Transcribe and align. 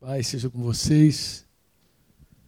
Pai 0.00 0.22
seja 0.22 0.48
com 0.48 0.62
vocês. 0.62 1.46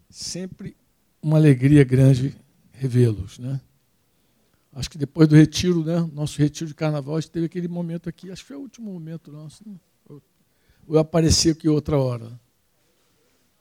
Sempre 0.08 0.74
uma 1.20 1.36
alegria 1.36 1.84
grande 1.84 2.34
revê-los, 2.72 3.38
né? 3.38 3.60
Acho 4.72 4.88
que 4.88 4.96
depois 4.96 5.28
do 5.28 5.36
retiro, 5.36 5.84
né? 5.84 6.00
Nosso 6.14 6.38
retiro 6.38 6.66
de 6.66 6.74
carnaval, 6.74 7.16
a 7.16 7.20
gente 7.20 7.30
teve 7.30 7.44
aquele 7.44 7.68
momento 7.68 8.08
aqui. 8.08 8.30
Acho 8.30 8.40
que 8.40 8.48
foi 8.48 8.56
o 8.56 8.60
último 8.60 8.90
momento 8.90 9.30
nosso. 9.30 9.62
Né? 9.68 9.76
Eu 10.88 10.98
apareci 10.98 11.50
aqui 11.50 11.68
outra 11.68 11.98
hora. 11.98 12.40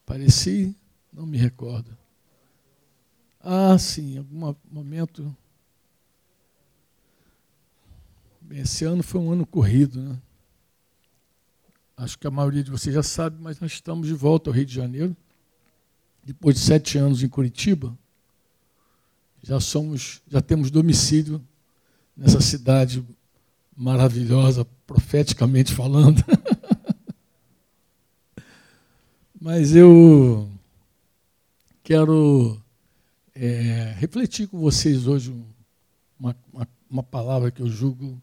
Apareci, 0.05 0.73
não 1.11 1.25
me 1.25 1.37
recordo. 1.37 1.95
Ah, 3.41 3.77
sim, 3.77 4.17
algum 4.17 4.55
momento. 4.71 5.35
Bem, 8.39 8.59
esse 8.59 8.85
ano 8.85 9.03
foi 9.03 9.19
um 9.19 9.31
ano 9.31 9.45
corrido, 9.45 10.01
né? 10.01 10.21
Acho 12.01 12.17
que 12.17 12.25
a 12.25 12.31
maioria 12.31 12.63
de 12.63 12.71
vocês 12.71 12.95
já 12.95 13.03
sabe, 13.03 13.37
mas 13.39 13.59
nós 13.59 13.73
estamos 13.73 14.07
de 14.07 14.13
volta 14.15 14.49
ao 14.49 14.55
Rio 14.55 14.65
de 14.65 14.73
Janeiro. 14.73 15.15
Depois 16.23 16.55
de 16.55 16.61
sete 16.63 16.97
anos 16.97 17.21
em 17.21 17.29
Curitiba, 17.29 17.95
já 19.43 19.59
somos, 19.59 20.19
já 20.27 20.41
temos 20.41 20.71
domicílio 20.71 21.39
nessa 22.17 22.41
cidade 22.41 23.05
maravilhosa, 23.77 24.65
profeticamente 24.87 25.75
falando. 25.75 26.23
mas 29.39 29.75
eu 29.75 30.49
quero 31.83 32.59
é, 33.35 33.93
refletir 33.99 34.47
com 34.47 34.59
vocês 34.59 35.05
hoje 35.05 35.31
uma, 36.19 36.35
uma, 36.51 36.67
uma 36.89 37.03
palavra 37.03 37.51
que 37.51 37.61
eu 37.61 37.67
julgo 37.67 38.19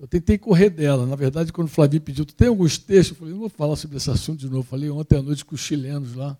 eu 0.00 0.08
tentei 0.08 0.38
correr 0.38 0.70
dela. 0.70 1.04
Na 1.04 1.14
verdade, 1.14 1.52
quando 1.52 1.68
o 1.68 1.70
Flavio 1.70 2.00
pediu, 2.00 2.24
tu 2.24 2.34
tem 2.34 2.48
alguns 2.48 2.78
textos? 2.78 3.10
Eu 3.10 3.16
falei, 3.16 3.34
não 3.34 3.40
vou 3.40 3.50
falar 3.50 3.76
sobre 3.76 3.98
esse 3.98 4.10
assunto 4.10 4.40
de 4.40 4.48
novo. 4.48 4.62
Falei 4.62 4.88
ontem 4.88 5.18
à 5.18 5.22
noite 5.22 5.44
com 5.44 5.54
os 5.54 5.60
chilenos 5.60 6.14
lá, 6.14 6.38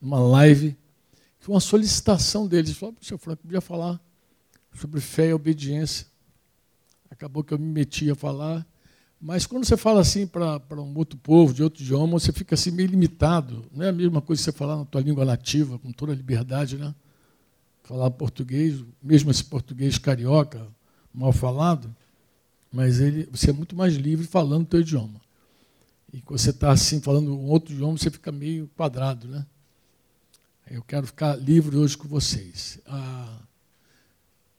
numa 0.00 0.18
live. 0.18 0.76
Foi 1.38 1.54
uma 1.54 1.60
solicitação 1.60 2.48
deles. 2.48 2.70
Eles 2.70 2.78
falaram, 2.78 2.96
puxa, 2.96 3.16
Franco, 3.16 3.42
podia 3.42 3.60
falar 3.60 4.00
sobre 4.74 5.00
fé 5.00 5.28
e 5.28 5.32
obediência. 5.32 6.08
Acabou 7.08 7.44
que 7.44 7.54
eu 7.54 7.58
me 7.58 7.66
meti 7.66 8.10
a 8.10 8.16
falar. 8.16 8.66
Mas 9.20 9.46
quando 9.46 9.64
você 9.64 9.76
fala 9.76 10.00
assim 10.00 10.26
para 10.26 10.58
um 10.72 10.92
outro 10.98 11.16
povo, 11.16 11.54
de 11.54 11.62
outro 11.62 11.84
idioma, 11.84 12.18
você 12.18 12.32
fica 12.32 12.56
assim 12.56 12.72
meio 12.72 12.88
limitado. 12.88 13.64
Não 13.72 13.84
é 13.84 13.90
a 13.90 13.92
mesma 13.92 14.20
coisa 14.20 14.40
que 14.40 14.44
você 14.44 14.50
falar 14.50 14.76
na 14.76 14.84
tua 14.84 15.00
língua 15.00 15.24
nativa, 15.24 15.78
com 15.78 15.92
toda 15.92 16.10
a 16.10 16.16
liberdade, 16.16 16.76
né? 16.76 16.92
Falar 17.84 18.10
português, 18.10 18.84
mesmo 19.00 19.30
esse 19.30 19.44
português 19.44 19.98
carioca, 19.98 20.66
mal 21.14 21.32
falado 21.32 21.94
mas 22.72 23.00
ele, 23.00 23.28
você 23.30 23.50
é 23.50 23.52
muito 23.52 23.76
mais 23.76 23.94
livre 23.94 24.26
falando 24.26 24.62
o 24.62 24.66
teu 24.66 24.80
idioma. 24.80 25.20
E 26.12 26.20
quando 26.22 26.38
você 26.38 26.50
está 26.50 26.70
assim 26.72 27.00
falando 27.00 27.34
um 27.34 27.48
outro 27.48 27.74
idioma, 27.74 27.98
você 27.98 28.10
fica 28.10 28.32
meio 28.32 28.68
quadrado, 28.76 29.28
né? 29.28 29.46
Eu 30.70 30.82
quero 30.82 31.06
ficar 31.06 31.36
livre 31.36 31.76
hoje 31.76 31.96
com 31.98 32.08
vocês. 32.08 32.78
Ah, 32.86 33.38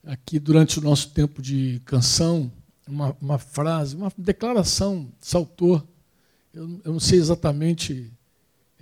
aqui 0.04 0.38
durante 0.38 0.78
o 0.78 0.82
nosso 0.82 1.10
tempo 1.10 1.42
de 1.42 1.80
canção, 1.84 2.50
uma, 2.86 3.16
uma 3.20 3.38
frase, 3.38 3.96
uma 3.96 4.12
declaração 4.16 5.08
saltou. 5.20 5.82
Eu, 6.52 6.80
eu 6.84 6.92
não 6.92 7.00
sei 7.00 7.18
exatamente 7.18 8.12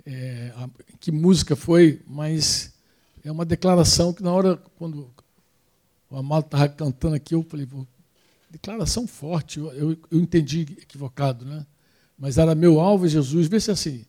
é, 0.05 0.53
a, 0.55 0.69
que 0.99 1.11
música 1.11 1.55
foi, 1.55 2.01
mas 2.07 2.73
é 3.23 3.31
uma 3.31 3.45
declaração 3.45 4.13
que 4.13 4.21
na 4.21 4.31
hora 4.31 4.57
quando 4.77 5.09
o 6.09 6.17
Amado 6.17 6.45
estava 6.45 6.69
cantando 6.69 7.15
aqui, 7.15 7.33
eu 7.33 7.43
falei, 7.43 7.65
vou 7.65 7.87
declaração 8.53 9.07
forte, 9.07 9.57
eu, 9.57 9.73
eu, 9.73 9.97
eu, 10.11 10.19
entendi 10.19 10.61
equivocado, 10.79 11.43
né? 11.43 11.65
Mas 12.15 12.37
era 12.37 12.53
meu 12.53 12.79
alvo 12.79 13.07
é 13.07 13.09
Jesus. 13.09 13.47
Vê 13.47 13.59
se 13.59 13.71
é 13.71 13.73
assim. 13.73 14.05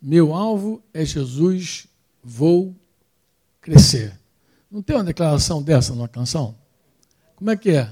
Meu 0.00 0.34
alvo 0.34 0.82
é 0.92 1.02
Jesus, 1.04 1.88
vou 2.22 2.76
crescer. 3.60 4.20
Não 4.70 4.82
tem 4.82 4.94
uma 4.94 5.04
declaração 5.04 5.62
dessa 5.62 5.94
numa 5.94 6.08
canção? 6.08 6.54
Como 7.34 7.50
é 7.50 7.56
que 7.56 7.70
é? 7.70 7.90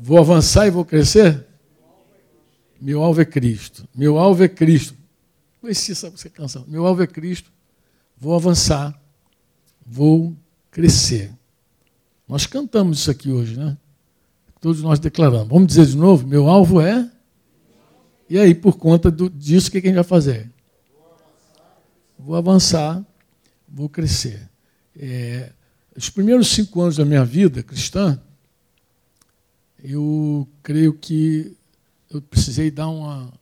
Vou 0.00 0.18
avançar 0.18 0.66
e 0.66 0.70
vou 0.70 0.84
crescer? 0.84 1.44
Meu 2.80 3.02
alvo 3.02 3.20
é 3.20 3.24
Cristo. 3.24 3.86
Meu 3.94 4.16
alvo 4.16 4.44
é 4.44 4.48
Cristo. 4.48 4.94
Conheci 5.60 5.92
essa 5.92 6.10
canção. 6.30 6.64
Meu 6.68 6.86
alvo 6.86 7.02
é 7.02 7.06
Cristo. 7.06 7.50
Vou 8.16 8.34
avançar. 8.34 8.98
Vou 9.84 10.34
crescer. 10.70 11.32
Nós 12.28 12.46
cantamos 12.46 13.00
isso 13.00 13.10
aqui 13.10 13.30
hoje, 13.30 13.58
né? 13.58 13.76
Todos 14.60 14.82
nós 14.82 14.98
declaramos. 14.98 15.48
Vamos 15.48 15.68
dizer 15.68 15.86
de 15.86 15.96
novo? 15.96 16.26
Meu 16.26 16.48
alvo 16.48 16.80
é. 16.80 17.10
E 18.28 18.38
aí, 18.38 18.54
por 18.54 18.76
conta 18.76 19.10
do, 19.10 19.28
disso, 19.30 19.68
o 19.68 19.70
que 19.72 19.78
a 19.78 19.80
gente 19.80 19.94
vai 19.94 20.04
fazer? 20.04 20.50
Vou 22.18 22.36
avançar, 22.36 23.04
vou 23.66 23.88
crescer. 23.88 24.48
É, 24.94 25.52
os 25.96 26.10
primeiros 26.10 26.48
cinco 26.48 26.80
anos 26.82 26.96
da 26.96 27.04
minha 27.04 27.24
vida 27.24 27.62
cristã, 27.62 28.20
eu 29.82 30.46
creio 30.62 30.92
que 30.92 31.56
eu 32.10 32.20
precisei 32.20 32.70
dar 32.70 32.88
uma, 32.88 33.32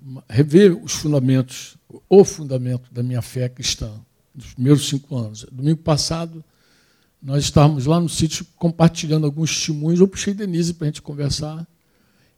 uma, 0.00 0.24
rever 0.28 0.76
os 0.76 0.92
fundamentos, 0.92 1.78
o 2.08 2.24
fundamento 2.24 2.92
da 2.92 3.02
minha 3.02 3.22
fé 3.22 3.48
cristã, 3.48 3.92
dos 4.34 4.52
primeiros 4.52 4.86
cinco 4.86 5.16
anos. 5.16 5.46
Domingo 5.50 5.80
passado, 5.80 6.44
nós 7.24 7.44
estávamos 7.44 7.86
lá 7.86 7.98
no 7.98 8.08
sítio 8.08 8.46
compartilhando 8.56 9.24
alguns 9.24 9.56
testemunhos. 9.56 9.98
Eu 9.98 10.06
puxei 10.06 10.34
Denise 10.34 10.74
para 10.74 10.84
a 10.84 10.88
gente 10.88 11.00
conversar 11.00 11.66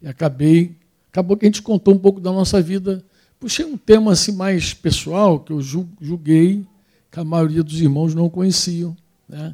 e 0.01 0.07
acabei. 0.07 0.77
Acabou 1.11 1.35
que 1.35 1.45
a 1.45 1.49
gente 1.49 1.61
contou 1.61 1.93
um 1.93 1.99
pouco 1.99 2.21
da 2.21 2.31
nossa 2.31 2.61
vida. 2.61 3.03
Puxei 3.37 3.65
um 3.65 3.75
tema 3.75 4.13
assim 4.13 4.31
mais 4.31 4.73
pessoal 4.73 5.41
que 5.41 5.51
eu 5.51 5.59
julguei 5.61 6.65
que 7.11 7.19
a 7.19 7.25
maioria 7.25 7.61
dos 7.61 7.81
irmãos 7.81 8.15
não 8.15 8.29
conheciam. 8.29 8.95
Né? 9.27 9.53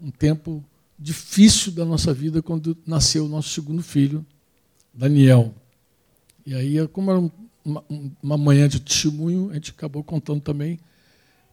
Um 0.00 0.10
tempo 0.10 0.64
difícil 0.98 1.70
da 1.70 1.84
nossa 1.84 2.12
vida 2.12 2.42
quando 2.42 2.76
nasceu 2.84 3.26
o 3.26 3.28
nosso 3.28 3.50
segundo 3.50 3.84
filho, 3.84 4.26
Daniel. 4.92 5.54
E 6.44 6.54
aí, 6.54 6.88
como 6.88 7.08
era 7.08 7.30
uma, 7.64 7.84
uma 8.20 8.36
manhã 8.36 8.68
de 8.68 8.80
testemunho, 8.80 9.48
a 9.50 9.54
gente 9.54 9.70
acabou 9.70 10.02
contando 10.02 10.40
também 10.40 10.80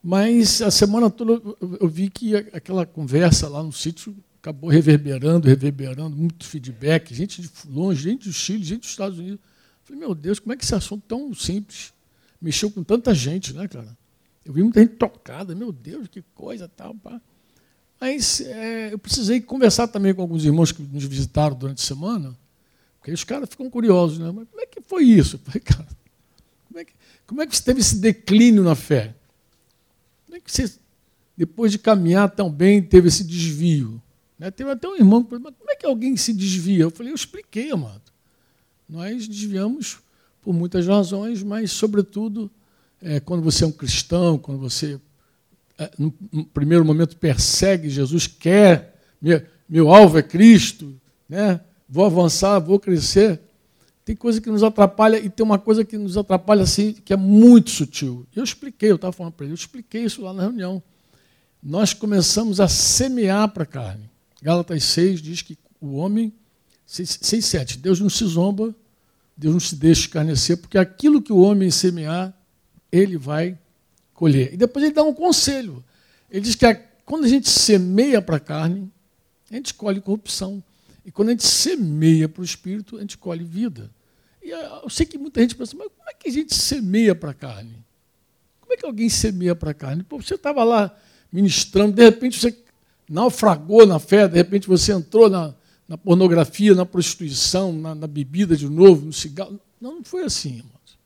mas 0.02 0.62
a 0.62 0.72
semana 0.72 1.10
toda 1.10 1.42
eu 1.80 1.88
vi 1.88 2.10
que 2.10 2.36
aquela 2.36 2.86
conversa 2.86 3.48
lá 3.50 3.62
no 3.62 3.72
sítio 3.72 4.16
acabou 4.42 4.70
reverberando, 4.70 5.48
reverberando, 5.48 6.16
muito 6.16 6.46
feedback, 6.46 7.14
gente 7.14 7.42
de 7.42 7.50
longe, 7.68 8.02
gente 8.02 8.28
do 8.28 8.34
Chile, 8.34 8.64
gente 8.64 8.82
dos 8.82 8.90
Estados 8.90 9.20
Unidos. 9.20 9.40
Falei, 9.84 10.00
meu 10.00 10.16
Deus, 10.16 10.40
como 10.40 10.54
é 10.54 10.56
que 10.56 10.64
esse 10.64 10.74
assunto 10.74 11.04
tão 11.08 11.34
simples 11.34 11.94
mexeu 12.42 12.72
com 12.72 12.84
tanta 12.84 13.14
gente, 13.14 13.54
né, 13.54 13.68
cara? 13.68 13.98
Eu 14.46 14.54
vi 14.54 14.64
muita 14.64 14.80
gente 14.80 14.96
tocada, 14.96 15.54
meu 15.54 15.72
Deus, 15.72 16.08
que 16.08 16.22
coisa 16.34 16.68
tal. 16.68 16.96
Pá. 16.96 17.22
Mas 18.00 18.40
é, 18.42 18.94
eu 18.94 18.98
precisei 18.98 19.42
conversar 19.42 19.88
também 19.90 20.14
com 20.14 20.22
alguns 20.22 20.46
irmãos 20.46 20.72
que 20.72 20.82
nos 20.82 21.04
visitaram 21.04 21.56
durante 21.56 21.84
a 21.84 21.86
semana, 21.86 22.38
porque 22.98 23.12
os 23.12 23.24
caras 23.26 23.50
ficam 23.50 23.70
curiosos, 23.70 24.18
né? 24.18 24.32
Mas 24.32 24.48
como 24.48 24.62
é 24.62 24.66
que 24.66 24.82
foi 24.82 25.04
isso? 25.04 25.36
Eu 25.36 25.40
falei, 25.40 25.60
cara, 25.60 25.88
como 26.68 26.80
é 26.80 26.86
que, 26.86 26.94
como 27.28 27.42
é 27.42 27.48
que 27.48 27.62
teve 27.62 27.82
esse 27.82 27.98
declínio 27.98 28.64
na 28.64 28.76
fé? 28.76 29.16
Você, 30.50 30.72
depois 31.38 31.72
de 31.72 31.78
caminhar 31.78 32.30
tão 32.30 32.50
bem, 32.50 32.82
teve 32.82 33.08
esse 33.08 33.24
desvio? 33.24 34.02
Né? 34.38 34.50
Teve 34.50 34.72
até 34.72 34.88
um 34.88 34.96
irmão 34.96 35.24
que 35.24 35.30
falou, 35.30 35.54
como 35.58 35.72
é 35.72 35.76
que 35.76 35.86
alguém 35.86 36.18
se 36.18 36.34
desvia? 36.34 36.84
Eu 36.84 36.92
falei, 36.92 37.12
eu 37.12 37.16
expliquei, 37.16 37.72
amado. 37.72 38.02
Nós 38.88 39.28
desviamos 39.28 40.00
por 40.42 40.54
muitas 40.54 40.88
razões, 40.88 41.44
mas, 41.44 41.72
sobretudo, 41.72 42.50
é, 43.02 43.20
quando 43.20 43.44
você 43.44 43.64
é 43.64 43.68
um 43.68 43.72
cristão, 43.72 44.38
quando 44.38 44.60
você, 44.60 45.00
é, 45.78 45.92
no, 45.98 46.14
no, 46.32 46.46
primeiro 46.46 46.84
momento, 46.84 47.16
persegue 47.18 47.90
Jesus, 47.90 48.26
quer, 48.26 49.00
meu, 49.22 49.42
meu 49.68 49.94
alvo 49.94 50.18
é 50.18 50.24
Cristo, 50.24 51.00
né? 51.28 51.62
vou 51.88 52.06
avançar, 52.06 52.60
vou 52.60 52.80
crescer, 52.80 53.40
tem 54.10 54.16
coisa 54.16 54.42
que 54.42 54.50
nos 54.50 54.64
atrapalha 54.64 55.20
e 55.20 55.30
tem 55.30 55.46
uma 55.46 55.60
coisa 55.60 55.86
que 55.86 55.96
nos 55.96 56.18
atrapalha 56.18 56.64
assim, 56.64 56.94
que 56.94 57.14
é 57.14 57.16
muito 57.16 57.70
sutil. 57.70 58.26
Eu 58.36 58.44
expliquei, 58.44 58.90
eu 58.90 58.96
estava 58.96 59.14
falando 59.14 59.34
para 59.34 59.46
ele, 59.46 59.52
eu 59.52 59.56
expliquei 59.56 60.04
isso 60.04 60.24
lá 60.24 60.34
na 60.34 60.42
reunião. 60.42 60.82
Nós 61.62 61.94
começamos 61.94 62.60
a 62.60 62.68
semear 62.68 63.48
para 63.50 63.62
a 63.62 63.68
carne. 63.68 64.10
Gálatas 64.42 64.84
6 64.86 65.22
diz 65.22 65.44
que 65.44 65.56
o 65.80 65.94
homem, 65.94 66.34
6, 66.88 67.20
6, 67.22 67.46
7, 67.46 67.78
Deus 67.78 68.00
não 68.00 68.10
se 68.10 68.26
zomba, 68.26 68.74
Deus 69.38 69.54
não 69.54 69.60
se 69.60 69.76
deixa 69.76 70.02
escarnecer, 70.02 70.58
porque 70.58 70.80
aquilo 70.80 71.22
que 71.22 71.32
o 71.32 71.38
homem 71.38 71.70
semear, 71.70 72.34
ele 72.92 73.16
vai 73.16 73.56
colher. 74.16 74.52
E 74.56 74.58
depois 74.58 74.84
ele 74.84 74.96
dá 74.96 75.04
um 75.04 75.14
conselho. 75.14 75.84
Ele 76.32 76.42
diz 76.42 76.56
que 76.56 76.66
a, 76.66 76.74
quando 77.06 77.26
a 77.26 77.30
gente 77.30 77.48
semeia 77.48 78.24
para 78.24 78.38
a 78.38 78.40
carne, 78.40 78.92
a 79.52 79.56
gente 79.56 79.72
colhe 79.76 80.02
corrupção. 80.02 80.64
E 81.06 81.12
quando 81.12 81.28
a 81.28 81.32
gente 81.34 81.46
semeia 81.46 82.28
para 82.28 82.42
o 82.42 82.44
espírito, 82.46 82.98
a 82.98 83.02
gente 83.02 83.16
colhe 83.16 83.44
vida. 83.44 83.92
E 84.50 84.52
eu 84.52 84.90
sei 84.90 85.06
que 85.06 85.16
muita 85.16 85.42
gente 85.42 85.54
pensa, 85.54 85.76
mas 85.78 85.90
como 85.96 86.10
é 86.10 86.14
que 86.16 86.28
a 86.28 86.32
gente 86.32 86.56
semeia 86.56 87.14
para 87.14 87.30
a 87.30 87.34
carne? 87.36 87.86
Como 88.60 88.74
é 88.74 88.78
que 88.78 88.86
alguém 88.86 89.08
semeia 89.08 89.54
para 89.54 89.70
a 89.70 89.74
carne? 89.76 90.02
Pô, 90.02 90.20
você 90.20 90.34
estava 90.34 90.64
lá 90.64 90.98
ministrando, 91.32 91.94
de 91.94 92.04
repente 92.04 92.40
você 92.40 92.58
naufragou 93.08 93.86
na 93.86 94.00
fé, 94.00 94.28
de 94.28 94.36
repente 94.36 94.68
você 94.68 94.92
entrou 94.92 95.30
na, 95.30 95.54
na 95.88 96.00
pornografia, 96.00 96.74
na 96.74 96.84
prostituição, 96.84 97.72
na, 97.72 97.94
na, 97.94 98.08
bebida 98.08 98.58
de 98.58 98.68
novo, 98.68 99.06
no 99.06 99.14
cigarro. 99.14 99.60
Não, 99.80 99.98
não 99.98 100.04
foi 100.04 100.24
assim, 100.24 100.58
irmãos. 100.58 100.98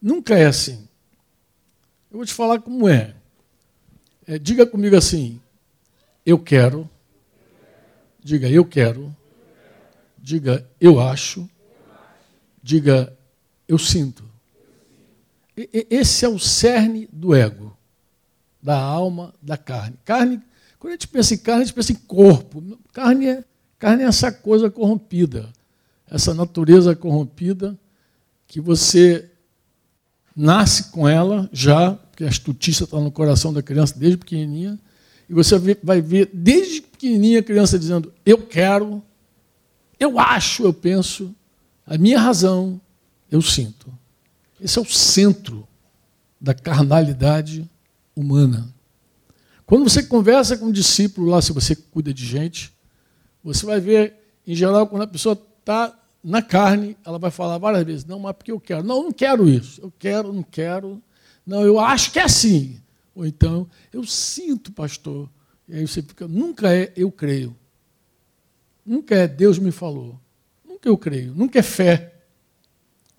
Nunca 0.00 0.38
é 0.38 0.46
assim. 0.46 0.86
Eu 2.08 2.18
vou 2.18 2.24
te 2.24 2.32
falar 2.32 2.60
como 2.60 2.88
é. 2.88 3.16
é 4.28 4.38
diga 4.38 4.64
comigo 4.64 4.94
assim: 4.94 5.40
eu 6.24 6.38
quero. 6.38 6.88
Diga 8.22 8.48
eu 8.48 8.64
quero. 8.64 9.12
Diga 10.16 10.64
eu 10.80 11.00
acho. 11.00 11.50
Diga 12.66 13.16
eu 13.68 13.78
sinto. 13.78 14.24
Esse 15.56 16.24
é 16.24 16.28
o 16.28 16.36
cerne 16.36 17.08
do 17.12 17.32
ego, 17.32 17.76
da 18.60 18.76
alma, 18.76 19.32
da 19.40 19.56
carne. 19.56 19.96
Carne, 20.04 20.42
quando 20.76 20.90
a 20.90 20.94
gente 20.94 21.06
pensa 21.06 21.34
em 21.34 21.38
carne, 21.38 21.62
a 21.62 21.64
gente 21.64 21.76
pensa 21.76 21.92
em 21.92 21.94
corpo. 21.94 22.76
Carne 22.92 23.28
é, 23.28 23.44
carne 23.78 24.02
é 24.02 24.06
essa 24.06 24.32
coisa 24.32 24.68
corrompida, 24.68 25.48
essa 26.10 26.34
natureza 26.34 26.96
corrompida 26.96 27.78
que 28.48 28.60
você 28.60 29.30
nasce 30.34 30.90
com 30.90 31.08
ela 31.08 31.48
já, 31.52 31.92
porque 31.92 32.24
a 32.24 32.28
estutícia 32.28 32.82
está 32.82 32.98
no 32.98 33.12
coração 33.12 33.52
da 33.52 33.62
criança 33.62 33.96
desde 33.96 34.18
pequenininha, 34.18 34.76
e 35.28 35.34
você 35.34 35.56
vai 35.84 36.00
ver 36.00 36.30
desde 36.34 36.80
pequenininha 36.80 37.38
a 37.38 37.44
criança 37.44 37.78
dizendo: 37.78 38.12
Eu 38.24 38.38
quero, 38.38 39.00
eu 40.00 40.18
acho, 40.18 40.64
eu 40.64 40.74
penso, 40.74 41.32
a 41.86 41.96
minha 41.96 42.18
razão, 42.18 42.80
eu 43.30 43.40
sinto. 43.40 43.92
Esse 44.60 44.78
é 44.78 44.82
o 44.82 44.86
centro 44.86 45.66
da 46.40 46.52
carnalidade 46.52 47.68
humana. 48.14 48.74
Quando 49.64 49.84
você 49.84 50.02
conversa 50.02 50.56
com 50.56 50.66
um 50.66 50.72
discípulo 50.72 51.28
lá, 51.28 51.40
se 51.40 51.52
você 51.52 51.76
cuida 51.76 52.12
de 52.12 52.24
gente, 52.24 52.72
você 53.42 53.64
vai 53.64 53.80
ver, 53.80 54.14
em 54.46 54.54
geral, 54.54 54.86
quando 54.86 55.02
a 55.02 55.06
pessoa 55.06 55.40
está 55.60 55.96
na 56.22 56.42
carne, 56.42 56.96
ela 57.04 57.18
vai 57.18 57.30
falar 57.30 57.58
várias 57.58 57.84
vezes, 57.84 58.04
não, 58.04 58.18
mas 58.18 58.34
porque 58.34 58.50
eu 58.50 58.58
quero. 58.58 58.82
Não, 58.82 58.96
eu 58.96 59.02
não 59.04 59.12
quero 59.12 59.48
isso. 59.48 59.80
Eu 59.80 59.92
quero, 59.96 60.32
não 60.32 60.42
quero. 60.42 61.00
Não, 61.46 61.62
eu 61.62 61.78
acho 61.78 62.10
que 62.10 62.18
é 62.18 62.24
assim. 62.24 62.80
Ou 63.14 63.24
então, 63.24 63.68
eu 63.92 64.04
sinto, 64.04 64.72
pastor. 64.72 65.28
E 65.68 65.76
aí 65.76 65.86
você 65.86 66.02
fica, 66.02 66.26
nunca 66.26 66.74
é 66.74 66.92
eu 66.96 67.10
creio. 67.10 67.56
Nunca 68.84 69.14
é 69.14 69.28
Deus 69.28 69.58
me 69.58 69.70
falou. 69.70 70.20
Nunca 70.86 70.88
eu 70.88 70.98
creio. 70.98 71.34
Nunca 71.34 71.58
é 71.58 71.62
fé. 71.62 72.14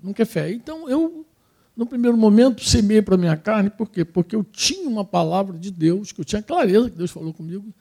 Nunca 0.01 0.21
é 0.21 0.25
fé. 0.25 0.51
Então 0.51 0.89
eu, 0.89 1.25
no 1.75 1.85
primeiro 1.85 2.15
momento, 2.15 2.63
semei 2.63 3.01
para 3.01 3.15
a 3.15 3.17
minha 3.17 3.35
carne, 3.35 3.69
por 3.69 3.89
quê? 3.89 4.05
Porque 4.05 4.35
eu 4.35 4.43
tinha 4.43 4.87
uma 4.87 5.03
palavra 5.03 5.57
de 5.57 5.69
Deus, 5.69 6.13
que 6.13 6.21
eu 6.21 6.25
tinha 6.25 6.41
clareza 6.41 6.89
que 6.89 6.97
Deus 6.97 7.11
falou 7.11 7.33
comigo, 7.33 7.73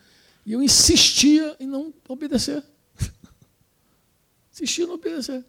e 0.44 0.53
eu 0.53 0.62
insistia 0.62 1.56
em 1.61 1.67
não 1.67 1.94
obedecer. 2.09 2.62
insistia 4.53 4.85
em 4.85 4.88
não 4.88 4.94
obedecer. 4.94 5.44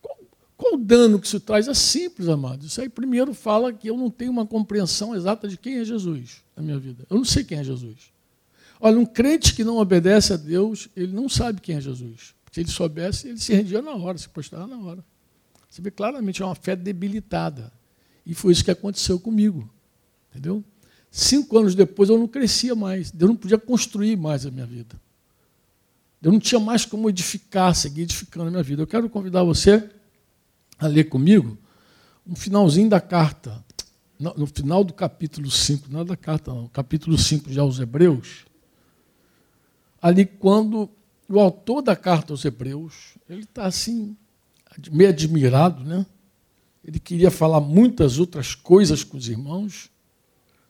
Qual, 0.00 0.18
qual 0.56 0.74
o 0.74 0.78
dano 0.78 1.20
que 1.20 1.26
isso 1.26 1.40
traz? 1.40 1.68
É 1.68 1.74
simples, 1.74 2.28
amados. 2.28 2.66
Isso 2.66 2.80
aí 2.80 2.88
primeiro 2.88 3.34
fala 3.34 3.72
que 3.72 3.88
eu 3.88 3.96
não 3.96 4.10
tenho 4.10 4.30
uma 4.30 4.46
compreensão 4.46 5.14
exata 5.14 5.46
de 5.48 5.58
quem 5.58 5.78
é 5.78 5.84
Jesus 5.84 6.42
na 6.56 6.62
minha 6.62 6.78
vida. 6.78 7.04
Eu 7.10 7.18
não 7.18 7.24
sei 7.24 7.44
quem 7.44 7.58
é 7.58 7.64
Jesus. 7.64 8.12
Olha, 8.80 8.98
um 8.98 9.06
crente 9.06 9.54
que 9.54 9.64
não 9.64 9.76
obedece 9.76 10.32
a 10.32 10.36
Deus, 10.36 10.88
ele 10.96 11.12
não 11.12 11.28
sabe 11.28 11.60
quem 11.60 11.76
é 11.76 11.80
Jesus. 11.80 12.33
Se 12.54 12.60
ele 12.60 12.70
soubesse, 12.70 13.26
ele 13.26 13.38
se 13.40 13.52
rendia 13.52 13.82
na 13.82 13.96
hora, 13.96 14.16
se 14.16 14.28
postava 14.28 14.64
na 14.64 14.78
hora. 14.78 15.04
Você 15.68 15.82
vê 15.82 15.90
claramente, 15.90 16.40
é 16.40 16.44
uma 16.44 16.54
fé 16.54 16.76
debilitada. 16.76 17.72
E 18.24 18.32
foi 18.32 18.52
isso 18.52 18.64
que 18.64 18.70
aconteceu 18.70 19.18
comigo. 19.18 19.68
Entendeu? 20.30 20.62
Cinco 21.10 21.58
anos 21.58 21.74
depois 21.74 22.10
eu 22.10 22.16
não 22.16 22.28
crescia 22.28 22.76
mais. 22.76 23.12
Eu 23.18 23.26
não 23.26 23.34
podia 23.34 23.58
construir 23.58 24.16
mais 24.16 24.46
a 24.46 24.52
minha 24.52 24.64
vida. 24.64 24.94
Eu 26.22 26.30
não 26.30 26.38
tinha 26.38 26.60
mais 26.60 26.84
como 26.84 27.10
edificar, 27.10 27.74
seguir 27.74 28.02
edificando 28.02 28.46
a 28.46 28.50
minha 28.52 28.62
vida. 28.62 28.82
Eu 28.82 28.86
quero 28.86 29.10
convidar 29.10 29.42
você 29.42 29.90
a 30.78 30.86
ler 30.86 31.08
comigo 31.08 31.58
um 32.24 32.36
finalzinho 32.36 32.88
da 32.88 33.00
carta. 33.00 33.64
No 34.16 34.46
final 34.46 34.84
do 34.84 34.92
capítulo 34.92 35.50
5, 35.50 35.88
não 35.90 36.02
é 36.02 36.04
da 36.04 36.16
carta, 36.16 36.54
não, 36.54 36.68
capítulo 36.68 37.18
5 37.18 37.50
de 37.50 37.58
aos 37.58 37.80
Hebreus. 37.80 38.46
Ali, 40.00 40.24
quando 40.24 40.88
o 41.28 41.40
autor 41.40 41.82
da 41.82 41.96
carta 41.96 42.32
aos 42.32 42.44
Hebreus, 42.44 43.16
ele 43.28 43.42
está 43.42 43.66
assim, 43.66 44.16
meio 44.90 45.10
admirado, 45.10 45.82
né? 45.82 46.04
Ele 46.84 46.98
queria 46.98 47.30
falar 47.30 47.60
muitas 47.60 48.18
outras 48.18 48.54
coisas 48.54 49.02
com 49.02 49.16
os 49.16 49.28
irmãos, 49.28 49.90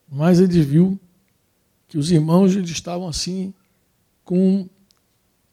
mas 0.08 0.38
ele 0.38 0.62
viu 0.62 0.98
que 1.88 1.98
os 1.98 2.10
irmãos 2.10 2.54
eles 2.54 2.70
estavam 2.70 3.08
assim 3.08 3.52
com 4.24 4.68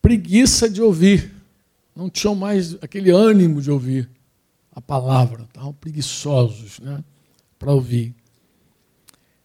preguiça 0.02 0.70
de 0.70 0.82
ouvir, 0.82 1.34
não 1.96 2.10
tinham 2.10 2.36
mais 2.36 2.76
aquele 2.76 3.10
ânimo 3.10 3.62
de 3.62 3.72
ouvir 3.72 4.10
a 4.72 4.80
palavra, 4.80 5.44
estavam 5.44 5.74
preguiçosos 5.74 6.80
né, 6.80 7.04
para 7.58 7.74
ouvir. 7.74 8.16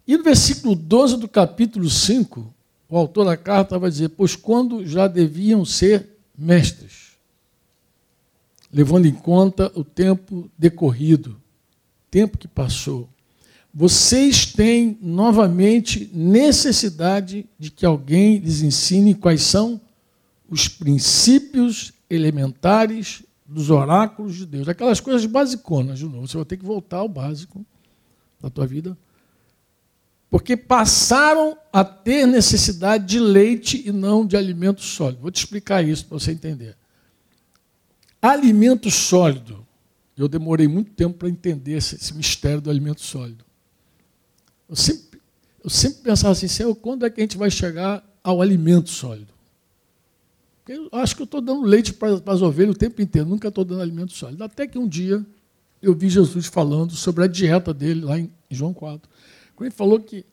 E 0.07 0.17
no 0.17 0.23
versículo 0.23 0.75
12 0.75 1.17
do 1.17 1.29
capítulo 1.29 1.91
5, 1.91 2.55
o 2.89 2.97
autor 2.97 3.25
da 3.25 3.37
carta 3.37 3.79
vai 3.79 3.91
dizer: 3.91 4.11
Pois 4.11 4.37
quando 4.37 4.87
já 4.87 5.07
deviam 5.07 5.65
ser 5.65 6.09
mestres, 6.37 7.17
levando 8.73 9.07
em 9.07 9.15
conta 9.15 9.73
o 9.75 9.85
tempo 9.85 10.51
decorrido, 10.57 11.41
tempo 12.11 12.39
que 12.39 12.49
passou. 12.49 13.09
Vocês 13.73 14.47
têm 14.47 14.99
novamente 15.03 16.11
necessidade 16.15 17.47
de 17.59 17.71
que 17.71 17.85
alguém 17.85 18.39
lhes 18.39 18.63
ensine 18.63 19.15
quais 19.15 19.43
são 19.43 19.79
os 20.49 20.67
princípios 20.67 21.93
elementares 22.09 23.23
dos 23.45 23.71
oráculos 23.71 24.35
de 24.37 24.47
Deus, 24.47 24.69
aquelas 24.69 24.99
coisas 24.99 25.27
basiconas, 25.27 25.99
de 25.99 26.05
novo. 26.07 26.27
Você 26.27 26.37
vai 26.37 26.47
ter 26.47 26.57
que 26.57 26.65
voltar 26.65 26.99
ao 26.99 27.09
básico 27.09 27.65
da 28.41 28.49
tua 28.49 28.67
vida. 28.67 28.97
Porque 30.31 30.57
passaram 30.57 31.57
a 31.73 31.85
ter 31.85 32.27
necessidade 32.27 33.07
de 33.07 33.21
leite 33.21 33.83
e 33.87 33.93
não 33.93 34.27
de 34.27 34.37
alimento 34.37 34.83
sólido. 34.83 35.23
Vou 35.23 35.31
te 35.31 35.37
explicar 35.37 35.85
isso 35.85 36.07
para 36.07 36.19
você 36.19 36.33
entender. 36.33 36.77
Alimento 38.21 38.91
sólido. 38.91 39.65
Eu 40.17 40.29
demorei 40.29 40.67
muito 40.67 40.93
tempo 40.93 41.19
para 41.19 41.29
entender 41.29 41.75
esse, 41.75 41.95
esse, 41.95 42.15
mistério 42.15 42.61
do 42.61 42.71
alimento 42.71 43.03
sólido. 43.03 43.45
Eu 44.69 44.75
sempre, 44.75 45.21
eu 45.63 45.71
sempre 45.71 46.03
pensava 46.03 46.33
assim, 46.33 46.49
Senhor, 46.49 46.75
quando 46.75 47.05
é 47.05 47.11
que 47.11 47.21
a 47.21 47.23
gente 47.23 47.37
vai 47.37 47.51
chegar 47.51 48.05
ao 48.25 48.41
alimento 48.41 48.91
sólido? 48.91 49.33
Eu 50.67 50.89
acho 50.93 51.15
que 51.15 51.23
eu 51.23 51.27
estou 51.27 51.41
dando 51.41 51.63
leite 51.63 51.93
para, 51.93 52.19
para 52.19 52.35
as 52.35 52.43
ovelhas 52.43 52.75
o 52.75 52.79
tempo 52.79 53.01
inteiro, 53.01 53.29
nunca 53.29 53.49
estou 53.49 53.65
dando 53.65 53.83
alimento 53.83 54.13
sólido. 54.13 54.43
Até 54.43 54.67
que 54.67 54.79
um 54.79 54.89
dia 54.89 55.25
eu 55.81 55.95
vi 55.95 56.09
Jesus 56.09 56.47
falando 56.47 56.93
sobre 56.93 57.23
a 57.23 57.27
dieta 57.29 57.73
dele, 57.73 58.01
lá 58.01 58.19
em 58.19 58.31
João 58.51 58.75
4. 58.75 59.09
Quando 59.57 59.69
ele 59.69 59.75
falou 59.75 59.99
que 59.99 60.25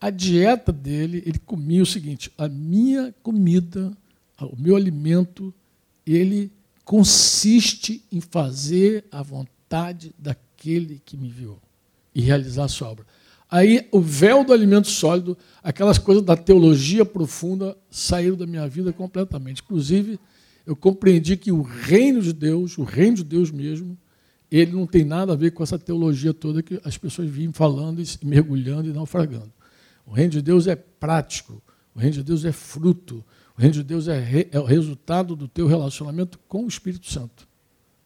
a 0.00 0.10
dieta 0.10 0.70
dele, 0.70 1.22
ele 1.26 1.38
comia 1.38 1.82
o 1.82 1.86
seguinte: 1.86 2.30
a 2.36 2.46
minha 2.46 3.14
comida, 3.22 3.96
o 4.40 4.54
meu 4.56 4.76
alimento, 4.76 5.52
ele 6.06 6.52
consiste 6.84 8.04
em 8.12 8.20
fazer 8.20 9.04
a 9.10 9.22
vontade 9.22 10.14
daquele 10.18 11.00
que 11.04 11.16
me 11.16 11.28
enviou 11.28 11.58
e 12.14 12.20
realizar 12.20 12.64
a 12.64 12.68
sua 12.68 12.90
obra. 12.90 13.06
Aí 13.50 13.88
o 13.90 14.00
véu 14.00 14.44
do 14.44 14.52
alimento 14.52 14.88
sólido, 14.88 15.36
aquelas 15.62 15.98
coisas 15.98 16.22
da 16.22 16.36
teologia 16.36 17.04
profunda, 17.04 17.76
saíram 17.90 18.36
da 18.36 18.46
minha 18.46 18.68
vida 18.68 18.92
completamente. 18.92 19.62
Inclusive, 19.62 20.20
eu 20.66 20.76
compreendi 20.76 21.36
que 21.36 21.50
o 21.52 21.62
reino 21.62 22.20
de 22.20 22.32
Deus, 22.32 22.76
o 22.76 22.82
reino 22.82 23.16
de 23.16 23.24
Deus 23.24 23.50
mesmo, 23.50 23.96
ele 24.50 24.72
não 24.72 24.86
tem 24.86 25.04
nada 25.04 25.32
a 25.32 25.36
ver 25.36 25.50
com 25.50 25.62
essa 25.62 25.78
teologia 25.78 26.32
toda 26.32 26.62
que 26.62 26.80
as 26.84 26.96
pessoas 26.96 27.28
vinham 27.28 27.52
falando 27.52 28.00
e 28.00 28.06
mergulhando 28.24 28.88
e 28.88 28.92
naufragando. 28.92 29.52
O 30.06 30.12
reino 30.12 30.30
de 30.30 30.42
Deus 30.42 30.66
é 30.66 30.76
prático, 30.76 31.62
o 31.94 31.98
reino 31.98 32.14
de 32.14 32.22
Deus 32.22 32.44
é 32.44 32.52
fruto, 32.52 33.24
o 33.56 33.60
reino 33.60 33.74
de 33.74 33.82
Deus 33.82 34.06
é, 34.06 34.20
re, 34.20 34.48
é 34.52 34.60
o 34.60 34.64
resultado 34.64 35.34
do 35.34 35.48
teu 35.48 35.66
relacionamento 35.66 36.38
com 36.46 36.64
o 36.64 36.68
Espírito 36.68 37.10
Santo. 37.10 37.48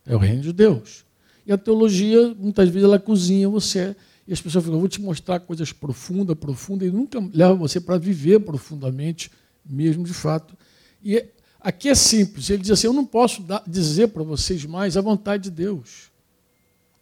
É 0.06 0.14
o 0.14 0.18
reino 0.18 0.42
de 0.42 0.52
Deus. 0.52 1.04
E 1.44 1.52
a 1.52 1.59
teologia, 1.59 2.35
muitas 2.38 2.68
vezes, 2.68 2.85
ela 2.85 2.99
cozinha 2.99 3.49
você. 3.49 3.97
E 4.26 4.32
as 4.32 4.40
pessoas 4.40 4.64
falam, 4.64 4.78
vou 4.78 4.88
te 4.88 5.00
mostrar 5.00 5.40
coisas 5.40 5.73
profundas, 5.73 6.37
profundas, 6.38 6.88
e 6.88 6.90
nunca 6.90 7.18
leva 7.35 7.54
você 7.54 7.80
para 7.80 7.99
viver 7.99 8.40
profundamente, 8.40 9.30
mesmo 9.64 10.04
de 10.04 10.14
fato. 10.14 10.56
E 11.02 11.25
aqui 11.61 11.88
é 11.88 11.94
simples. 11.94 12.49
Ele 12.49 12.62
diz 12.62 12.70
assim, 12.70 12.87
eu 12.87 12.92
não 12.92 13.04
posso 13.04 13.42
dar, 13.42 13.62
dizer 13.66 14.09
para 14.09 14.23
vocês 14.23 14.64
mais 14.64 14.97
a 14.97 15.00
vontade 15.00 15.44
de 15.44 15.50
Deus. 15.50 16.09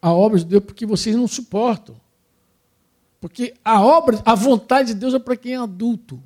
A 0.01 0.13
obra 0.13 0.39
de 0.39 0.45
Deus, 0.45 0.63
porque 0.63 0.85
vocês 0.85 1.15
não 1.15 1.27
suportam. 1.27 1.95
Porque 3.19 3.53
a 3.63 3.81
obra, 3.81 4.21
a 4.25 4.33
vontade 4.33 4.93
de 4.93 4.99
Deus 4.99 5.13
é 5.13 5.19
para 5.19 5.35
quem 5.35 5.53
é 5.53 5.57
adulto. 5.57 6.21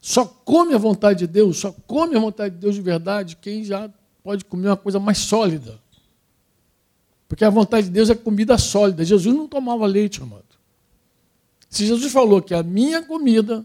Só 0.00 0.24
come 0.24 0.74
a 0.74 0.78
vontade 0.78 1.20
de 1.20 1.26
Deus, 1.26 1.58
só 1.58 1.72
come 1.86 2.16
a 2.16 2.20
vontade 2.20 2.54
de 2.54 2.60
Deus 2.60 2.74
de 2.74 2.80
verdade 2.80 3.36
quem 3.36 3.64
já 3.64 3.88
pode 4.22 4.44
comer 4.44 4.68
uma 4.68 4.76
coisa 4.76 4.98
mais 4.98 5.18
sólida. 5.18 5.80
Porque 7.28 7.44
a 7.44 7.50
vontade 7.50 7.86
de 7.86 7.92
Deus 7.92 8.10
é 8.10 8.14
comida 8.14 8.58
sólida. 8.58 9.04
Jesus 9.04 9.34
não 9.34 9.48
tomava 9.48 9.86
leite, 9.86 10.20
amado. 10.20 10.44
Se 11.70 11.86
Jesus 11.86 12.12
falou 12.12 12.42
que 12.42 12.52
a 12.52 12.62
minha 12.62 13.02
comida 13.02 13.64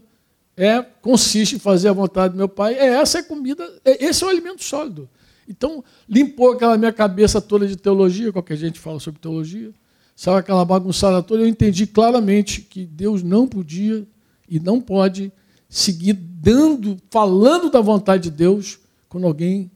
é 0.56 0.82
consiste 0.82 1.56
em 1.56 1.58
fazer 1.58 1.88
a 1.88 1.92
vontade 1.92 2.32
do 2.32 2.38
meu 2.38 2.48
Pai, 2.48 2.74
é 2.74 2.86
essa 2.86 3.18
é 3.18 3.22
comida, 3.22 3.70
é, 3.84 4.04
esse 4.06 4.24
é 4.24 4.26
o 4.26 4.30
alimento 4.30 4.64
sólido. 4.64 5.08
Então, 5.48 5.82
limpou 6.08 6.52
aquela 6.52 6.76
minha 6.76 6.92
cabeça 6.92 7.40
toda 7.40 7.66
de 7.66 7.76
teologia, 7.76 8.32
qualquer 8.32 8.56
gente 8.56 8.78
fala 8.78 9.00
sobre 9.00 9.20
teologia. 9.20 9.72
saiu 10.14 10.36
aquela 10.36 10.64
bagunçada 10.64 11.22
toda, 11.22 11.42
eu 11.42 11.48
entendi 11.48 11.86
claramente 11.86 12.60
que 12.60 12.84
Deus 12.84 13.22
não 13.22 13.48
podia 13.48 14.06
e 14.48 14.60
não 14.60 14.80
pode 14.80 15.32
seguir 15.68 16.12
dando, 16.12 16.98
falando 17.10 17.70
da 17.70 17.80
vontade 17.80 18.24
de 18.24 18.30
Deus 18.30 18.78
quando 19.08 19.26
alguém 19.26 19.70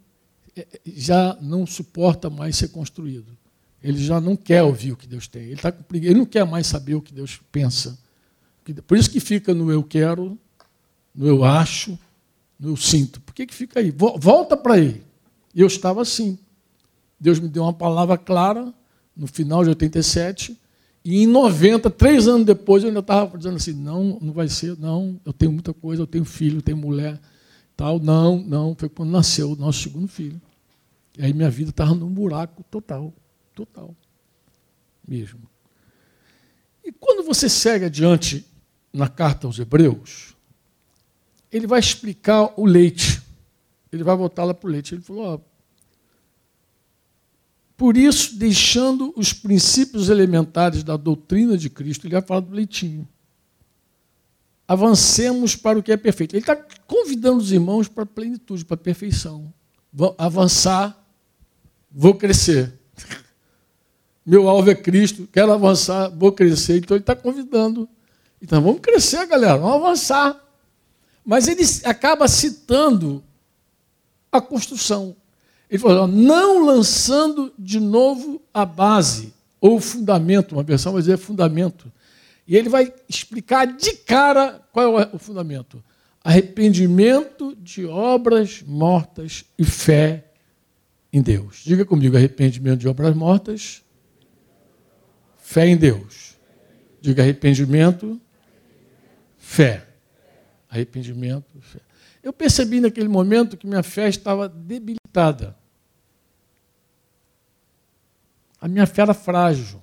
eh, 0.56 0.66
eh, 0.72 0.80
já 0.94 1.36
não 1.40 1.66
suporta 1.66 2.28
mais 2.28 2.56
ser 2.56 2.68
construído. 2.68 3.26
Ele 3.82 3.98
já 4.02 4.20
não 4.20 4.36
quer 4.36 4.62
ouvir 4.62 4.92
o 4.92 4.96
que 4.96 5.06
Deus 5.06 5.26
tem. 5.26 5.42
Ele, 5.42 5.56
tá, 5.56 5.74
ele 5.92 6.14
não 6.14 6.26
quer 6.26 6.44
mais 6.44 6.66
saber 6.66 6.94
o 6.94 7.00
que 7.00 7.12
Deus 7.12 7.40
pensa. 7.50 7.98
Por 8.86 8.96
isso 8.96 9.10
que 9.10 9.18
fica 9.18 9.52
no 9.52 9.72
eu 9.72 9.82
quero, 9.82 10.38
no 11.14 11.26
eu 11.26 11.42
acho, 11.42 11.98
no 12.58 12.70
eu 12.70 12.76
sinto. 12.76 13.20
Por 13.20 13.34
que, 13.34 13.44
que 13.44 13.54
fica 13.54 13.80
aí? 13.80 13.90
Volta 13.90 14.56
para 14.56 14.74
aí. 14.74 15.02
E 15.54 15.60
eu 15.60 15.66
estava 15.66 16.02
assim. 16.02 16.38
Deus 17.18 17.38
me 17.38 17.48
deu 17.48 17.62
uma 17.62 17.72
palavra 17.72 18.18
clara 18.18 18.72
no 19.16 19.26
final 19.26 19.62
de 19.62 19.70
87. 19.70 20.58
E 21.04 21.22
em 21.22 21.26
90, 21.26 21.90
três 21.90 22.28
anos 22.28 22.46
depois, 22.46 22.82
eu 22.82 22.88
ainda 22.88 23.00
estava 23.00 23.36
dizendo 23.36 23.56
assim: 23.56 23.72
não, 23.72 24.18
não 24.20 24.32
vai 24.32 24.48
ser, 24.48 24.78
não, 24.78 25.20
eu 25.24 25.32
tenho 25.32 25.52
muita 25.52 25.72
coisa, 25.72 26.02
eu 26.02 26.06
tenho 26.06 26.24
filho, 26.24 26.58
eu 26.58 26.62
tenho 26.62 26.76
mulher, 26.76 27.20
tal. 27.76 27.98
Não, 27.98 28.38
não. 28.38 28.74
Foi 28.76 28.88
quando 28.88 29.10
nasceu 29.10 29.52
o 29.52 29.56
nosso 29.56 29.80
segundo 29.80 30.08
filho. 30.08 30.40
E 31.18 31.24
aí 31.24 31.32
minha 31.32 31.50
vida 31.50 31.70
estava 31.70 31.94
num 31.94 32.08
buraco 32.08 32.64
total, 32.70 33.12
total. 33.54 33.94
Mesmo. 35.06 35.40
E 36.84 36.90
quando 36.90 37.24
você 37.24 37.48
segue 37.48 37.84
adiante 37.84 38.46
na 38.92 39.08
carta 39.08 39.46
aos 39.46 39.58
Hebreus, 39.58 40.34
ele 41.50 41.66
vai 41.66 41.78
explicar 41.78 42.52
o 42.56 42.64
leite. 42.64 43.21
Ele 43.92 44.02
vai 44.02 44.16
voltar 44.16 44.44
lá 44.44 44.54
para 44.54 44.68
o 44.68 44.72
leite. 44.72 44.94
Ele 44.94 45.02
falou: 45.02 45.34
ó, 45.34 45.38
por 47.76 47.96
isso, 47.96 48.36
deixando 48.36 49.12
os 49.16 49.32
princípios 49.32 50.08
elementares 50.08 50.84
da 50.84 50.96
doutrina 50.96 51.58
de 51.58 51.68
Cristo, 51.68 52.06
ele 52.06 52.14
vai 52.14 52.22
falar 52.22 52.38
do 52.40 52.54
leitinho. 52.54 53.08
Avancemos 54.68 55.56
para 55.56 55.78
o 55.78 55.82
que 55.82 55.90
é 55.90 55.96
perfeito. 55.96 56.34
Ele 56.34 56.42
está 56.42 56.54
convidando 56.86 57.38
os 57.38 57.50
irmãos 57.50 57.88
para 57.88 58.04
a 58.04 58.06
plenitude, 58.06 58.64
para 58.64 58.76
a 58.76 58.78
perfeição. 58.78 59.52
Vou 59.92 60.14
avançar, 60.16 60.96
vou 61.90 62.14
crescer. 62.14 62.72
Meu 64.24 64.48
alvo 64.48 64.70
é 64.70 64.74
Cristo, 64.76 65.28
quero 65.32 65.52
avançar, 65.52 66.08
vou 66.08 66.30
crescer. 66.30 66.76
Então 66.76 66.96
ele 66.96 67.02
está 67.02 67.16
convidando. 67.16 67.88
Então 68.40 68.62
vamos 68.62 68.80
crescer, 68.80 69.26
galera, 69.26 69.58
vamos 69.58 69.84
avançar. 69.84 70.40
Mas 71.24 71.48
ele 71.48 71.62
acaba 71.84 72.28
citando 72.28 73.24
a 74.32 74.40
construção. 74.40 75.14
Ele 75.70 75.78
falou, 75.78 76.06
não 76.06 76.64
lançando 76.64 77.52
de 77.58 77.78
novo 77.78 78.42
a 78.52 78.64
base, 78.64 79.32
ou 79.60 79.78
fundamento, 79.78 80.52
uma 80.56 80.62
versão 80.62 80.92
vai 80.92 81.02
dizer 81.02 81.18
fundamento. 81.18 81.92
E 82.48 82.56
ele 82.56 82.68
vai 82.68 82.92
explicar 83.08 83.66
de 83.66 83.92
cara 83.98 84.60
qual 84.72 84.98
é 84.98 85.08
o 85.12 85.18
fundamento. 85.18 85.82
Arrependimento 86.24 87.56
de 87.56 87.86
obras 87.86 88.62
mortas 88.62 89.44
e 89.58 89.64
fé 89.64 90.24
em 91.12 91.22
Deus. 91.22 91.62
Diga 91.64 91.84
comigo, 91.84 92.16
arrependimento 92.16 92.80
de 92.80 92.88
obras 92.88 93.14
mortas, 93.14 93.82
fé 95.38 95.66
em 95.68 95.76
Deus. 95.76 96.36
Diga 97.00 97.22
arrependimento, 97.22 98.20
fé. 99.38 99.86
Arrependimento, 100.68 101.60
fé. 101.60 101.80
Eu 102.22 102.32
percebi 102.32 102.80
naquele 102.80 103.08
momento 103.08 103.56
que 103.56 103.66
minha 103.66 103.82
fé 103.82 104.08
estava 104.08 104.48
debilitada. 104.48 105.56
A 108.60 108.68
minha 108.68 108.86
fé 108.86 109.02
era 109.02 109.12
frágil. 109.12 109.80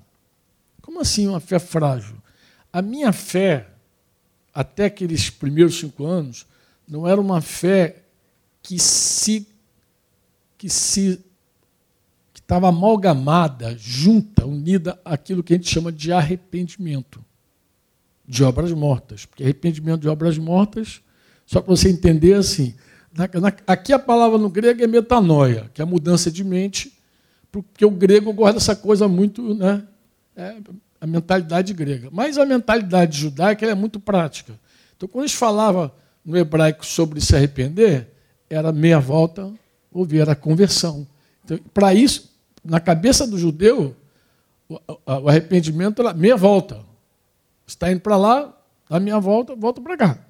Como 0.81 1.01
assim 1.01 1.27
uma 1.27 1.41
fé 1.41 1.60
frágil? 1.60 2.15
A 2.72 2.81
minha 2.81 3.12
fé, 3.12 3.69
até 4.53 4.86
aqueles 4.86 5.29
primeiros 5.29 5.77
cinco 5.77 6.05
anos, 6.05 6.48
não 6.88 7.08
era 7.08 7.19
uma 7.19 7.41
fé 7.41 8.03
que 8.62 8.79
se 8.79 9.48
que 10.58 10.69
se 10.69 11.24
que 12.34 12.39
estava 12.39 12.67
amalgamada, 12.67 13.75
junta, 13.77 14.46
unida 14.46 15.00
àquilo 15.03 15.43
que 15.43 15.53
a 15.53 15.55
gente 15.58 15.69
chama 15.69 15.91
de 15.91 16.12
arrependimento 16.12 17.24
de 18.27 18.43
obras 18.43 18.72
mortas. 18.72 19.25
Porque 19.25 19.43
arrependimento 19.43 20.01
de 20.01 20.10
obras 20.10 20.38
mortas, 20.38 21.01
só 21.50 21.62
para 21.62 21.75
você 21.75 21.89
entender 21.89 22.36
assim, 22.36 22.75
aqui 23.65 23.91
a 23.91 23.98
palavra 23.98 24.38
no 24.38 24.51
grego 24.51 24.84
é 24.84 24.86
metanoia, 24.86 25.68
que 25.74 25.82
é 25.82 25.84
a 25.84 25.88
mudança 25.88 26.29
de 26.29 26.44
mente 26.44 26.94
porque 27.51 27.84
o 27.84 27.89
grego 27.89 28.32
guarda 28.32 28.60
essa 28.60 28.75
coisa 28.75 29.08
muito, 29.08 29.56
né? 29.56 29.82
É 30.36 30.58
a 31.01 31.08
mentalidade 31.08 31.74
grega. 31.74 32.10
Mas 32.12 32.38
a 32.38 32.46
mentalidade 32.46 33.18
judaica 33.18 33.65
é 33.65 33.74
muito 33.74 34.00
prática. 34.00 34.53
Então, 34.96 35.10
quando 35.10 35.24
eles 35.24 35.34
falavam 35.34 35.91
no 36.24 36.38
hebraico 36.38 36.86
sobre 36.86 37.20
se 37.20 37.36
arrepender, 37.36 38.10
era 38.48 38.72
meia 38.72 39.00
volta, 39.00 39.51
ouvir, 39.91 40.20
era 40.20 40.36
conversão. 40.36 41.08
Então, 41.44 41.58
para 41.74 41.96
isso, 41.96 42.32
na 42.63 42.79
cabeça 42.79 43.25
do 43.25 43.39
judeu, 43.39 43.96
o 44.70 45.27
arrependimento 45.27 46.03
era 46.03 46.13
meia 46.13 46.38
volta. 46.38 46.86
Está 47.65 47.91
indo 47.91 48.01
para 48.01 48.18
lá, 48.18 48.56
dá 48.88 49.00
meia 49.00 49.20
volta, 49.20 49.56
volta 49.56 49.82
para 49.82 49.98
cá. 49.98 50.28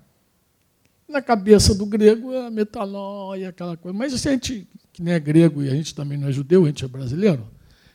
Na 1.10 1.22
cabeça 1.22 1.74
do 1.74 1.86
grego 1.86 2.32
é 2.32 2.48
a 2.48 2.52
metanoia, 2.52 3.50
aquela 3.50 3.76
coisa. 3.76 3.98
Mas 3.98 4.14
se 4.14 4.30
a 4.30 4.32
gente 4.32 4.68
que 5.00 5.04
nem 5.04 5.14
é 5.14 5.20
grego 5.20 5.64
e 5.64 5.70
a 5.70 5.74
gente 5.74 5.96
também 5.96 6.18
não 6.18 6.28
é 6.28 6.32
judeu, 6.32 6.66
a 6.66 6.68
gente 6.68 6.84
é 6.84 6.88
brasileiro, 6.88 7.48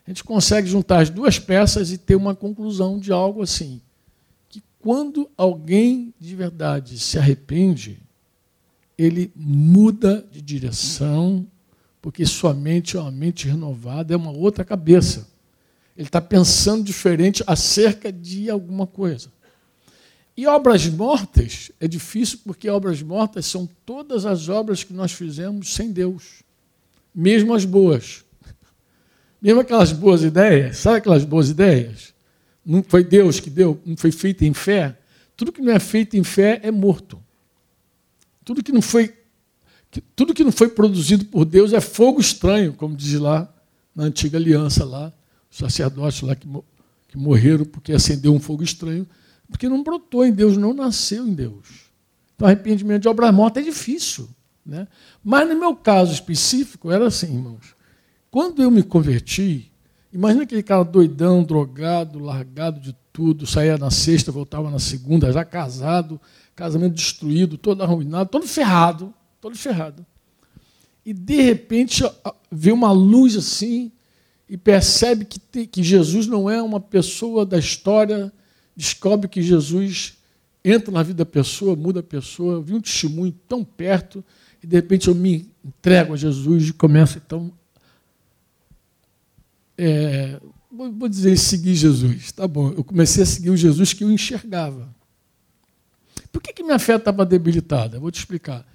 a 0.07 0.11
gente 0.11 0.25
consegue 0.25 0.67
juntar 0.67 1.01
as 1.01 1.11
duas 1.11 1.39
peças 1.39 1.93
e 1.93 1.99
ter 1.99 2.17
uma 2.17 2.35
conclusão 2.35 2.99
de 2.99 3.13
algo 3.13 3.43
assim: 3.43 3.81
que 4.49 4.63
quando 4.81 5.31
alguém 5.37 6.15
de 6.19 6.35
verdade 6.35 6.99
se 6.99 7.19
arrepende, 7.19 7.99
ele 8.97 9.31
muda 9.37 10.27
de 10.33 10.41
direção, 10.41 11.47
porque 12.01 12.25
sua 12.25 12.55
mente 12.55 12.97
é 12.97 13.01
uma 13.01 13.11
mente 13.11 13.47
renovada, 13.47 14.15
é 14.15 14.17
uma 14.17 14.31
outra 14.31 14.65
cabeça. 14.65 15.29
Ele 15.97 16.09
está 16.09 16.21
pensando 16.21 16.83
diferente 16.83 17.45
acerca 17.47 18.11
de 18.11 18.51
alguma 18.51 18.87
coisa. 18.87 19.31
E 20.37 20.47
obras 20.47 20.87
mortas 20.89 21.71
é 21.81 21.87
difícil 21.87 22.41
porque 22.45 22.69
obras 22.69 23.01
mortas 23.03 23.47
são 23.47 23.69
todas 23.87 24.27
as 24.27 24.49
obras 24.49 24.83
que 24.83 24.93
nós 24.93 25.13
fizemos 25.13 25.75
sem 25.75 25.93
Deus 25.93 26.45
mesmo 27.15 27.55
as 27.55 27.65
boas. 27.65 28.25
Mesmo 29.41 29.61
aquelas 29.61 29.93
boas 29.93 30.23
ideias, 30.23 30.79
sabe 30.79 30.99
aquelas 30.99 31.25
boas 31.25 31.51
ideias? 31.51 32.13
Não 32.65 32.83
foi 32.83 33.05
Deus 33.05 33.39
que 33.39 33.51
deu, 33.51 33.81
não 33.85 33.97
foi 33.97 34.11
feito 34.11 34.43
em 34.43 34.55
fé. 34.55 34.99
Tudo 35.37 35.53
que 35.53 35.61
não 35.61 35.73
é 35.73 35.79
feito 35.79 36.17
em 36.17 36.25
fé 36.25 36.61
é 36.63 36.71
morto. 36.71 37.23
Tudo 38.45 38.63
que 38.63 38.73
não 38.73 38.83
foi, 38.83 39.15
tudo 40.17 40.35
que 40.35 40.43
não 40.43 40.53
foi 40.53 40.69
produzido 40.69 41.27
por 41.27 41.45
Deus 41.45 41.73
é 41.73 41.81
fogo 41.81 42.21
estranho, 42.21 42.73
como 42.73 42.97
diz 42.97 43.15
lá 43.15 43.53
na 43.95 44.05
antiga 44.05 44.39
aliança 44.39 44.85
lá, 44.85 45.13
os 45.51 45.59
sacerdotes 45.59 46.23
lá 46.23 46.35
que, 46.35 46.49
que 47.09 47.17
morreram 47.17 47.65
porque 47.65 47.93
acendeu 47.93 48.35
um 48.35 48.41
fogo 48.41 48.63
estranho, 48.63 49.07
porque 49.51 49.69
não 49.69 49.83
brotou 49.83 50.25
em 50.25 50.33
Deus, 50.33 50.57
não 50.57 50.73
nasceu 50.73 51.27
em 51.27 51.35
Deus. 51.35 51.91
Então, 52.35 52.47
arrependimento 52.47 53.03
de 53.03 53.09
obras 53.09 53.33
mortas 53.33 53.63
é 53.63 53.67
difícil. 53.67 54.29
Né? 54.65 54.89
Mas 55.23 55.49
no 55.49 55.59
meu 55.59 55.77
caso 55.77 56.13
específico, 56.13 56.91
era 56.91 57.07
assim, 57.07 57.35
irmãos. 57.35 57.75
Quando 58.31 58.63
eu 58.63 58.71
me 58.71 58.83
converti, 58.83 59.71
imagina 60.13 60.43
aquele 60.43 60.63
cara 60.63 60.83
doidão, 60.83 61.45
drogado, 61.45 62.19
largado 62.19 62.81
de 62.81 62.97
tudo, 63.13 63.47
saía 63.47 63.79
na 63.79 63.91
sexta, 63.91 64.33
voltava 64.33 64.71
na 64.71 64.81
segunda, 64.81 65.31
já 65.31 65.45
casado, 65.45 66.21
casamento 66.57 66.95
destruído, 66.95 67.57
todo 67.57 67.83
arruinado, 67.83 68.29
todo 68.31 68.47
ferrado, 68.47 69.15
todo 69.41 69.57
ferrado. 69.57 70.05
E 71.07 71.13
de 71.13 71.41
repente 71.43 72.03
vê 72.51 72.73
uma 72.73 72.91
luz 72.91 73.37
assim 73.37 73.93
e 74.49 74.57
percebe 74.57 75.25
que, 75.25 75.39
te, 75.39 75.67
que 75.67 75.83
Jesus 75.83 76.27
não 76.27 76.49
é 76.49 76.63
uma 76.63 76.81
pessoa 76.81 77.45
da 77.45 77.59
história, 77.59 78.33
descobre 78.77 79.29
que 79.29 79.43
Jesus 79.43 80.19
entra 80.65 80.91
na 80.91 81.03
vida 81.03 81.19
da 81.19 81.31
pessoa, 81.31 81.77
muda 81.77 82.01
a 82.01 82.03
pessoa, 82.03 82.63
vi 82.63 82.75
um 82.75 82.81
testemunho 82.81 83.33
tão 83.47 83.63
perto 83.63 84.25
e 84.63 84.67
de 84.67 84.77
repente 84.77 85.09
eu 85.09 85.15
me 85.15 85.51
entrego 85.65 86.15
a 86.15 86.17
Jesus 86.17 86.69
e 86.69 86.73
começo 86.73 87.21
então. 87.25 87.53
É, 89.77 90.41
vou 90.71 91.09
dizer 91.09 91.37
seguir 91.37 91.75
Jesus, 91.75 92.33
tá 92.33 92.49
bom. 92.49 92.71
Eu 92.71 92.83
comecei 92.83 93.23
a 93.23 93.27
seguir 93.27 93.51
o 93.51 93.57
Jesus 93.57 93.93
que 93.93 94.05
eu 94.05 94.11
enxergava. 94.11 94.95
Por 96.33 96.43
que, 96.43 96.53
que 96.53 96.63
minha 96.63 96.79
fé 96.79 96.97
estava 96.97 97.27
debilitada? 97.27 98.01
vou 98.01 98.11
te 98.11 98.19
explicar. 98.19 98.67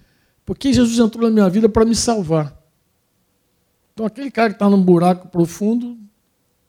Porque 0.45 0.71
Jesus 0.71 0.97
entrou 0.97 1.25
na 1.25 1.31
minha 1.31 1.49
vida 1.49 1.67
para 1.67 1.85
me 1.85 1.95
salvar. 1.95 2.55
Então 3.93 4.05
aquele 4.05 4.31
cara 4.31 4.49
que 4.49 4.55
está 4.55 4.69
num 4.69 4.81
buraco 4.81 5.27
profundo, 5.27 5.97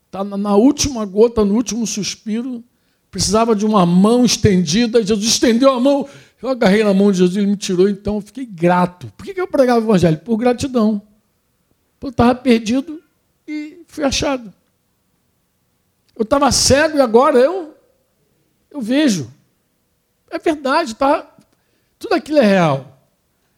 está 0.07 0.25
na 0.25 0.57
última 0.57 1.05
gota, 1.05 1.45
no 1.45 1.55
último 1.55 1.87
suspiro, 1.87 2.65
precisava 3.11 3.55
de 3.55 3.67
uma 3.67 3.85
mão 3.85 4.25
estendida, 4.25 5.05
Jesus 5.05 5.27
estendeu 5.27 5.73
a 5.73 5.81
mão, 5.81 6.09
eu 6.43 6.49
agarrei 6.49 6.85
na 6.85 6.95
mão 6.95 7.11
de 7.11 7.19
Jesus, 7.19 7.37
ele 7.37 7.47
me 7.47 7.57
tirou, 7.57 7.89
então 7.89 8.17
eu 8.17 8.21
fiquei 8.21 8.47
grato. 8.47 9.13
Por 9.17 9.25
que 9.25 9.39
eu 9.39 9.49
pregava 9.49 9.81
o 9.81 9.85
evangelho? 9.85 10.19
Por 10.19 10.37
gratidão. 10.37 11.03
Eu 12.01 12.09
estava 12.09 12.35
perdido 12.35 13.03
e 13.47 13.83
fui 13.87 14.05
achado. 14.05 14.53
Eu 16.17 16.23
estava 16.23 16.51
cego 16.51 16.97
e 16.97 17.01
agora 17.01 17.39
eu, 17.39 17.75
eu 18.71 18.81
vejo. 18.81 19.31
É 20.31 20.39
verdade, 20.39 20.95
tá? 20.95 21.29
Tudo 21.99 22.15
aquilo 22.15 22.39
é 22.39 22.45
real. 22.45 22.99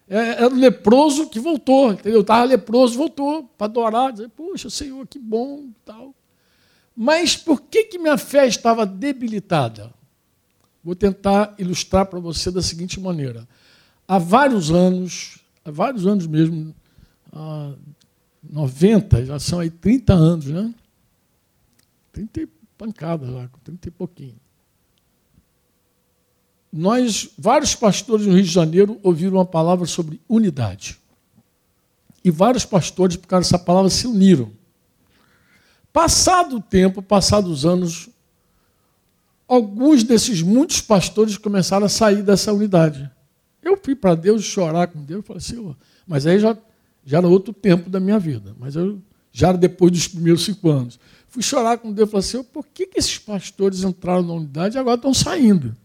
É, 0.08 0.44
era 0.44 0.48
o 0.48 0.54
leproso 0.54 1.28
que 1.28 1.38
voltou, 1.38 1.92
entendeu? 1.92 2.22
Estava 2.22 2.44
leproso, 2.44 2.98
voltou 2.98 3.44
para 3.56 3.66
adorar, 3.66 4.12
dizer, 4.12 4.28
poxa, 4.30 4.68
Senhor, 4.68 5.06
que 5.06 5.18
bom 5.18 5.68
tal. 5.84 6.14
Mas 6.96 7.36
por 7.36 7.60
que, 7.62 7.84
que 7.84 7.98
minha 7.98 8.18
fé 8.18 8.46
estava 8.46 8.84
debilitada? 8.84 9.92
Vou 10.84 10.94
tentar 10.94 11.54
ilustrar 11.58 12.06
para 12.06 12.18
você 12.18 12.50
da 12.50 12.60
seguinte 12.60 13.00
maneira. 13.00 13.48
Há 14.06 14.18
vários 14.18 14.70
anos, 14.70 15.38
há 15.64 15.70
vários 15.70 16.06
anos 16.06 16.26
mesmo, 16.26 16.74
há 17.32 17.72
90, 18.42 19.24
já 19.24 19.38
são 19.38 19.60
aí 19.60 19.70
30 19.70 20.12
anos, 20.12 20.46
né? 20.46 20.74
30 22.12 22.40
e 22.42 22.48
pancadas 22.76 23.30
lá, 23.30 23.48
30 23.64 23.88
e 23.88 23.90
pouquinho. 23.90 24.36
Nós, 26.72 27.28
vários 27.38 27.74
pastores 27.74 28.26
no 28.26 28.34
Rio 28.34 28.42
de 28.42 28.50
Janeiro, 28.50 28.98
ouviram 29.02 29.36
uma 29.36 29.44
palavra 29.44 29.86
sobre 29.86 30.20
unidade. 30.28 30.98
E 32.24 32.30
vários 32.30 32.64
pastores, 32.64 33.16
por 33.16 33.28
causa 33.28 33.44
dessa 33.44 33.58
palavra, 33.58 33.90
se 33.90 34.06
uniram. 34.06 34.50
Passado 35.92 36.56
o 36.56 36.60
tempo, 36.60 37.02
passados 37.02 37.50
os 37.50 37.66
anos, 37.66 38.08
alguns 39.46 40.02
desses 40.02 40.40
muitos 40.40 40.80
pastores 40.80 41.36
começaram 41.36 41.86
a 41.86 41.88
sair 41.88 42.22
dessa 42.22 42.52
unidade. 42.52 43.10
Eu 43.62 43.76
fui 43.76 43.94
para 43.94 44.14
Deus 44.14 44.42
chorar 44.42 44.88
com 44.88 45.02
Deus 45.02 45.24
falei, 45.26 45.42
Senhor, 45.42 45.76
mas 46.06 46.26
aí 46.26 46.38
já, 46.38 46.56
já 47.04 47.18
era 47.18 47.28
outro 47.28 47.52
tempo 47.52 47.90
da 47.90 48.00
minha 48.00 48.18
vida, 48.18 48.56
mas 48.58 48.74
eu 48.74 49.00
já 49.30 49.48
era 49.48 49.58
depois 49.58 49.92
dos 49.92 50.08
primeiros 50.08 50.44
cinco 50.44 50.70
anos. 50.70 50.98
Fui 51.28 51.42
chorar 51.42 51.78
com 51.78 51.92
Deus 51.92 52.10
falei, 52.10 52.22
Senhor, 52.22 52.44
por 52.44 52.66
que, 52.66 52.86
que 52.86 52.98
esses 52.98 53.18
pastores 53.18 53.82
entraram 53.84 54.22
na 54.22 54.32
unidade 54.32 54.76
e 54.76 54.78
agora 54.78 54.96
estão 54.96 55.12
saindo? 55.12 55.76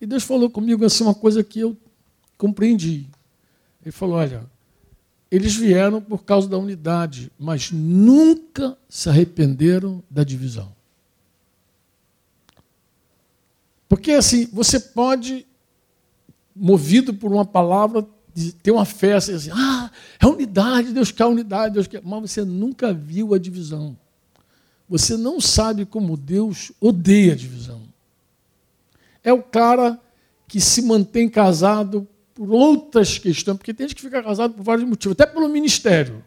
E 0.00 0.06
Deus 0.06 0.22
falou 0.22 0.48
comigo 0.48 0.84
assim, 0.84 1.04
uma 1.04 1.14
coisa 1.14 1.44
que 1.44 1.60
eu 1.60 1.76
compreendi. 2.38 3.06
Ele 3.82 3.92
falou: 3.92 4.16
olha, 4.16 4.44
eles 5.30 5.54
vieram 5.54 6.00
por 6.00 6.24
causa 6.24 6.48
da 6.48 6.58
unidade, 6.58 7.30
mas 7.38 7.70
nunca 7.70 8.76
se 8.88 9.08
arrependeram 9.08 10.02
da 10.10 10.24
divisão. 10.24 10.72
Porque 13.88 14.12
assim, 14.12 14.48
você 14.52 14.78
pode, 14.80 15.46
movido 16.54 17.14
por 17.14 17.32
uma 17.32 17.44
palavra, 17.44 18.06
ter 18.62 18.70
uma 18.70 18.84
festa 18.84 19.34
assim, 19.34 19.50
ah, 19.52 19.90
é 20.18 20.26
unidade, 20.26 20.92
Deus 20.92 21.12
quer 21.12 21.26
unidade, 21.26 21.74
Deus 21.74 21.86
quer. 21.86 22.02
Mas 22.04 22.30
você 22.30 22.44
nunca 22.44 22.92
viu 22.92 23.34
a 23.34 23.38
divisão. 23.38 23.96
Você 24.88 25.16
não 25.16 25.40
sabe 25.40 25.86
como 25.86 26.16
Deus 26.16 26.72
odeia 26.80 27.32
a 27.32 27.36
divisão. 27.36 27.82
É 29.22 29.32
o 29.32 29.42
cara 29.42 30.00
que 30.48 30.60
se 30.60 30.82
mantém 30.82 31.28
casado 31.28 32.08
por 32.40 32.50
outras 32.52 33.18
questões, 33.18 33.58
porque 33.58 33.74
tem 33.74 33.86
gente 33.86 33.96
que 33.96 34.00
fica 34.00 34.22
casado 34.22 34.54
por 34.54 34.62
vários 34.62 34.88
motivos, 34.88 35.12
até 35.12 35.30
pelo 35.30 35.46
ministério. 35.46 36.24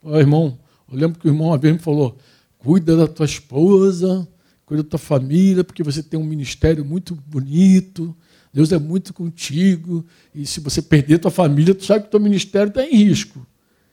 Ó, 0.00 0.16
irmão, 0.16 0.56
eu 0.88 0.96
lembro 0.96 1.18
que 1.18 1.26
o 1.26 1.28
irmão 1.28 1.48
uma 1.48 1.58
vez 1.58 1.74
me 1.74 1.80
falou: 1.80 2.16
cuida 2.56 2.96
da 2.96 3.08
tua 3.08 3.26
esposa, 3.26 4.28
cuida 4.64 4.84
da 4.84 4.90
tua 4.90 4.98
família, 5.00 5.64
porque 5.64 5.82
você 5.82 6.04
tem 6.04 6.20
um 6.20 6.24
ministério 6.24 6.84
muito 6.84 7.16
bonito, 7.16 8.16
Deus 8.54 8.70
é 8.70 8.78
muito 8.78 9.12
contigo, 9.12 10.06
e 10.32 10.46
se 10.46 10.60
você 10.60 10.80
perder 10.80 11.18
tua 11.18 11.32
família, 11.32 11.74
tu 11.74 11.84
sabe 11.84 12.04
que 12.04 12.12
teu 12.12 12.20
ministério 12.20 12.68
está 12.68 12.84
em 12.86 12.94
risco. 12.94 13.44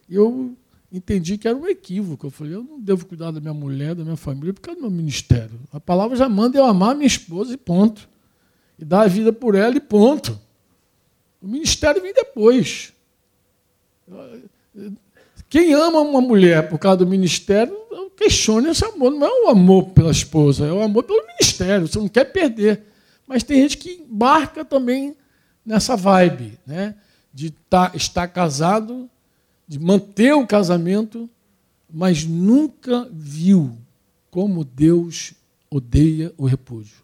E 0.08 0.13
eu 0.13 0.55
entendi 0.91 1.39
que 1.39 1.48
era 1.48 1.58
um 1.58 1.65
equívoco. 1.65 2.27
Eu 2.27 2.29
falei, 2.29 2.53
eu 2.53 2.63
não 2.63 2.79
devo 2.79 3.03
cuidar 3.03 3.32
da 3.32 3.41
minha 3.41 3.51
mulher, 3.51 3.96
da 3.96 4.03
minha 4.03 4.15
família, 4.15 4.53
por 4.53 4.62
causa 4.62 4.79
do 4.79 4.84
meu 4.84 4.96
ministério. 4.96 5.60
A 5.74 5.79
palavra 5.79 6.15
já 6.15 6.29
manda 6.29 6.60
eu 6.60 6.65
amar 6.65 6.94
minha 6.94 7.08
esposa 7.08 7.51
e 7.51 7.58
ponto. 7.58 8.08
E 8.77 8.86
dar 8.86 9.02
a 9.02 9.08
vida 9.08 9.34
por 9.34 9.56
ela 9.56 9.76
e 9.76 9.80
ponto. 9.80 10.44
O 11.45 11.47
ministério 11.47 12.01
vem 12.01 12.12
depois. 12.12 12.91
Quem 15.47 15.75
ama 15.75 15.99
uma 15.99 16.19
mulher 16.19 16.67
por 16.67 16.79
causa 16.79 16.97
do 16.97 17.08
ministério, 17.08 17.77
questione 18.17 18.69
esse 18.69 18.84
amor. 18.84 19.12
Não 19.12 19.27
é 19.27 19.45
o 19.45 19.49
amor 19.49 19.89
pela 19.89 20.10
esposa, 20.10 20.65
é 20.65 20.71
o 20.71 20.81
amor 20.81 21.03
pelo 21.03 21.23
ministério. 21.27 21.88
Você 21.88 21.99
não 21.99 22.08
quer 22.08 22.25
perder. 22.25 22.81
Mas 23.27 23.43
tem 23.43 23.62
gente 23.62 23.77
que 23.77 23.91
embarca 23.91 24.65
também 24.65 25.15
nessa 25.63 25.95
vibe, 25.95 26.58
né? 26.65 26.95
de 27.31 27.51
tá, 27.51 27.91
estar 27.93 28.27
casado, 28.29 29.08
de 29.67 29.77
manter 29.77 30.34
o 30.34 30.47
casamento, 30.47 31.29
mas 31.93 32.25
nunca 32.25 33.08
viu 33.12 33.77
como 34.31 34.65
Deus 34.65 35.36
odeia 35.69 36.34
o 36.38 36.45
repúdio. 36.47 36.95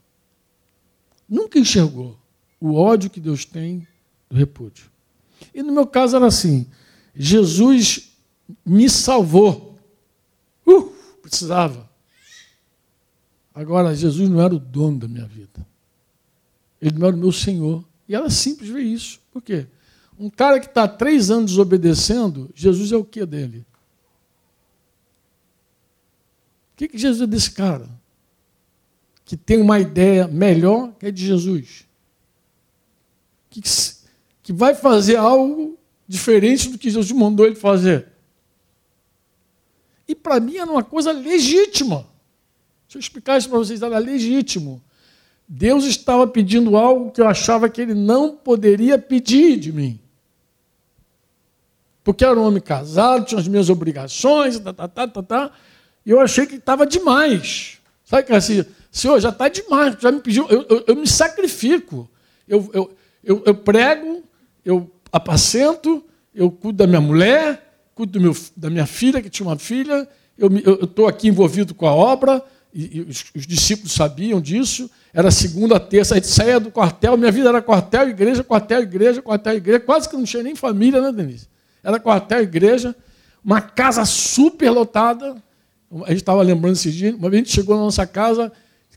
Nunca 1.29 1.59
enxergou 1.59 2.17
o 2.59 2.73
ódio 2.73 3.09
que 3.09 3.19
Deus 3.19 3.45
tem 3.45 3.87
do 4.31 4.37
repúdio. 4.37 4.89
E 5.53 5.61
no 5.61 5.73
meu 5.73 5.85
caso 5.85 6.15
era 6.15 6.25
assim: 6.25 6.65
Jesus 7.13 8.15
me 8.65 8.89
salvou. 8.89 9.77
Uh, 10.65 10.83
precisava. 11.21 11.89
Agora, 13.53 13.93
Jesus 13.93 14.29
não 14.29 14.41
era 14.41 14.55
o 14.55 14.59
dono 14.59 14.99
da 14.99 15.07
minha 15.07 15.25
vida. 15.25 15.67
Ele 16.81 16.97
não 16.97 17.07
era 17.07 17.15
o 17.15 17.19
meu 17.19 17.31
Senhor. 17.31 17.83
E 18.07 18.15
era 18.15 18.29
simples 18.29 18.69
ver 18.69 18.81
isso. 18.81 19.19
Por 19.31 19.41
quê? 19.41 19.67
Um 20.17 20.29
cara 20.29 20.59
que 20.59 20.67
está 20.67 20.87
três 20.87 21.29
anos 21.29 21.57
obedecendo, 21.57 22.49
Jesus 22.55 22.91
é 22.91 22.95
o 22.95 23.03
que 23.03 23.25
dele? 23.25 23.65
O 26.73 26.77
que, 26.77 26.87
que 26.87 26.97
Jesus 26.97 27.21
é 27.21 27.27
desse 27.27 27.51
cara? 27.51 27.89
Que 29.25 29.35
tem 29.35 29.59
uma 29.59 29.79
ideia 29.79 30.27
melhor 30.27 30.93
que 30.93 31.05
a 31.05 31.11
de 31.11 31.25
Jesus. 31.25 31.85
Que, 33.49 33.61
que 33.61 33.69
vai 34.51 34.73
fazer 34.75 35.15
algo 35.15 35.77
diferente 36.07 36.69
do 36.69 36.77
que 36.77 36.89
Jesus 36.89 37.11
mandou 37.11 37.45
ele 37.45 37.55
fazer. 37.55 38.07
E 40.07 40.15
para 40.15 40.39
mim 40.39 40.57
era 40.57 40.69
uma 40.69 40.83
coisa 40.83 41.11
legítima. 41.11 42.07
Deixa 42.85 42.97
eu 42.97 42.99
explicar 42.99 43.37
isso 43.37 43.49
para 43.49 43.57
vocês, 43.57 43.81
era 43.81 43.97
legítimo. 43.97 44.81
Deus 45.47 45.85
estava 45.85 46.27
pedindo 46.27 46.75
algo 46.75 47.11
que 47.11 47.21
eu 47.21 47.27
achava 47.27 47.69
que 47.69 47.81
ele 47.81 47.93
não 47.93 48.35
poderia 48.35 48.97
pedir 48.97 49.57
de 49.57 49.71
mim. 49.71 49.99
Porque 52.03 52.25
era 52.25 52.39
um 52.39 52.43
homem 52.43 52.61
casado, 52.61 53.25
tinha 53.25 53.39
as 53.39 53.47
minhas 53.47 53.69
obrigações, 53.69 54.59
tá, 54.59 54.73
tá, 54.73 54.87
tá, 54.87 55.07
tá, 55.07 55.23
tá, 55.23 55.51
e 56.05 56.09
eu 56.09 56.19
achei 56.19 56.45
que 56.45 56.55
estava 56.55 56.85
demais. 56.85 57.79
Sabe 58.03 58.23
que 58.23 58.33
assim, 58.33 58.65
Senhor, 58.91 59.19
já 59.19 59.29
está 59.29 59.47
demais, 59.47 59.95
já 59.99 60.11
me 60.11 60.19
pediu, 60.19 60.47
eu, 60.49 60.65
eu, 60.69 60.83
eu 60.87 60.95
me 60.95 61.07
sacrifico. 61.07 62.09
Eu, 62.47 62.69
eu, 62.73 62.91
eu, 63.23 63.43
eu 63.45 63.55
prego, 63.55 64.23
eu 64.65 64.89
apacento, 65.11 66.03
eu 66.33 66.49
cuido 66.49 66.77
da 66.77 66.87
minha 66.87 67.01
mulher, 67.01 67.75
cuido 67.93 68.19
meu, 68.19 68.35
da 68.55 68.69
minha 68.69 68.85
filha, 68.85 69.21
que 69.21 69.29
tinha 69.29 69.47
uma 69.47 69.57
filha, 69.57 70.07
eu 70.37 70.49
estou 70.83 71.07
aqui 71.07 71.27
envolvido 71.27 71.73
com 71.75 71.87
a 71.87 71.93
obra, 71.93 72.43
e, 72.73 72.97
e 72.97 73.01
os, 73.01 73.25
os, 73.35 73.45
discípulos 73.45 73.91
sabiam 73.91 74.39
disso, 74.39 74.89
era 75.13 75.29
segunda, 75.29 75.79
terça, 75.79 76.15
a 76.15 76.17
gente 76.17 76.27
saía 76.29 76.59
do 76.59 76.71
quartel, 76.71 77.17
minha 77.17 77.31
vida 77.31 77.49
era 77.49 77.61
quartel, 77.61 78.09
igreja, 78.09 78.43
quartel, 78.43 78.81
igreja, 78.81 79.21
quartel, 79.21 79.55
igreja, 79.55 79.79
quase 79.81 80.09
que 80.09 80.15
não 80.15 80.23
tinha 80.23 80.41
nem 80.41 80.55
família, 80.55 81.01
né, 81.01 81.11
Denise? 81.11 81.47
Era 81.83 81.99
quartel, 81.99 82.41
igreja, 82.41 82.95
uma 83.43 83.59
casa 83.59 84.05
super 84.05 84.69
lotada, 84.69 85.35
a 86.05 86.09
gente 86.09 86.21
estava 86.21 86.41
lembrando 86.41 86.75
esse 86.75 86.91
dia, 86.91 87.13
uma 87.13 87.29
vez 87.29 87.41
a 87.41 87.45
gente 87.45 87.53
chegou 87.53 87.75
na 87.75 87.83
nossa 87.83 88.07
casa, 88.07 88.51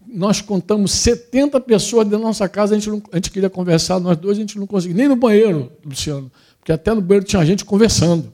nós 0.07 0.41
contamos 0.41 0.93
70 0.93 1.61
pessoas 1.61 2.05
dentro 2.05 2.21
da 2.21 2.25
nossa 2.25 2.49
casa, 2.49 2.75
a 2.75 2.79
gente, 2.79 2.91
não, 2.91 3.03
a 3.13 3.17
gente 3.17 3.31
queria 3.31 3.51
conversar, 3.51 3.99
nós 4.01 4.17
dois, 4.17 4.37
a 4.37 4.41
gente 4.41 4.59
não 4.59 4.67
conseguia, 4.67 4.97
nem 4.97 5.09
no 5.09 5.17
banheiro, 5.17 5.73
Luciano, 5.85 6.31
porque 6.59 6.73
até 6.73 6.93
no 6.93 7.01
banheiro 7.01 7.27
tinha 7.27 7.45
gente 7.45 7.65
conversando. 7.65 8.33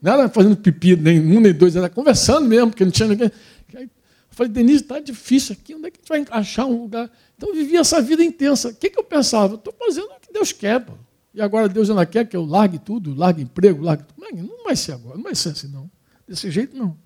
Não 0.00 0.12
era 0.12 0.28
fazendo 0.28 0.56
pipi, 0.56 0.96
nem 0.96 1.20
um 1.20 1.40
nem 1.40 1.52
dois, 1.52 1.76
era 1.76 1.88
conversando 1.88 2.48
mesmo, 2.48 2.70
porque 2.70 2.84
não 2.84 2.90
tinha 2.90 3.08
ninguém. 3.08 3.30
eu 3.74 3.88
falei, 4.30 4.50
Denise, 4.50 4.82
está 4.82 4.98
difícil 4.98 5.52
aqui, 5.52 5.74
onde 5.74 5.88
é 5.88 5.90
que 5.90 5.98
a 5.98 6.16
gente 6.16 6.28
vai 6.28 6.40
achar 6.40 6.66
um 6.66 6.82
lugar? 6.82 7.10
Então 7.36 7.50
eu 7.50 7.54
vivia 7.54 7.80
essa 7.80 8.00
vida 8.00 8.24
intensa. 8.24 8.68
O 8.68 8.74
que, 8.74 8.88
que 8.88 8.98
eu 8.98 9.04
pensava? 9.04 9.56
Estou 9.56 9.74
fazendo 9.78 10.06
o 10.06 10.20
que 10.20 10.32
Deus 10.32 10.52
quer. 10.52 10.80
Pô. 10.80 10.94
E 11.34 11.40
agora 11.40 11.68
Deus 11.68 11.90
ainda 11.90 12.04
quer 12.06 12.26
que 12.26 12.36
eu 12.36 12.44
largue 12.44 12.78
tudo, 12.78 13.14
largue 13.14 13.42
emprego, 13.42 13.82
largue 13.82 14.04
tudo. 14.04 14.20
Não 14.32 14.64
vai 14.64 14.76
ser 14.76 14.92
agora, 14.92 15.16
não 15.16 15.22
vai 15.22 15.34
ser 15.34 15.50
assim, 15.50 15.68
não. 15.68 15.90
Desse 16.26 16.50
jeito, 16.50 16.76
não. 16.76 16.96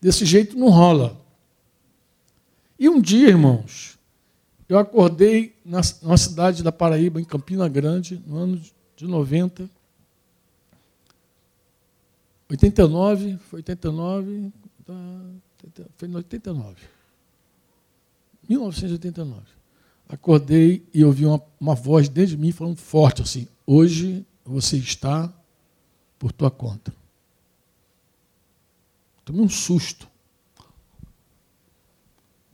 Desse 0.00 0.24
jeito 0.24 0.58
não 0.58 0.68
rola. 0.68 1.18
E 2.78 2.88
um 2.88 3.00
dia, 3.00 3.28
irmãos, 3.28 3.98
eu 4.68 4.78
acordei 4.78 5.56
na, 5.64 5.82
cidade 5.82 6.62
da 6.62 6.72
Paraíba, 6.72 7.20
em 7.20 7.24
Campina 7.24 7.68
Grande, 7.68 8.22
no 8.26 8.36
ano 8.36 8.62
de 8.96 9.06
90. 9.06 9.68
89, 12.48 13.38
foi 13.38 13.58
89, 13.60 14.52
tá, 14.84 15.84
foi 15.96 16.08
em 16.08 16.14
89. 16.14 16.76
1989. 18.48 19.42
Acordei 20.08 20.86
e 20.94 21.04
ouvi 21.04 21.26
uma, 21.26 21.42
uma 21.60 21.74
voz 21.74 22.08
dentro 22.08 22.30
de 22.30 22.36
mim 22.36 22.52
falando 22.52 22.76
forte 22.76 23.22
assim: 23.22 23.48
Hoje 23.66 24.24
você 24.44 24.76
está 24.76 25.32
por 26.18 26.30
tua 26.30 26.50
conta. 26.50 26.94
Tomei 29.24 29.42
um 29.42 29.48
susto. 29.48 30.08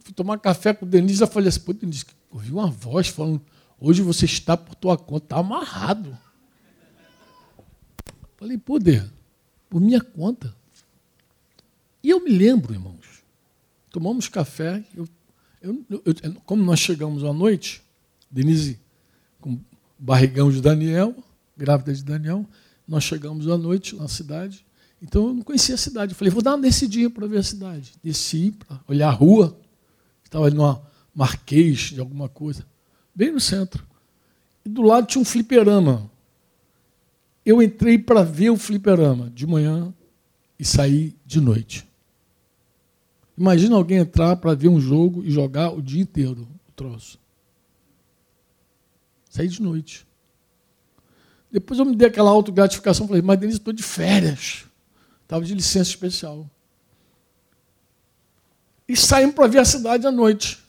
Fui 0.02 0.12
tomar 0.12 0.38
café 0.38 0.74
com 0.74 0.84
o 0.84 0.88
Denise, 0.88 1.20
eu 1.20 1.26
falei 1.26 1.48
assim, 1.48 1.60
pô, 1.60 1.72
Denise, 1.72 2.04
ouvi 2.30 2.50
uma 2.50 2.66
voz 2.66 3.08
falando, 3.08 3.40
hoje 3.80 4.02
você 4.02 4.24
está 4.24 4.56
por 4.56 4.74
tua 4.74 4.96
conta, 4.96 5.26
está 5.26 5.38
amarrado. 5.38 6.16
Falei, 8.36 8.58
poder, 8.58 9.08
por 9.70 9.80
minha 9.80 10.00
conta. 10.00 10.54
E 12.02 12.10
eu 12.10 12.22
me 12.22 12.30
lembro, 12.30 12.72
irmãos, 12.72 13.22
tomamos 13.90 14.28
café, 14.28 14.84
eu, 14.94 15.08
eu, 15.60 15.84
eu, 15.88 16.34
como 16.44 16.64
nós 16.64 16.80
chegamos 16.80 17.22
à 17.24 17.32
noite, 17.32 17.82
Denise 18.30 18.80
com 19.40 19.60
barrigão 19.98 20.50
de 20.50 20.60
Daniel, 20.60 21.14
grávida 21.56 21.94
de 21.94 22.02
Daniel, 22.02 22.44
nós 22.88 23.04
chegamos 23.04 23.48
à 23.48 23.56
noite 23.56 23.94
na 23.94 24.08
cidade, 24.08 24.64
então 25.00 25.28
eu 25.28 25.34
não 25.34 25.42
conhecia 25.42 25.74
a 25.74 25.78
cidade. 25.78 26.12
Eu 26.12 26.16
falei, 26.16 26.32
vou 26.32 26.42
dar 26.42 26.52
uma 26.52 26.62
descidinha 26.62 27.10
para 27.10 27.26
ver 27.26 27.38
a 27.38 27.42
cidade. 27.42 27.92
Desci 28.02 28.52
para 28.52 28.80
olhar 28.86 29.08
a 29.08 29.12
rua, 29.12 29.58
estava 30.32 30.46
ali 30.46 30.56
numa 30.56 30.82
marquês 31.14 31.90
de 31.90 32.00
alguma 32.00 32.26
coisa, 32.26 32.66
bem 33.14 33.30
no 33.30 33.38
centro. 33.38 33.86
E 34.64 34.68
do 34.68 34.80
lado 34.80 35.06
tinha 35.06 35.20
um 35.20 35.24
fliperama. 35.24 36.10
Eu 37.44 37.62
entrei 37.62 37.98
para 37.98 38.22
ver 38.22 38.48
o 38.48 38.56
fliperama 38.56 39.28
de 39.28 39.46
manhã 39.46 39.92
e 40.58 40.64
saí 40.64 41.14
de 41.26 41.38
noite. 41.38 41.86
Imagina 43.36 43.76
alguém 43.76 43.98
entrar 43.98 44.36
para 44.36 44.54
ver 44.54 44.68
um 44.68 44.80
jogo 44.80 45.22
e 45.22 45.30
jogar 45.30 45.70
o 45.70 45.82
dia 45.82 46.00
inteiro 46.00 46.48
o 46.66 46.72
troço. 46.72 47.18
Saí 49.28 49.48
de 49.48 49.60
noite. 49.60 50.06
Depois 51.50 51.78
eu 51.78 51.84
me 51.84 51.96
dei 51.96 52.08
aquela 52.08 52.30
autogratificação, 52.30 53.06
falei, 53.06 53.20
mas 53.20 53.38
Denise, 53.38 53.58
estou 53.58 53.72
de 53.72 53.82
férias. 53.82 54.64
Estava 55.22 55.44
de 55.44 55.54
licença 55.54 55.90
especial. 55.90 56.48
E 58.92 58.96
saímos 58.96 59.34
para 59.34 59.46
ver 59.46 59.58
a 59.58 59.64
cidade 59.64 60.06
à 60.06 60.12
noite. 60.12 60.62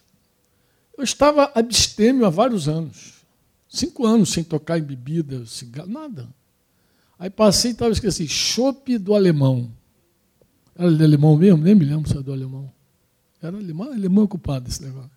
Eu 0.98 1.04
estava 1.04 1.52
abstêmio 1.54 2.26
há 2.26 2.30
vários 2.30 2.70
anos. 2.70 3.16
Cinco 3.68 4.06
anos 4.06 4.32
sem 4.32 4.46
tocar 4.46 4.80
em 4.80 4.82
bebida, 4.82 5.46
cigarro, 5.46 5.90
nada. 5.90 6.34
Aí 7.20 7.30
passei 7.30 7.72
e 7.72 7.74
estava 7.74 7.92
esqueci, 7.92 8.26
chope 8.26 8.98
do 8.98 9.14
alemão. 9.14 9.70
Era 10.74 10.90
de 10.90 11.04
alemão 11.04 11.36
mesmo? 11.36 11.62
Nem 11.62 11.76
me 11.76 11.84
lembro 11.84 12.08
se 12.08 12.14
era 12.14 12.24
do 12.24 12.32
alemão. 12.32 12.72
Era 13.42 13.58
alemão, 13.58 13.92
alemão 13.92 14.24
ocupado 14.24 14.70
esse 14.70 14.82
negócio. 14.82 15.12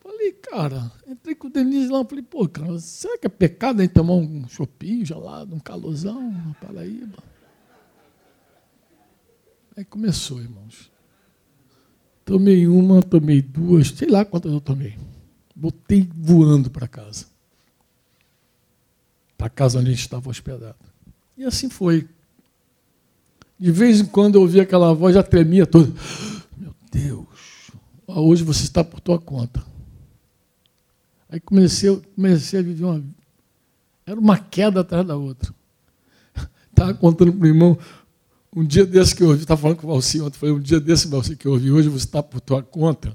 Falei, 0.00 0.32
cara, 0.32 0.92
entrei 1.06 1.34
com 1.34 1.46
o 1.46 1.50
Denise 1.50 1.88
lá, 1.88 2.04
falei, 2.04 2.24
pô, 2.24 2.46
cara, 2.46 2.78
será 2.78 3.16
que 3.16 3.26
é 3.26 3.30
pecado 3.30 3.80
gente 3.80 3.94
tomar 3.94 4.12
um 4.12 4.46
chopinho 4.50 5.06
gelado, 5.06 5.54
um 5.54 5.60
calorzão 5.60 6.30
na 6.30 6.52
Paraíba? 6.60 7.16
Aí 9.74 9.82
começou, 9.82 10.42
irmãos. 10.42 10.94
Tomei 12.26 12.66
uma, 12.66 13.00
tomei 13.04 13.40
duas, 13.40 13.90
sei 13.90 14.08
lá 14.08 14.24
quantas 14.24 14.52
eu 14.52 14.60
tomei. 14.60 14.98
Botei 15.54 16.10
voando 16.12 16.68
para 16.68 16.88
casa. 16.88 17.26
Para 19.38 19.48
casa 19.48 19.78
onde 19.78 19.90
a 19.90 19.92
gente 19.92 20.00
estava 20.00 20.28
hospedado. 20.28 20.74
E 21.38 21.44
assim 21.44 21.70
foi. 21.70 22.08
De 23.56 23.70
vez 23.70 24.00
em 24.00 24.06
quando 24.06 24.34
eu 24.34 24.40
ouvia 24.40 24.62
aquela 24.62 24.92
voz, 24.92 25.14
já 25.14 25.22
tremia 25.22 25.64
toda. 25.66 25.88
Meu 26.58 26.74
Deus, 26.90 27.26
hoje 28.08 28.42
você 28.42 28.64
está 28.64 28.82
por 28.82 28.98
tua 28.98 29.20
conta. 29.20 29.64
Aí 31.30 31.38
comecei, 31.38 31.96
comecei 32.16 32.58
a 32.58 32.62
viver 32.62 32.84
uma. 32.86 33.04
Era 34.04 34.18
uma 34.18 34.36
queda 34.36 34.80
atrás 34.80 35.06
da 35.06 35.14
outra. 35.14 35.54
Estava 36.70 36.92
contando 36.92 37.32
para 37.34 37.44
o 37.44 37.46
irmão, 37.46 37.78
um 38.56 38.64
dia 38.64 38.86
desse 38.86 39.14
que 39.14 39.22
eu 39.22 39.28
ouvi, 39.28 39.42
estava 39.42 39.60
falando 39.60 39.76
com 39.76 39.86
o 39.86 39.90
Valci 39.90 40.18
ontem, 40.18 40.38
foi 40.38 40.50
um 40.50 40.58
dia 40.58 40.80
desse, 40.80 41.06
Valci, 41.08 41.36
que 41.36 41.46
eu 41.46 41.52
ouvi, 41.52 41.70
hoje 41.70 41.90
você 41.90 42.06
está 42.06 42.22
por 42.22 42.40
tua 42.40 42.62
conta. 42.62 43.14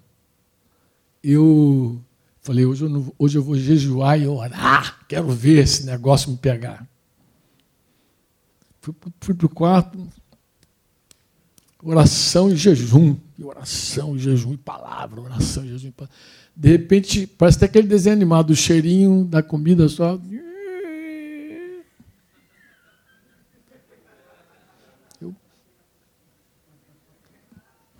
Eu 1.23 1.99
falei, 2.41 2.63
hoje 2.63 2.83
eu, 2.83 2.89
não, 2.89 3.11
hoje 3.17 3.39
eu 3.39 3.43
vou 3.43 3.57
jejuar 3.57 4.21
e 4.21 4.27
orar, 4.27 4.99
quero 5.07 5.29
ver 5.29 5.63
esse 5.63 5.83
negócio 5.83 6.29
me 6.29 6.37
pegar. 6.37 6.87
Fui, 8.81 8.93
fui 9.19 9.33
para 9.33 9.47
o 9.47 9.49
quarto, 9.49 10.07
oração 11.81 12.51
e 12.51 12.55
jejum, 12.55 13.17
e 13.37 13.43
oração 13.43 14.15
e 14.15 14.19
jejum 14.19 14.53
e 14.53 14.57
palavra, 14.57 15.21
oração 15.21 15.65
e 15.65 15.69
jejum 15.69 15.87
e 15.87 15.91
palavra. 15.91 16.15
De 16.55 16.69
repente, 16.69 17.25
parece 17.25 17.57
até 17.57 17.65
aquele 17.65 17.87
desenho 17.87 18.15
animado, 18.15 18.51
o 18.51 18.55
cheirinho 18.55 19.25
da 19.25 19.41
comida 19.41 19.89
só. 19.89 20.19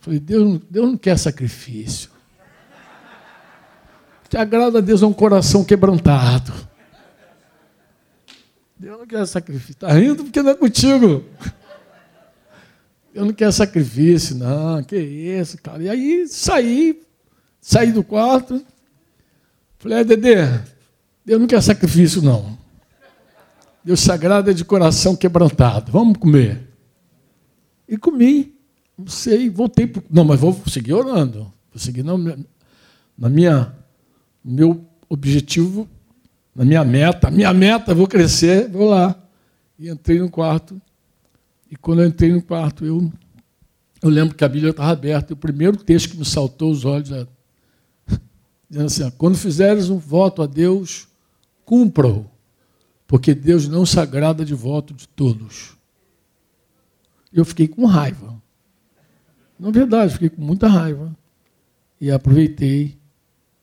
Falei, 0.02 0.20
Deus, 0.20 0.60
Deus 0.70 0.88
não 0.88 0.98
quer 0.98 1.18
sacrifício. 1.18 2.10
Te 4.28 4.38
agrada 4.38 4.80
a 4.80 4.82
Deus 4.82 5.04
é 5.04 5.06
um 5.06 5.14
coração 5.14 5.64
quebrantado. 5.64 6.54
Deus 8.78 9.00
não 9.00 9.06
quer 9.06 9.26
sacrifício. 9.28 9.74
Está 9.74 9.92
rindo 9.92 10.24
porque 10.24 10.42
não 10.42 10.52
é 10.52 10.56
contigo. 10.56 11.24
Eu 13.14 13.26
não 13.26 13.34
quero 13.34 13.52
sacrifício, 13.52 14.36
não. 14.36 14.82
Que 14.84 14.98
isso, 14.98 15.62
cara. 15.62 15.84
E 15.84 15.90
aí 15.90 16.28
saí, 16.28 17.02
saí 17.60 17.92
do 17.92 18.04
quarto. 18.04 18.66
Falei, 19.78 20.00
ah, 20.00 20.04
Dedê, 20.04 20.38
Deus 21.26 21.40
não 21.40 21.48
quer 21.48 21.62
sacrifício, 21.62 22.22
não. 22.22 22.58
Deus 23.84 24.00
sagrado 24.00 24.50
é 24.50 24.54
de 24.54 24.64
coração 24.64 25.16
quebrantado. 25.16 25.92
Vamos 25.92 26.18
comer. 26.18 26.68
E 27.88 27.98
comi. 27.98 28.61
Não 29.02 29.08
sei, 29.08 29.50
voltei. 29.50 29.88
Pro... 29.88 30.04
Não, 30.10 30.24
mas 30.24 30.40
vou 30.40 30.54
seguir 30.68 30.94
orando. 30.94 31.52
Vou 31.74 31.78
seguir 31.80 32.04
na, 32.04 32.14
na 33.18 33.30
minha, 33.30 33.76
meu 34.44 34.86
objetivo, 35.10 35.88
na 36.56 36.64
minha 36.64 36.84
meta. 36.86 37.32
Minha 37.32 37.54
meta, 37.54 37.96
vou 37.96 38.08
crescer, 38.08 38.70
vou 38.70 38.90
lá. 38.90 39.16
E 39.80 39.90
entrei 39.90 40.20
no 40.20 40.30
quarto. 40.30 40.80
E 41.70 41.76
quando 41.76 42.02
eu 42.02 42.08
entrei 42.08 42.32
no 42.32 42.42
quarto, 42.42 42.86
eu, 42.86 43.12
eu 44.02 44.10
lembro 44.10 44.36
que 44.36 44.44
a 44.44 44.50
Bíblia 44.50 44.72
estava 44.72 44.92
aberta. 44.92 45.32
E 45.32 45.34
o 45.34 45.38
primeiro 45.38 45.78
texto 45.78 46.12
que 46.12 46.18
me 46.18 46.26
saltou 46.26 46.72
os 46.72 46.86
olhos 46.86 47.12
era 47.12 47.28
dizendo 48.70 48.86
assim: 48.86 49.10
quando 49.18 49.38
fizeres 49.38 49.90
um 49.90 49.98
voto 49.98 50.44
a 50.44 50.46
Deus, 50.46 51.08
cumpra-o, 51.66 52.30
porque 53.08 53.34
Deus 53.34 53.68
não 53.68 53.86
se 53.86 54.00
agrada 54.00 54.46
de 54.46 54.54
voto 54.54 54.94
de 54.94 55.08
todos. 55.08 55.76
Eu 57.34 57.46
fiquei 57.46 57.68
com 57.68 57.86
raiva. 57.86 58.41
Na 59.62 59.70
verdade, 59.70 60.14
fiquei 60.14 60.30
com 60.30 60.42
muita 60.42 60.68
raiva. 60.68 61.16
E 62.00 62.10
aproveitei, 62.10 62.98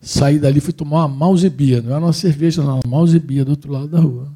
saí 0.00 0.38
dali, 0.38 0.60
fui 0.60 0.72
tomar 0.72 1.06
uma 1.06 1.08
mausebia. 1.08 1.82
Não 1.82 1.90
era 1.90 2.04
uma 2.04 2.12
cerveja, 2.12 2.62
não, 2.62 2.78
uma 2.84 2.98
mausebia 2.98 3.44
do 3.44 3.50
outro 3.50 3.72
lado 3.72 3.88
da 3.88 3.98
rua. 3.98 4.32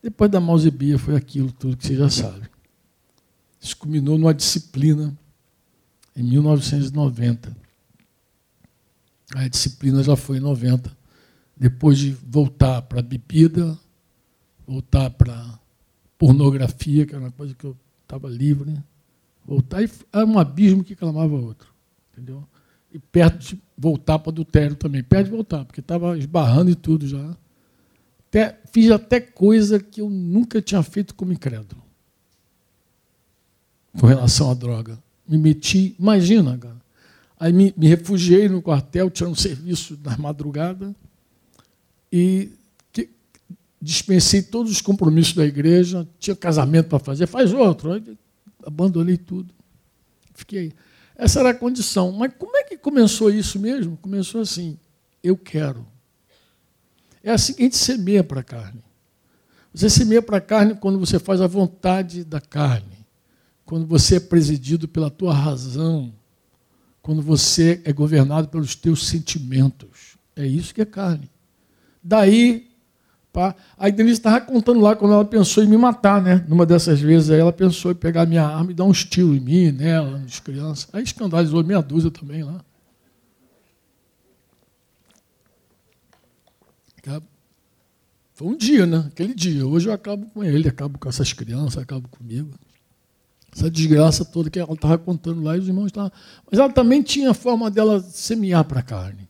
Depois 0.00 0.30
da 0.30 0.38
mausebia 0.38 0.96
foi 0.96 1.16
aquilo 1.16 1.50
tudo 1.50 1.76
que 1.76 1.84
você 1.84 1.96
já 1.96 2.08
sabe. 2.08 2.48
Isso 3.60 3.76
culminou 3.76 4.16
numa 4.16 4.32
disciplina 4.32 5.12
em 6.14 6.22
1990. 6.22 7.56
A 9.34 9.48
disciplina 9.48 10.00
já 10.00 10.14
foi 10.14 10.36
em 10.36 10.40
90. 10.40 10.96
Depois 11.56 11.98
de 11.98 12.12
voltar 12.12 12.82
para 12.82 13.00
a 13.00 13.02
bebida, 13.02 13.76
voltar 14.64 15.10
para 15.10 15.58
pornografia, 16.16 17.04
que 17.04 17.16
era 17.16 17.24
uma 17.24 17.32
coisa 17.32 17.52
que 17.52 17.64
eu 17.64 17.76
estava 18.04 18.28
livre. 18.28 18.80
Voltar 19.44 19.82
e 19.82 19.90
era 20.12 20.24
um 20.24 20.38
abismo 20.38 20.82
que 20.82 20.96
clamava 20.96 21.34
outro. 21.34 21.72
Entendeu? 22.12 22.44
E 22.92 22.98
perto 22.98 23.38
de 23.38 23.62
voltar 23.76 24.18
para 24.18 24.30
o 24.30 24.32
adultério 24.32 24.76
também, 24.76 25.02
perto 25.02 25.26
de 25.26 25.30
voltar, 25.32 25.64
porque 25.64 25.80
estava 25.80 26.16
esbarrando 26.16 26.70
e 26.70 26.74
tudo 26.74 27.06
já. 27.06 27.36
Até, 28.28 28.58
fiz 28.72 28.90
até 28.90 29.20
coisa 29.20 29.78
que 29.78 30.00
eu 30.00 30.08
nunca 30.08 30.62
tinha 30.62 30.82
feito 30.82 31.14
como 31.14 31.32
incrédulo. 31.32 31.82
Com 33.98 34.06
relação 34.06 34.50
à 34.50 34.54
droga. 34.54 34.98
Me 35.28 35.38
meti, 35.38 35.94
imagina, 35.98 36.56
cara. 36.58 36.82
Aí 37.38 37.52
me, 37.52 37.74
me 37.76 37.86
refugiei 37.86 38.48
no 38.48 38.62
quartel, 38.62 39.10
tinha 39.10 39.28
um 39.28 39.34
serviço 39.34 39.98
na 40.02 40.16
madrugada 40.16 40.94
e 42.10 42.52
que, 42.92 43.10
dispensei 43.80 44.42
todos 44.42 44.70
os 44.72 44.80
compromissos 44.80 45.34
da 45.34 45.44
igreja, 45.44 46.08
tinha 46.18 46.34
casamento 46.34 46.88
para 46.88 46.98
fazer, 46.98 47.26
faz 47.26 47.52
outro 47.52 47.92
abandonei 48.64 49.16
tudo. 49.16 49.52
Fiquei. 50.34 50.72
Essa 51.16 51.40
era 51.40 51.50
a 51.50 51.54
condição. 51.54 52.10
Mas 52.12 52.32
como 52.38 52.56
é 52.56 52.64
que 52.64 52.76
começou 52.76 53.30
isso 53.30 53.58
mesmo? 53.58 53.96
Começou 53.98 54.40
assim: 54.40 54.78
eu 55.22 55.36
quero. 55.36 55.86
É 57.22 57.30
assim 57.30 57.54
que 57.54 57.62
a 57.62 57.64
gente 57.64 57.76
semeia 57.76 58.22
para 58.22 58.40
a 58.40 58.44
carne. 58.44 58.84
Você 59.72 59.88
semeia 59.90 60.22
para 60.22 60.36
a 60.36 60.40
carne 60.40 60.74
quando 60.74 60.98
você 60.98 61.18
faz 61.18 61.40
a 61.40 61.46
vontade 61.46 62.22
da 62.22 62.40
carne, 62.40 63.06
quando 63.64 63.86
você 63.86 64.16
é 64.16 64.20
presidido 64.20 64.86
pela 64.86 65.10
tua 65.10 65.34
razão, 65.34 66.14
quando 67.02 67.20
você 67.20 67.82
é 67.84 67.92
governado 67.92 68.48
pelos 68.48 68.76
teus 68.76 69.06
sentimentos. 69.06 70.16
É 70.36 70.46
isso 70.46 70.74
que 70.74 70.82
é 70.82 70.84
carne. 70.84 71.30
Daí 72.02 72.70
Pá. 73.34 73.54
Aí 73.76 73.90
Denise 73.90 74.18
estava 74.18 74.40
contando 74.40 74.80
lá 74.80 74.94
quando 74.94 75.12
ela 75.12 75.24
pensou 75.24 75.64
em 75.64 75.66
me 75.66 75.76
matar, 75.76 76.22
né? 76.22 76.44
Numa 76.48 76.64
dessas 76.64 77.00
vezes 77.00 77.30
aí 77.30 77.40
ela 77.40 77.52
pensou 77.52 77.90
em 77.90 77.94
pegar 77.96 78.26
minha 78.26 78.46
arma 78.46 78.70
e 78.70 78.74
dar 78.74 78.84
um 78.84 78.92
estilo 78.92 79.34
em 79.34 79.40
mim, 79.40 79.72
nela, 79.72 80.20
nas 80.20 80.38
crianças. 80.38 80.88
Aí 80.92 81.02
escandalizou 81.02 81.64
meia 81.64 81.82
dúzia 81.82 82.12
também 82.12 82.44
lá. 82.44 82.64
Foi 88.34 88.48
um 88.48 88.56
dia, 88.56 88.86
né? 88.86 89.04
Aquele 89.08 89.34
dia. 89.34 89.66
Hoje 89.66 89.88
eu 89.88 89.92
acabo 89.92 90.26
com 90.26 90.42
ele, 90.44 90.68
acabo 90.68 90.96
com 90.96 91.08
essas 91.08 91.32
crianças, 91.32 91.78
acabo 91.78 92.08
comigo. 92.08 92.50
Essa 93.54 93.70
desgraça 93.70 94.24
toda 94.24 94.48
que 94.48 94.60
ela 94.60 94.74
estava 94.74 94.96
contando 94.96 95.42
lá 95.42 95.56
e 95.56 95.60
os 95.60 95.66
irmãos 95.66 95.86
estavam. 95.86 96.12
Mas 96.48 96.60
ela 96.60 96.72
também 96.72 97.02
tinha 97.02 97.30
a 97.30 97.34
forma 97.34 97.68
dela 97.68 98.00
semear 98.00 98.64
para 98.64 98.80
a 98.80 98.82
carne, 98.82 99.28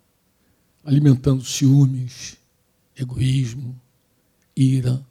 alimentando 0.85 1.43
ciúmes, 1.43 2.37
egoísmo, 2.97 3.79
ira. 4.57 5.05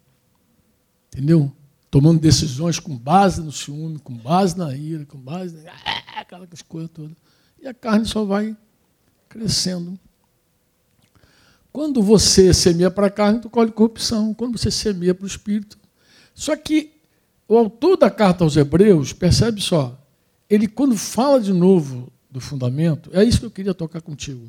Entendeu? 1.12 1.52
Tomando 1.92 2.20
decisões 2.20 2.80
com 2.80 2.98
base 2.98 3.42
no 3.42 3.52
ciúme, 3.52 4.00
com 4.00 4.14
base 4.14 4.58
na 4.58 4.76
ira, 4.76 5.06
com 5.06 5.18
base 5.18 5.56
na. 5.58 5.72
Aquelas 6.20 6.62
coisas 6.62 6.90
todas. 6.92 7.16
E 7.62 7.68
a 7.68 7.74
carne 7.74 8.06
só 8.06 8.24
vai 8.26 8.56
crescendo. 9.30 10.00
Quando 11.72 12.02
você 12.04 12.54
semeia 12.54 12.92
para 12.92 13.08
a 13.08 13.12
carne, 13.12 13.40
tu 13.40 13.50
colhe 13.50 13.72
corrupção. 13.72 14.34
Quando 14.34 14.58
você 14.58 14.70
semeia 14.70 15.14
para 15.14 15.24
o 15.24 15.28
espírito. 15.28 15.78
Só 16.34 16.56
que 16.56 16.94
o 17.48 17.58
autor 17.58 17.98
da 17.98 18.10
carta 18.10 18.44
aos 18.44 18.56
Hebreus, 18.58 19.14
percebe 19.14 19.62
só, 19.62 20.00
ele 20.50 20.68
quando 20.68 20.98
fala 20.98 21.40
de 21.40 21.54
novo 21.54 22.12
do 22.30 22.40
fundamento, 22.40 23.10
é 23.14 23.24
isso 23.24 23.40
que 23.40 23.46
eu 23.46 23.52
queria 23.52 23.74
tocar 23.74 24.02
contigo. 24.02 24.48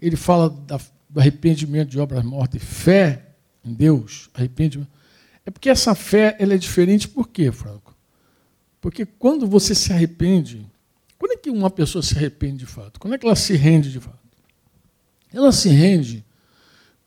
Ele 0.00 0.16
fala 0.16 0.50
da, 0.50 0.80
do 1.08 1.20
arrependimento 1.20 1.90
de 1.90 2.00
obras 2.00 2.24
mortas 2.24 2.60
e 2.60 2.64
fé 2.64 3.33
em 3.64 3.72
Deus, 3.72 4.28
arrependimento. 4.34 4.90
É 5.46 5.50
porque 5.50 5.68
essa 5.68 5.94
fé 5.94 6.36
ela 6.38 6.54
é 6.54 6.58
diferente, 6.58 7.08
por 7.08 7.28
quê, 7.28 7.52
Franco? 7.52 7.94
Porque 8.80 9.06
quando 9.06 9.46
você 9.46 9.74
se 9.74 9.92
arrepende, 9.92 10.66
quando 11.18 11.32
é 11.32 11.36
que 11.36 11.50
uma 11.50 11.70
pessoa 11.70 12.02
se 12.02 12.16
arrepende 12.16 12.58
de 12.58 12.66
fato? 12.66 13.00
Quando 13.00 13.14
é 13.14 13.18
que 13.18 13.26
ela 13.26 13.36
se 13.36 13.54
rende 13.54 13.90
de 13.90 14.00
fato? 14.00 14.18
Ela 15.32 15.52
se 15.52 15.68
rende 15.68 16.24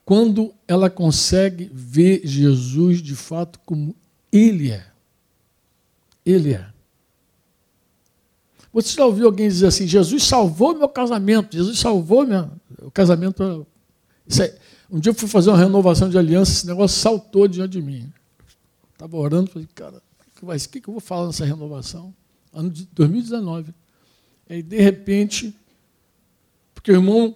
quando 0.03 0.53
ela 0.67 0.89
consegue 0.89 1.69
ver 1.73 2.21
Jesus 2.25 3.01
de 3.01 3.15
fato 3.15 3.59
como 3.65 3.95
ele 4.31 4.71
é. 4.71 4.87
Ele 6.25 6.53
é. 6.53 6.67
Você 8.73 8.95
já 8.95 9.05
ouviu 9.05 9.25
alguém 9.25 9.47
dizer 9.47 9.67
assim: 9.67 9.87
Jesus 9.87 10.23
salvou 10.23 10.77
meu 10.77 10.89
casamento, 10.89 11.55
Jesus 11.55 11.79
salvou 11.79 12.25
meu 12.25 12.49
o 12.81 12.91
casamento. 12.91 13.65
É... 14.39 14.55
Um 14.89 15.00
dia 15.00 15.10
eu 15.12 15.15
fui 15.15 15.28
fazer 15.28 15.50
uma 15.50 15.58
renovação 15.58 16.10
de 16.10 16.17
aliança, 16.17 16.52
esse 16.52 16.67
negócio 16.67 16.97
saltou 17.00 17.47
diante 17.47 17.71
de 17.71 17.82
mim. 17.82 18.12
Estava 18.93 19.17
orando, 19.17 19.52
falei, 19.52 19.67
cara, 19.76 20.02
o 20.41 20.69
que, 20.69 20.82
que 20.82 20.88
eu 20.88 20.93
vou 20.93 21.02
falar 21.02 21.28
nessa 21.28 21.45
renovação? 21.45 22.13
Ano 22.54 22.69
de 22.69 22.86
2019. 22.93 23.73
Aí, 24.50 24.63
de 24.63 24.80
repente, 24.80 25.54
porque 26.73 26.91
o 26.91 26.95
irmão, 26.95 27.36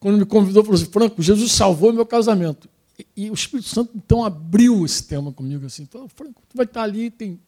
quando 0.00 0.18
me 0.18 0.26
convidou, 0.26 0.64
falou 0.64 0.76
assim: 0.76 0.90
Franco, 0.90 1.22
Jesus 1.22 1.52
salvou 1.52 1.92
meu 1.92 2.04
casamento. 2.04 2.68
E, 2.98 3.06
e 3.16 3.30
o 3.30 3.34
Espírito 3.34 3.68
Santo 3.68 3.92
então 3.94 4.24
abriu 4.24 4.84
esse 4.84 5.04
tema 5.04 5.32
comigo 5.32 5.64
assim: 5.64 5.86
falou, 5.86 6.08
Franco, 6.08 6.42
tu 6.48 6.56
vai 6.56 6.66
estar 6.66 6.82
ali, 6.82 7.10
tem 7.10 7.40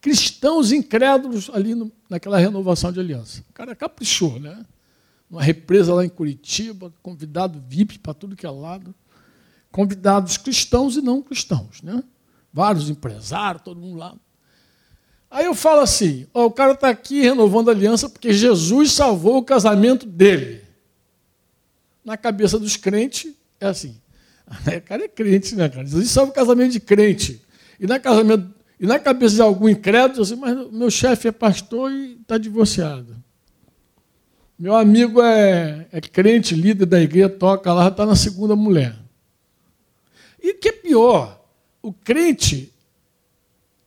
cristãos 0.00 0.72
incrédulos 0.72 1.48
ali 1.50 1.74
no, 1.74 1.90
naquela 2.10 2.38
renovação 2.38 2.90
de 2.90 2.98
aliança. 2.98 3.44
O 3.48 3.52
cara 3.52 3.76
caprichou, 3.76 4.40
né? 4.40 4.66
Uma 5.32 5.42
represa 5.42 5.94
lá 5.94 6.04
em 6.04 6.10
Curitiba, 6.10 6.92
convidado 7.02 7.58
VIP 7.66 7.98
para 7.98 8.12
tudo 8.12 8.36
que 8.36 8.44
é 8.44 8.50
lado. 8.50 8.94
Convidados 9.70 10.36
cristãos 10.36 10.94
e 10.94 11.00
não 11.00 11.22
cristãos, 11.22 11.80
né? 11.80 12.04
Vários 12.52 12.90
empresários, 12.90 13.62
todo 13.62 13.80
mundo 13.80 13.96
lá. 13.96 14.14
Aí 15.30 15.46
eu 15.46 15.54
falo 15.54 15.80
assim: 15.80 16.26
o 16.34 16.50
cara 16.50 16.72
está 16.72 16.90
aqui 16.90 17.22
renovando 17.22 17.70
a 17.70 17.72
aliança 17.72 18.10
porque 18.10 18.30
Jesus 18.30 18.92
salvou 18.92 19.38
o 19.38 19.42
casamento 19.42 20.04
dele. 20.04 20.62
Na 22.04 22.18
cabeça 22.18 22.58
dos 22.58 22.76
crentes, 22.76 23.32
é 23.58 23.66
assim. 23.66 23.98
O 24.46 24.80
cara 24.84 25.06
é 25.06 25.08
crente, 25.08 25.54
né, 25.54 25.66
cara? 25.66 25.86
Jesus 25.86 26.10
salva 26.10 26.30
o 26.30 26.34
casamento 26.34 26.72
de 26.72 26.80
crente. 26.80 27.40
E 27.80 27.86
na 27.86 27.98
casamento 27.98 28.52
e 28.78 28.86
na 28.86 28.98
cabeça 28.98 29.36
de 29.36 29.40
algum 29.40 29.66
incrédulo, 29.66 30.20
assim, 30.20 30.36
mas 30.36 30.70
meu 30.70 30.90
chefe 30.90 31.28
é 31.28 31.32
pastor 31.32 31.90
e 31.90 32.18
está 32.20 32.36
divorciado. 32.36 33.21
Meu 34.62 34.76
amigo 34.76 35.20
é, 35.20 35.88
é, 35.90 36.00
crente, 36.00 36.54
líder 36.54 36.86
da 36.86 37.00
igreja, 37.00 37.28
toca 37.28 37.72
lá, 37.72 37.88
está 37.88 38.06
na 38.06 38.14
segunda 38.14 38.54
mulher. 38.54 38.94
E 40.40 40.52
o 40.52 40.54
que 40.56 40.68
é 40.68 40.72
pior, 40.72 41.44
o 41.82 41.92
crente 41.92 42.72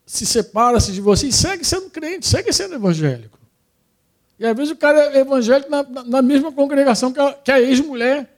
se 0.05 0.25
separa-se 0.25 0.91
de 0.91 0.99
você 0.99 1.27
e 1.27 1.31
segue 1.31 1.63
sendo 1.63 1.89
crente, 1.89 2.27
segue 2.27 2.51
sendo 2.51 2.75
evangélico. 2.75 3.39
E 4.37 4.45
às 4.45 4.53
vezes 4.53 4.73
o 4.73 4.75
cara 4.75 5.15
é 5.15 5.21
evangélico 5.21 5.71
na, 5.71 5.81
na, 5.81 6.03
na 6.03 6.21
mesma 6.21 6.51
congregação 6.51 7.13
que 7.13 7.21
a, 7.21 7.31
que 7.31 7.51
a 7.53 7.61
ex-mulher. 7.61 8.37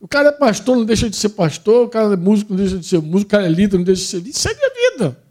O 0.00 0.08
cara 0.08 0.30
é 0.30 0.32
pastor, 0.32 0.76
não 0.76 0.84
deixa 0.84 1.08
de 1.08 1.14
ser 1.14 1.28
pastor, 1.28 1.86
o 1.86 1.88
cara 1.88 2.14
é 2.14 2.16
músico, 2.16 2.50
não 2.50 2.58
deixa 2.58 2.76
de 2.76 2.86
ser 2.88 3.00
músico, 3.00 3.28
o 3.28 3.30
cara 3.30 3.46
é 3.46 3.48
líder, 3.48 3.76
não 3.76 3.84
deixa 3.84 4.02
de 4.02 4.08
ser 4.08 4.16
líder. 4.16 4.36
Segue 4.36 4.60
a 4.60 4.90
vida. 4.90 5.22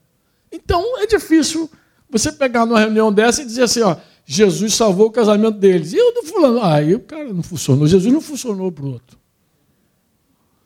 Então 0.49 1.01
é 1.01 1.05
difícil 1.05 1.69
você 2.09 2.31
pegar 2.31 2.65
numa 2.65 2.79
reunião 2.79 3.11
dessa 3.11 3.41
e 3.41 3.45
dizer 3.45 3.63
assim, 3.63 3.81
ó, 3.81 3.97
Jesus 4.25 4.73
salvou 4.73 5.07
o 5.07 5.11
casamento 5.11 5.57
deles. 5.57 5.93
E 5.93 5.97
eu 5.97 6.13
do 6.13 6.23
fulano, 6.23 6.61
ah, 6.61 6.75
aí 6.75 6.95
o 6.95 6.99
cara 6.99 7.33
não 7.33 7.43
funcionou. 7.43 7.87
Jesus 7.87 8.11
não 8.11 8.21
funcionou 8.21 8.71
para 8.71 8.85
o 8.85 8.93
outro. 8.93 9.17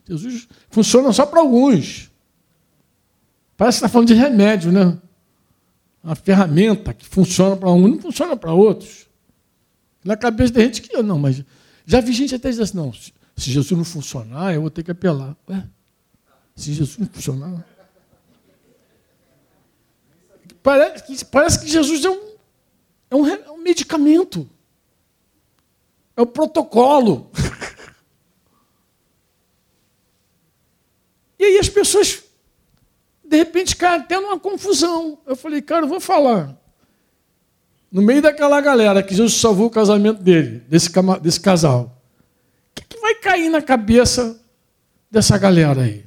Jesus 0.07 0.47
funciona 0.69 1.11
só 1.11 1.25
para 1.25 1.39
alguns. 1.39 2.11
Parece 3.57 3.77
que 3.79 3.85
está 3.85 3.89
falando 3.89 4.07
de 4.07 4.13
remédio, 4.13 4.71
né? 4.71 4.97
Uma 6.03 6.15
ferramenta 6.15 6.93
que 6.93 7.05
funciona 7.05 7.57
para 7.57 7.71
um, 7.71 7.87
não 7.87 7.99
funciona 7.99 8.37
para 8.37 8.53
outros. 8.53 9.07
Na 10.03 10.15
cabeça 10.15 10.53
da 10.53 10.61
gente 10.61 10.81
que 10.81 11.01
não, 11.01 11.19
mas 11.19 11.43
já 11.85 11.99
vi 11.99 12.13
gente 12.13 12.35
até 12.35 12.49
dizer 12.49 12.63
assim, 12.63 12.77
não, 12.77 12.93
se 12.93 13.11
Jesus 13.51 13.71
não 13.71 13.83
funcionar, 13.83 14.53
eu 14.53 14.61
vou 14.61 14.69
ter 14.69 14.83
que 14.83 14.91
apelar. 14.91 15.35
Ué, 15.49 15.63
se 16.55 16.73
Jesus 16.73 16.97
não 16.97 17.07
funcionar. 17.07 17.65
Parece 20.63 21.03
que, 21.05 21.25
parece 21.25 21.59
que 21.59 21.67
Jesus 21.67 22.05
é 22.05 22.09
um, 22.09 22.26
é 23.09 23.15
um, 23.15 23.27
é 23.27 23.51
um 23.51 23.57
medicamento. 23.57 24.49
É 26.15 26.21
o 26.21 26.23
um 26.23 26.27
protocolo. 26.27 27.29
e 31.39 31.45
aí 31.45 31.59
as 31.59 31.69
pessoas, 31.69 32.23
de 33.23 33.37
repente, 33.37 33.75
caem 33.75 34.01
até 34.01 34.19
numa 34.19 34.39
confusão. 34.39 35.19
Eu 35.25 35.35
falei, 35.35 35.61
cara, 35.61 35.85
eu 35.85 35.89
vou 35.89 35.99
falar. 35.99 36.55
No 37.91 38.01
meio 38.01 38.21
daquela 38.21 38.59
galera 38.61 39.01
que 39.01 39.15
Jesus 39.15 39.35
salvou 39.35 39.67
o 39.67 39.71
casamento 39.71 40.21
dele, 40.21 40.59
desse, 40.67 40.89
desse 41.21 41.39
casal 41.39 41.97
que 42.97 42.99
vai 42.99 43.15
cair 43.15 43.49
na 43.49 43.61
cabeça 43.61 44.39
dessa 45.09 45.37
galera 45.37 45.83
aí? 45.83 46.05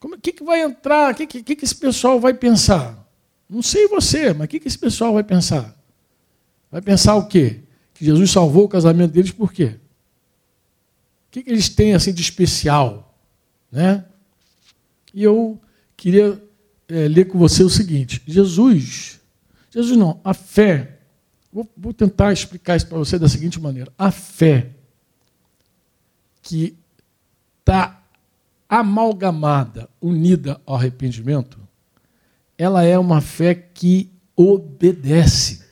O 0.00 0.18
que, 0.18 0.32
que 0.32 0.44
vai 0.44 0.62
entrar? 0.62 1.12
O 1.12 1.16
que, 1.16 1.26
que, 1.26 1.56
que 1.56 1.64
esse 1.64 1.74
pessoal 1.74 2.20
vai 2.20 2.32
pensar? 2.32 2.97
Não 3.48 3.62
sei 3.62 3.88
você, 3.88 4.32
mas 4.34 4.46
o 4.46 4.48
que, 4.48 4.60
esse 4.64 4.78
pessoal 4.78 5.14
vai 5.14 5.24
pensar? 5.24 5.74
Vai 6.70 6.82
pensar 6.82 7.16
o 7.16 7.26
quê? 7.26 7.60
Que 7.94 8.04
Jesus 8.04 8.30
salvou 8.30 8.64
o 8.64 8.68
casamento 8.68 9.12
deles 9.12 9.30
por 9.30 9.52
quê? 9.52 9.76
O 11.28 11.30
que, 11.30 11.42
que 11.42 11.50
eles 11.50 11.68
têm 11.68 11.94
assim 11.94 12.12
de 12.12 12.20
especial? 12.20 13.18
Né? 13.72 14.04
E 15.14 15.22
eu 15.22 15.58
queria 15.96 16.42
é, 16.88 17.08
ler 17.08 17.26
com 17.26 17.38
você 17.38 17.62
o 17.62 17.70
seguinte: 17.70 18.22
Jesus, 18.26 19.20
Jesus 19.70 19.96
não, 19.96 20.20
a 20.22 20.34
fé, 20.34 20.98
vou, 21.52 21.68
vou 21.76 21.94
tentar 21.94 22.32
explicar 22.32 22.76
isso 22.76 22.86
para 22.86 22.98
você 22.98 23.18
da 23.18 23.28
seguinte 23.28 23.60
maneira: 23.60 23.92
a 23.96 24.10
fé 24.10 24.70
que 26.42 26.76
está 27.60 28.02
amalgamada, 28.68 29.88
unida 30.00 30.60
ao 30.64 30.76
arrependimento, 30.76 31.58
ela 32.58 32.82
é 32.82 32.98
uma 32.98 33.20
fé 33.20 33.54
que 33.54 34.10
obedece. 34.34 35.64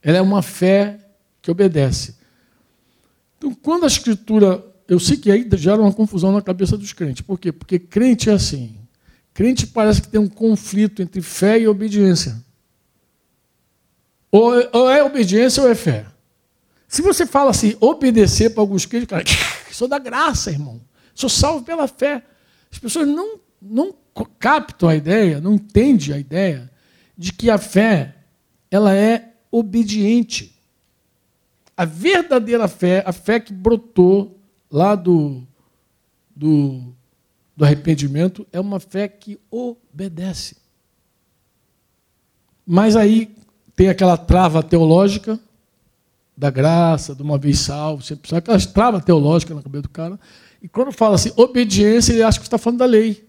Ela 0.00 0.18
é 0.18 0.22
uma 0.22 0.40
fé 0.40 0.98
que 1.42 1.50
obedece. 1.50 2.16
Então, 3.36 3.52
quando 3.52 3.84
a 3.84 3.88
Escritura. 3.88 4.64
Eu 4.86 4.98
sei 4.98 5.18
que 5.18 5.30
aí 5.30 5.46
gera 5.56 5.82
uma 5.82 5.92
confusão 5.92 6.32
na 6.32 6.40
cabeça 6.40 6.78
dos 6.78 6.94
crentes. 6.94 7.20
Por 7.20 7.38
quê? 7.38 7.52
Porque 7.52 7.78
crente 7.78 8.30
é 8.30 8.32
assim. 8.32 8.74
Crente 9.34 9.66
parece 9.66 10.00
que 10.00 10.08
tem 10.08 10.18
um 10.18 10.28
conflito 10.28 11.02
entre 11.02 11.20
fé 11.20 11.60
e 11.60 11.68
obediência. 11.68 12.42
Ou, 14.32 14.52
ou 14.72 14.90
é 14.90 15.04
obediência 15.04 15.62
ou 15.62 15.68
é 15.68 15.74
fé. 15.74 16.06
Se 16.88 17.02
você 17.02 17.26
fala 17.26 17.50
assim, 17.50 17.76
obedecer 17.80 18.50
para 18.50 18.62
alguns 18.62 18.86
crentes, 18.86 19.08
cara, 19.08 19.24
sou 19.70 19.86
da 19.86 19.98
graça, 19.98 20.50
irmão. 20.50 20.80
Sou 21.14 21.28
salvo 21.28 21.62
pela 21.62 21.86
fé. 21.86 22.24
As 22.72 22.78
pessoas 22.78 23.06
não, 23.06 23.38
não 23.60 23.94
captam 24.24 24.88
a 24.88 24.96
ideia, 24.96 25.40
não 25.40 25.54
entendem 25.54 26.14
a 26.14 26.18
ideia 26.18 26.70
de 27.16 27.32
que 27.32 27.50
a 27.50 27.58
fé 27.58 28.14
ela 28.70 28.94
é 28.94 29.34
obediente. 29.50 30.54
A 31.76 31.84
verdadeira 31.84 32.68
fé, 32.68 33.02
a 33.06 33.12
fé 33.12 33.38
que 33.38 33.52
brotou 33.52 34.38
lá 34.70 34.94
do, 34.94 35.46
do, 36.34 36.92
do 37.56 37.64
arrependimento 37.64 38.46
é 38.52 38.60
uma 38.60 38.80
fé 38.80 39.08
que 39.08 39.38
obedece. 39.50 40.56
Mas 42.66 42.96
aí 42.96 43.34
tem 43.74 43.88
aquela 43.88 44.16
trava 44.16 44.62
teológica 44.62 45.38
da 46.36 46.50
graça, 46.50 47.14
de 47.14 47.22
uma 47.22 47.38
vez 47.38 47.58
salvo, 47.60 48.02
sempre 48.02 48.28
sabe 48.28 48.38
aquelas 48.38 48.66
travas 48.66 49.04
teológicas 49.04 49.56
na 49.56 49.62
cabeça 49.62 49.82
do 49.82 49.88
cara. 49.88 50.20
E 50.62 50.68
quando 50.68 50.92
fala 50.92 51.14
assim, 51.14 51.32
obediência, 51.36 52.12
ele 52.12 52.22
acha 52.22 52.38
que 52.38 52.46
está 52.46 52.58
falando 52.58 52.78
da 52.78 52.84
lei. 52.84 53.27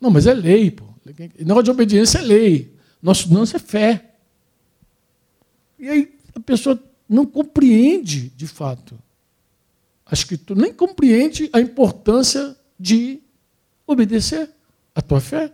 Não, 0.00 0.10
mas 0.10 0.26
é 0.26 0.34
lei, 0.34 0.70
pô. 0.70 0.84
Negócio 1.38 1.64
de 1.64 1.70
obediência 1.70 2.18
é 2.18 2.22
lei. 2.22 2.74
Nosso 3.02 3.32
não 3.32 3.42
é 3.42 3.46
fé. 3.46 4.12
E 5.78 5.88
aí 5.88 6.14
a 6.34 6.40
pessoa 6.40 6.82
não 7.08 7.26
compreende, 7.26 8.30
de 8.30 8.46
fato, 8.46 8.98
a 10.06 10.14
Escritura, 10.14 10.60
nem 10.60 10.72
compreende 10.72 11.50
a 11.52 11.60
importância 11.60 12.56
de 12.78 13.20
obedecer 13.86 14.50
a 14.94 15.02
tua 15.02 15.20
fé. 15.20 15.52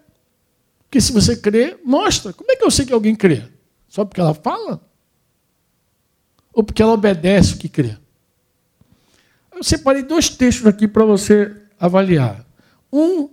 Porque 0.84 1.00
se 1.00 1.12
você 1.12 1.36
crê, 1.36 1.76
mostra. 1.84 2.32
Como 2.32 2.50
é 2.50 2.56
que 2.56 2.64
eu 2.64 2.70
sei 2.70 2.86
que 2.86 2.92
alguém 2.92 3.14
crê? 3.14 3.42
Só 3.88 4.04
porque 4.04 4.20
ela 4.20 4.34
fala? 4.34 4.86
ou 6.56 6.64
porque 6.64 6.82
ela 6.82 6.92
obedece 6.92 7.52
o 7.52 7.58
que 7.58 7.68
crê. 7.68 7.94
Eu 9.54 9.62
separei 9.62 10.02
dois 10.02 10.30
textos 10.30 10.66
aqui 10.66 10.88
para 10.88 11.04
você 11.04 11.54
avaliar. 11.78 12.46
Um 12.90 13.28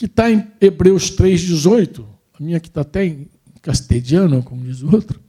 que 0.00 0.06
está 0.06 0.30
em 0.30 0.50
Hebreus 0.58 1.14
3,18, 1.14 2.02
a 2.32 2.42
minha 2.42 2.58
que 2.58 2.68
está 2.68 2.80
até 2.80 3.04
em 3.04 3.28
castelhano, 3.60 4.42
como 4.42 4.64
diz 4.64 4.80
o 4.80 4.90
outro. 4.90 5.20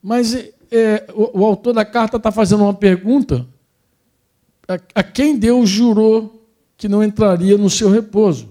Mas 0.00 0.36
é, 0.70 1.04
o, 1.12 1.40
o, 1.40 1.44
autor 1.44 1.72
da 1.72 1.84
carta 1.84 2.16
está 2.16 2.30
fazendo 2.30 2.62
uma 2.62 2.72
pergunta 2.72 3.44
a, 4.68 4.74
a 4.94 5.02
quem 5.02 5.36
Deus 5.36 5.68
jurou 5.68 6.48
que 6.76 6.88
não 6.88 7.02
entraria 7.02 7.58
no 7.58 7.68
seu 7.68 7.90
repouso. 7.90 8.50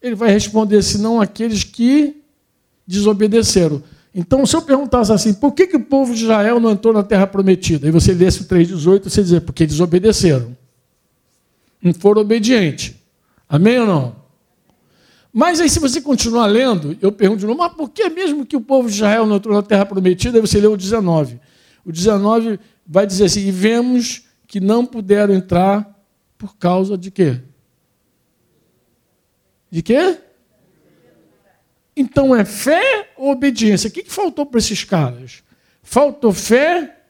Ele 0.00 0.14
vai 0.14 0.30
responder, 0.30 0.82
senão 0.82 1.20
aqueles 1.20 1.62
que 1.62 2.22
desobedeceram. 2.86 3.82
Então, 4.14 4.46
se 4.46 4.56
eu 4.56 4.62
perguntasse 4.62 5.12
assim, 5.12 5.34
por 5.34 5.52
que, 5.52 5.66
que 5.66 5.76
o 5.76 5.84
povo 5.84 6.14
de 6.14 6.22
Israel 6.22 6.58
não 6.58 6.70
entrou 6.70 6.94
na 6.94 7.02
terra 7.02 7.26
prometida? 7.26 7.86
E 7.86 7.90
você 7.90 8.14
lesse 8.14 8.40
o 8.40 8.44
3,18, 8.46 9.10
você 9.10 9.22
dizer, 9.22 9.42
porque 9.42 9.64
eles 9.64 9.78
obedeceram. 9.78 10.56
Não 11.82 11.92
foram 11.92 12.22
obedientes. 12.22 13.03
Amém 13.54 13.78
ou 13.78 13.86
não? 13.86 14.16
Mas 15.32 15.60
aí, 15.60 15.70
se 15.70 15.78
você 15.78 16.00
continuar 16.00 16.46
lendo, 16.46 16.98
eu 17.00 17.12
pergunto 17.12 17.38
de 17.38 17.46
novo, 17.46 17.60
mas 17.60 17.72
por 17.72 17.88
que 17.88 18.10
mesmo 18.10 18.44
que 18.44 18.56
o 18.56 18.60
povo 18.60 18.88
de 18.88 18.96
Israel 18.96 19.26
não 19.26 19.36
entrou 19.36 19.54
na 19.54 19.62
terra 19.62 19.86
prometida? 19.86 20.38
Aí 20.38 20.40
você 20.40 20.58
lê 20.58 20.66
o 20.66 20.76
19. 20.76 21.38
O 21.84 21.92
19 21.92 22.58
vai 22.84 23.06
dizer 23.06 23.26
assim, 23.26 23.46
e 23.46 23.52
vemos 23.52 24.24
que 24.48 24.58
não 24.58 24.84
puderam 24.84 25.32
entrar 25.32 25.88
por 26.36 26.56
causa 26.56 26.98
de 26.98 27.12
quê? 27.12 27.42
De 29.70 29.82
quê? 29.82 30.18
Então 31.96 32.34
é 32.34 32.44
fé 32.44 33.12
ou 33.16 33.30
obediência? 33.30 33.86
O 33.86 33.92
que 33.92 34.02
faltou 34.10 34.44
para 34.44 34.58
esses 34.58 34.82
caras? 34.82 35.44
Faltou 35.80 36.32
fé 36.32 37.02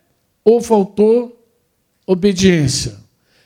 ou 0.45 0.61
faltou 0.61 1.43
obediência? 2.07 3.03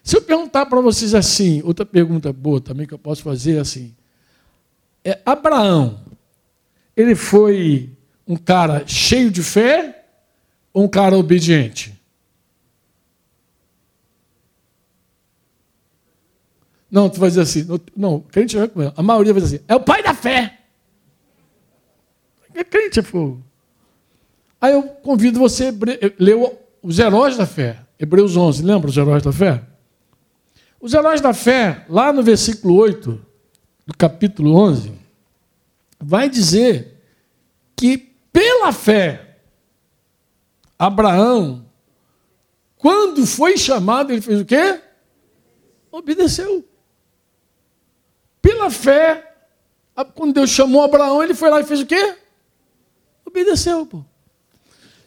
Se 0.09 0.17
eu 0.17 0.23
perguntar 0.23 0.65
para 0.65 0.81
vocês 0.81 1.15
assim, 1.15 1.61
outra 1.63 1.85
pergunta 1.85 2.33
boa 2.33 2.63
também 2.63 2.87
que 2.87 2.95
eu 2.95 2.99
posso 2.99 3.23
fazer 3.23 3.57
é 3.57 3.61
assim: 3.61 3.95
é, 5.05 5.21
Abraão, 5.23 6.01
ele 6.97 7.15
foi 7.15 7.93
um 8.27 8.35
cara 8.35 8.87
cheio 8.87 9.31
de 9.31 9.43
fé 9.43 10.07
ou 10.73 10.85
um 10.85 10.89
cara 10.89 11.15
obediente? 11.15 11.95
Não, 16.91 17.11
tu 17.11 17.21
vai 17.21 17.29
dizer 17.29 17.43
assim, 17.43 17.67
não, 17.95 18.21
crente 18.21 18.57
vai 18.57 18.67
comer. 18.67 18.95
A 18.97 19.03
maioria 19.03 19.35
vai 19.35 19.43
dizer 19.43 19.57
assim, 19.57 19.65
é 19.69 19.77
o 19.77 19.81
pai 19.81 20.03
da 20.03 20.15
fé. 20.15 20.59
É 22.55 22.65
crente 22.65 23.01
é 23.01 23.03
fogo. 23.03 23.45
Aí 24.59 24.73
eu 24.73 24.85
convido 24.85 25.39
você 25.39 25.67
a 25.67 25.73
ler 26.19 26.35
os 26.83 26.99
heróis 26.99 27.37
da 27.37 27.45
fé. 27.45 27.81
Hebreus 27.99 28.39
11, 28.39 28.63
lembra 28.63 28.89
os 28.89 28.97
heróis 28.97 29.23
da 29.23 29.33
fé? 29.33 29.69
Os 30.81 30.95
heróis 30.95 31.21
da 31.21 31.35
fé, 31.35 31.85
lá 31.89 32.13
no 32.13 32.23
versículo 32.23 32.77
8 32.77 33.21
do 33.85 33.97
capítulo 33.97 34.55
11, 34.55 34.93
vai 35.99 36.29
dizer 36.29 37.03
que 37.75 37.99
pela 38.33 38.73
fé, 38.73 39.39
Abraão, 40.79 41.67
quando 42.77 43.27
foi 43.27 43.59
chamado, 43.59 44.13
ele 44.13 44.21
fez 44.21 44.41
o 44.41 44.45
quê? 44.45 44.81
Obedeceu. 45.91 46.65
Pela 48.41 48.71
fé, 48.71 49.35
quando 50.15 50.35
Deus 50.35 50.51
chamou 50.51 50.85
Abraão, 50.85 51.23
ele 51.23 51.35
foi 51.35 51.51
lá 51.51 51.61
e 51.61 51.65
fez 51.65 51.81
o 51.81 51.87
quê? 51.87 52.17
Obedeceu, 53.27 53.85
pô. 53.85 54.05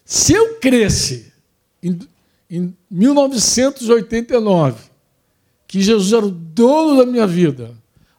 Se 0.04 0.34
eu 0.34 0.60
cresce 0.60 1.32
em, 1.82 1.98
em 2.50 2.78
1989 2.90 4.91
que 5.72 5.82
Jesus 5.82 6.12
era 6.12 6.26
o 6.26 6.30
dono 6.30 6.98
da 6.98 7.10
minha 7.10 7.26
vida, 7.26 7.72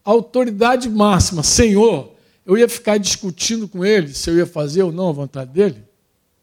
autoridade 0.03 0.89
máxima, 0.89 1.43
Senhor, 1.43 2.15
eu 2.47 2.57
ia 2.57 2.67
ficar 2.67 2.97
discutindo 2.97 3.69
com 3.69 3.85
ele 3.85 4.09
se 4.15 4.31
eu 4.31 4.39
ia 4.39 4.47
fazer 4.47 4.83
ou 4.83 4.91
não 4.91 5.11
a 5.11 5.13
vontade 5.13 5.51
dele? 5.51 5.85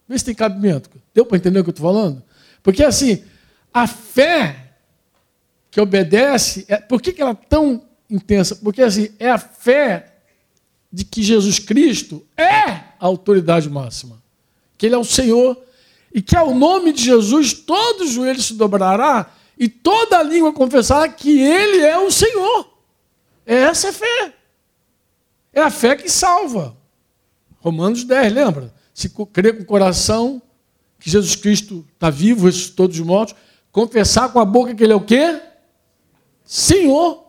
Vê 0.07 0.19
se 0.19 0.25
tem 0.25 0.35
cabimento. 0.35 0.87
Deu 1.11 1.25
para 1.25 1.37
entender 1.37 1.59
o 1.59 1.63
que 1.63 1.71
eu 1.71 1.71
estou 1.71 1.91
falando? 1.91 2.21
Porque 2.61 2.83
assim, 2.83 3.23
a 3.73 3.87
fé 3.87 4.73
que 5.71 5.81
obedece, 5.81 6.65
é, 6.67 6.77
por 6.77 7.01
que, 7.01 7.11
que 7.11 7.23
ela 7.23 7.31
é 7.31 7.47
tão 7.49 7.81
intensa? 8.07 8.55
Porque 8.57 8.83
assim, 8.83 9.09
é 9.17 9.31
a 9.31 9.39
fé 9.39 10.13
de 10.93 11.03
que 11.03 11.23
Jesus 11.23 11.57
Cristo 11.57 12.23
é 12.37 12.61
a 12.65 12.83
autoridade 12.99 13.67
máxima, 13.67 14.21
que 14.77 14.85
Ele 14.85 14.93
é 14.93 14.99
o 14.99 15.03
Senhor 15.03 15.59
e 16.13 16.21
que 16.21 16.35
ao 16.35 16.53
nome 16.53 16.93
de 16.93 17.03
Jesus 17.03 17.51
todo 17.51 18.05
joelho 18.05 18.43
se 18.43 18.53
dobrará 18.53 19.38
e 19.59 19.67
toda 19.67 20.23
língua 20.23 20.53
confessará 20.53 21.09
que 21.09 21.41
Ele 21.41 21.81
é 21.81 21.99
o 21.99 22.09
Senhor. 22.09 22.73
Essa 23.45 23.87
é 23.87 23.89
a 23.89 23.93
fé. 23.93 24.33
É 25.51 25.61
a 25.61 25.69
fé 25.69 25.97
que 25.97 26.09
salva. 26.09 26.77
Romanos 27.59 28.05
10, 28.05 28.31
lembra? 28.31 28.73
Se 28.93 29.09
crer 29.09 29.57
com 29.57 29.63
o 29.63 29.65
coração 29.65 30.41
que 30.97 31.09
Jesus 31.09 31.35
Cristo 31.35 31.85
está 31.93 32.09
vivo, 32.09 32.45
ressuscitou 32.45 32.87
dos 32.87 32.99
mortos, 33.01 33.35
confessar 33.69 34.31
com 34.31 34.39
a 34.39 34.45
boca 34.45 34.73
que 34.73 34.81
Ele 34.81 34.93
é 34.93 34.95
o 34.95 35.01
quê? 35.01 35.41
Senhor. 36.45 37.25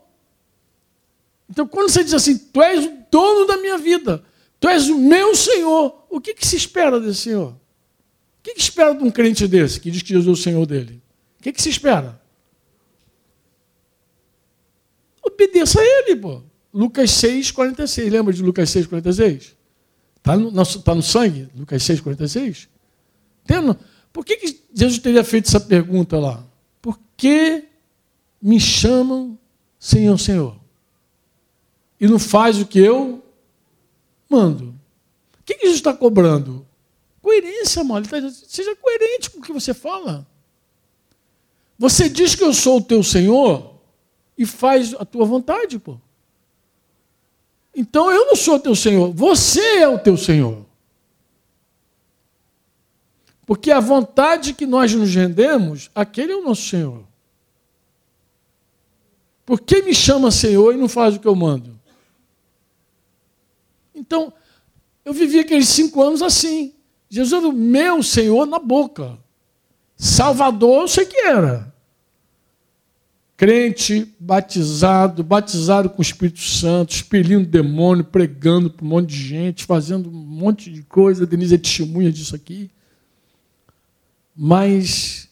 Então, 1.48 1.66
quando 1.66 1.90
você 1.90 2.04
diz 2.04 2.14
assim, 2.14 2.38
Tu 2.38 2.62
és 2.62 2.84
o 2.84 2.92
dono 3.10 3.44
da 3.46 3.56
minha 3.56 3.76
vida, 3.76 4.22
Tu 4.60 4.68
és 4.68 4.88
o 4.88 4.96
meu 4.98 5.34
Senhor. 5.34 6.06
O 6.08 6.20
que, 6.20 6.32
que 6.34 6.46
se 6.46 6.54
espera 6.54 7.00
desse 7.00 7.22
Senhor? 7.22 7.50
O 7.50 8.42
que, 8.42 8.54
que 8.54 8.60
espera 8.60 8.94
de 8.94 9.02
um 9.02 9.10
crente 9.10 9.48
desse 9.48 9.80
que 9.80 9.90
diz 9.90 10.02
que 10.02 10.10
Jesus 10.10 10.28
é 10.28 10.30
o 10.30 10.42
Senhor 10.42 10.64
dele? 10.64 11.02
O 11.40 11.42
que, 11.42 11.52
que 11.52 11.60
se 11.60 11.70
espera? 11.70 12.19
Obedeça 15.40 15.80
a 15.80 15.84
Ele, 15.84 16.16
pô. 16.16 16.42
Lucas 16.72 17.10
6, 17.12 17.50
46. 17.50 18.12
Lembra 18.12 18.32
de 18.34 18.42
Lucas 18.42 18.68
6, 18.68 18.86
46? 18.86 19.56
Está 20.18 20.36
no, 20.36 20.52
tá 20.82 20.94
no 20.94 21.02
sangue? 21.02 21.48
Lucas 21.56 21.82
6, 21.82 22.00
46? 22.00 22.68
Tendo, 23.46 23.76
por 24.12 24.24
que, 24.24 24.36
que 24.36 24.60
Jesus 24.74 24.98
teria 24.98 25.24
feito 25.24 25.48
essa 25.48 25.58
pergunta 25.58 26.18
lá? 26.18 26.44
Por 26.82 27.00
que 27.16 27.64
me 28.40 28.60
chamam 28.60 29.38
Senhor, 29.78 30.18
Senhor? 30.18 30.56
E 31.98 32.06
não 32.06 32.18
faz 32.18 32.60
o 32.60 32.66
que 32.66 32.78
eu 32.78 33.24
mando. 34.28 34.74
O 35.40 35.44
que 35.44 35.54
Jesus 35.54 35.76
está 35.76 35.94
cobrando? 35.94 36.66
Coerência, 37.22 37.82
mano. 37.82 38.06
Tá 38.06 38.18
seja 38.30 38.76
coerente 38.76 39.30
com 39.30 39.38
o 39.38 39.42
que 39.42 39.52
você 39.52 39.72
fala. 39.72 40.26
Você 41.78 42.10
diz 42.10 42.34
que 42.34 42.44
eu 42.44 42.52
sou 42.52 42.78
o 42.78 42.82
teu 42.82 43.02
Senhor 43.02 43.69
e 44.40 44.46
faz 44.46 44.94
a 44.94 45.04
tua 45.04 45.26
vontade, 45.26 45.78
pô. 45.78 45.98
Então 47.76 48.10
eu 48.10 48.24
não 48.24 48.34
sou 48.34 48.54
o 48.54 48.58
teu 48.58 48.74
Senhor, 48.74 49.12
você 49.12 49.60
é 49.80 49.86
o 49.86 49.98
teu 49.98 50.16
Senhor. 50.16 50.64
Porque 53.44 53.70
a 53.70 53.80
vontade 53.80 54.54
que 54.54 54.64
nós 54.64 54.94
nos 54.94 55.14
rendemos, 55.14 55.90
aquele 55.94 56.32
é 56.32 56.36
o 56.36 56.42
nosso 56.42 56.62
Senhor. 56.62 57.04
Por 59.44 59.60
que 59.60 59.82
me 59.82 59.94
chama 59.94 60.30
Senhor 60.30 60.72
e 60.72 60.78
não 60.78 60.88
faz 60.88 61.16
o 61.16 61.20
que 61.20 61.28
eu 61.28 61.36
mando? 61.36 61.78
Então, 63.94 64.32
eu 65.04 65.12
vivi 65.12 65.40
aqueles 65.40 65.68
cinco 65.68 66.00
anos 66.00 66.22
assim. 66.22 66.72
Jesus 67.10 67.42
era 67.42 67.46
o 67.46 67.52
meu 67.52 68.02
Senhor 68.02 68.46
na 68.46 68.58
boca. 68.58 69.18
Salvador, 69.98 70.80
eu 70.80 70.88
sei 70.88 71.04
que 71.04 71.18
era. 71.18 71.69
Crente, 73.40 74.14
batizado, 74.20 75.24
batizado 75.24 75.88
com 75.88 76.00
o 76.00 76.02
Espírito 76.02 76.40
Santo, 76.40 76.92
expelindo 76.92 77.48
demônio, 77.48 78.04
pregando 78.04 78.68
para 78.68 78.84
um 78.84 78.88
monte 78.90 79.08
de 79.08 79.16
gente, 79.16 79.64
fazendo 79.64 80.10
um 80.10 80.12
monte 80.12 80.70
de 80.70 80.82
coisa. 80.82 81.26
Denise 81.26 81.54
é 81.54 81.56
testemunha 81.56 82.12
disso 82.12 82.36
aqui. 82.36 82.70
Mas 84.36 85.26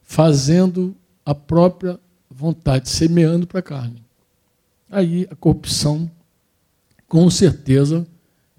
fazendo 0.00 0.96
a 1.22 1.34
própria 1.34 2.00
vontade, 2.30 2.88
semeando 2.88 3.46
para 3.46 3.60
a 3.60 3.62
carne. 3.62 4.02
Aí 4.90 5.28
a 5.30 5.36
corrupção, 5.36 6.10
com 7.06 7.28
certeza, 7.28 8.06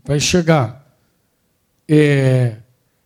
vai 0.05 0.19
chegar. 0.19 0.95
É, 1.89 2.57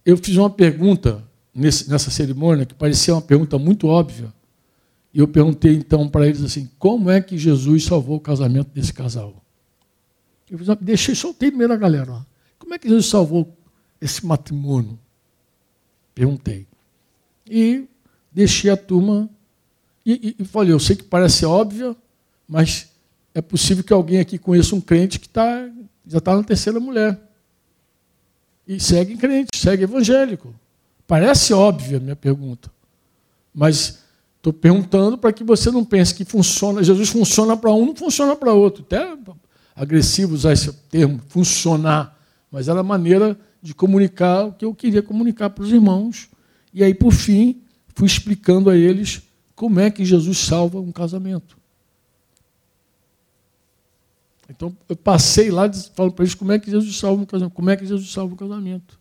eu 0.05 0.17
fiz 0.17 0.35
uma 0.35 0.49
pergunta 0.49 1.23
nesse, 1.53 1.89
nessa 1.89 2.11
cerimônia 2.11 2.65
que 2.65 2.73
parecia 2.73 3.15
uma 3.15 3.21
pergunta 3.21 3.57
muito 3.57 3.87
óbvia. 3.87 4.33
E 5.15 5.19
eu 5.19 5.29
perguntei 5.29 5.73
então 5.73 6.09
para 6.09 6.27
eles 6.27 6.43
assim: 6.43 6.69
como 6.77 7.09
é 7.09 7.21
que 7.21 7.37
Jesus 7.37 7.85
salvou 7.85 8.17
o 8.17 8.19
casamento 8.19 8.69
desse 8.71 8.93
casal? 8.93 9.41
Eu 10.51 10.57
uma, 10.57 10.75
deixei, 10.75 11.15
soltei 11.15 11.49
meio 11.49 11.69
da 11.69 11.77
galera. 11.77 12.27
Como 12.59 12.73
é 12.73 12.77
que 12.77 12.89
Jesus 12.89 13.05
salvou 13.05 13.57
esse 14.01 14.25
matrimônio? 14.25 14.99
Perguntei. 16.13 16.67
E 17.49 17.87
deixei 18.29 18.69
a 18.69 18.75
turma 18.75 19.29
e, 20.05 20.35
e, 20.37 20.43
e 20.43 20.45
falei: 20.45 20.73
eu 20.73 20.79
sei 20.81 20.97
que 20.97 21.03
parece 21.03 21.45
óbvia, 21.45 21.95
mas 22.45 22.91
é 23.33 23.41
possível 23.41 23.85
que 23.85 23.93
alguém 23.93 24.19
aqui 24.19 24.37
conheça 24.37 24.75
um 24.75 24.81
crente 24.81 25.17
que 25.17 25.29
tá, 25.29 25.65
já 26.05 26.17
está 26.17 26.35
na 26.35 26.43
terceira 26.43 26.77
mulher. 26.77 27.17
E 28.67 28.81
segue 28.81 29.15
crente, 29.15 29.57
segue 29.57 29.83
evangélico. 29.83 30.53
Parece 31.07 31.53
óbvia 31.53 31.99
a 31.99 32.01
minha 32.01 32.15
pergunta. 32.17 32.69
Mas 33.53 34.03
estou 34.45 34.53
perguntando 34.53 35.17
para 35.17 35.33
que 35.33 35.43
você 35.43 35.71
não 35.71 35.83
pense 35.83 36.13
que 36.13 36.23
funciona, 36.23 36.83
Jesus 36.83 37.09
funciona 37.09 37.57
para 37.57 37.71
um, 37.71 37.87
não 37.87 37.95
funciona 37.95 38.35
para 38.35 38.53
outro. 38.53 38.83
Até 38.83 39.17
agressivo 39.75 40.35
usar 40.35 40.53
esse 40.53 40.71
termo, 40.71 41.19
funcionar. 41.27 42.15
Mas 42.51 42.67
era 42.67 42.81
a 42.81 42.83
maneira 42.83 43.37
de 43.61 43.73
comunicar 43.73 44.45
o 44.45 44.53
que 44.53 44.63
eu 44.63 44.73
queria 44.75 45.01
comunicar 45.01 45.49
para 45.49 45.63
os 45.63 45.71
irmãos. 45.71 46.29
E 46.71 46.83
aí, 46.83 46.93
por 46.93 47.11
fim, 47.11 47.63
fui 47.95 48.05
explicando 48.05 48.69
a 48.69 48.77
eles 48.77 49.23
como 49.55 49.79
é 49.79 49.89
que 49.89 50.05
Jesus 50.05 50.37
salva 50.37 50.79
um 50.79 50.91
casamento. 50.91 51.57
Então, 54.47 54.77
eu 54.87 54.95
passei 54.95 55.49
lá 55.49 55.71
falo 55.95 56.11
para 56.11 56.23
eles 56.23 56.35
como 56.35 56.51
é 56.51 56.59
que 56.59 56.69
Jesus 56.69 56.95
salva 56.97 57.23
um 57.23 57.25
casamento, 57.25 57.53
como 57.53 57.69
é 57.71 57.75
que 57.75 57.85
Jesus 57.85 58.11
salva 58.11 58.35
um 58.35 58.37
casamento. 58.37 58.99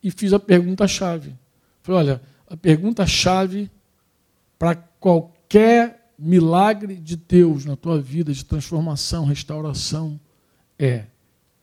E 0.00 0.10
fiz 0.10 0.32
a 0.32 0.38
pergunta-chave. 0.38 1.34
Falei, 1.82 2.00
olha, 2.00 2.22
a 2.48 2.56
pergunta-chave 2.56 3.68
para 4.58 4.74
qualquer 4.74 6.12
milagre 6.18 6.96
de 6.96 7.16
Deus 7.16 7.64
na 7.64 7.76
tua 7.76 8.00
vida, 8.00 8.32
de 8.32 8.44
transformação, 8.44 9.24
restauração, 9.24 10.18
é 10.78 11.04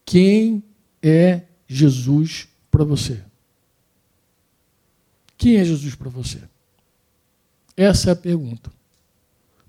quem 0.06 0.64
é 1.02 1.44
Jesus 1.68 2.48
para 2.70 2.84
você? 2.84 3.24
Quem 5.38 5.58
é 5.58 5.66
Jesus 5.66 5.96
para 5.96 6.10
você? 6.10 6.40
Essa 7.76 8.10
é 8.10 8.14
a 8.14 8.16
pergunta. 8.16 8.72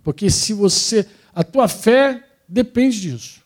Porque 0.02 0.30
se 0.30 0.52
você. 0.52 1.08
A 1.34 1.42
tua 1.42 1.68
fé 1.68 2.28
depende 2.46 3.00
disso. 3.00 3.40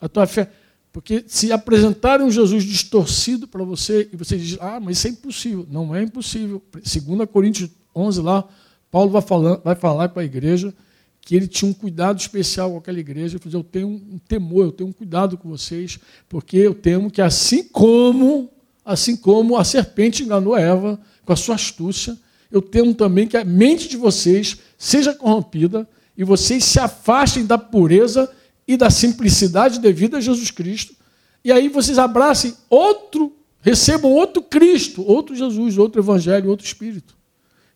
A 0.00 0.08
tua 0.08 0.26
fé. 0.26 0.50
Porque 0.92 1.24
se 1.26 1.50
apresentarem 1.50 2.26
um 2.26 2.30
Jesus 2.30 2.64
distorcido 2.64 3.48
para 3.48 3.64
você 3.64 4.10
e 4.12 4.16
você 4.16 4.36
diz, 4.36 4.58
ah, 4.60 4.78
mas 4.78 4.98
isso 4.98 5.06
é 5.06 5.10
impossível. 5.10 5.66
Não 5.70 5.94
é 5.94 6.02
impossível. 6.02 6.62
2 6.70 7.30
Coríntios 7.30 7.70
11, 7.94 8.20
lá, 8.20 8.48
Paulo 8.90 9.10
vai, 9.10 9.22
falando, 9.22 9.62
vai 9.62 9.74
falar 9.74 10.08
para 10.10 10.22
a 10.22 10.24
igreja 10.24 10.74
que 11.20 11.36
ele 11.36 11.46
tinha 11.46 11.70
um 11.70 11.74
cuidado 11.74 12.18
especial 12.18 12.72
com 12.72 12.78
aquela 12.78 12.98
igreja. 12.98 13.36
Ele 13.36 13.42
falou, 13.42 13.60
eu 13.60 13.64
tenho 13.64 13.88
um 13.88 14.18
temor, 14.26 14.64
eu 14.66 14.72
tenho 14.72 14.90
um 14.90 14.92
cuidado 14.92 15.38
com 15.38 15.48
vocês, 15.48 15.98
porque 16.28 16.56
eu 16.56 16.74
temo 16.74 17.10
que 17.10 17.22
assim 17.22 17.62
como, 17.62 18.50
assim 18.84 19.16
como 19.16 19.56
a 19.56 19.64
serpente 19.64 20.22
enganou 20.22 20.56
Eva 20.56 21.00
com 21.24 21.32
a 21.32 21.36
sua 21.36 21.54
astúcia, 21.54 22.18
eu 22.50 22.60
temo 22.60 22.92
também 22.92 23.26
que 23.26 23.36
a 23.36 23.44
mente 23.44 23.88
de 23.88 23.96
vocês 23.96 24.58
seja 24.76 25.14
corrompida 25.14 25.88
e 26.16 26.24
vocês 26.24 26.64
se 26.64 26.78
afastem 26.78 27.46
da 27.46 27.56
pureza 27.56 28.30
e 28.66 28.76
da 28.76 28.90
simplicidade 28.90 29.78
devida 29.78 30.18
a 30.18 30.20
Jesus 30.20 30.50
Cristo. 30.50 30.94
E 31.44 31.50
aí 31.50 31.68
vocês 31.68 31.98
abracem 31.98 32.54
outro, 32.68 33.34
recebam 33.60 34.10
outro 34.10 34.42
Cristo, 34.42 35.02
outro 35.02 35.34
Jesus, 35.34 35.78
outro 35.78 36.00
Evangelho, 36.00 36.50
outro 36.50 36.66
Espírito. 36.66 37.16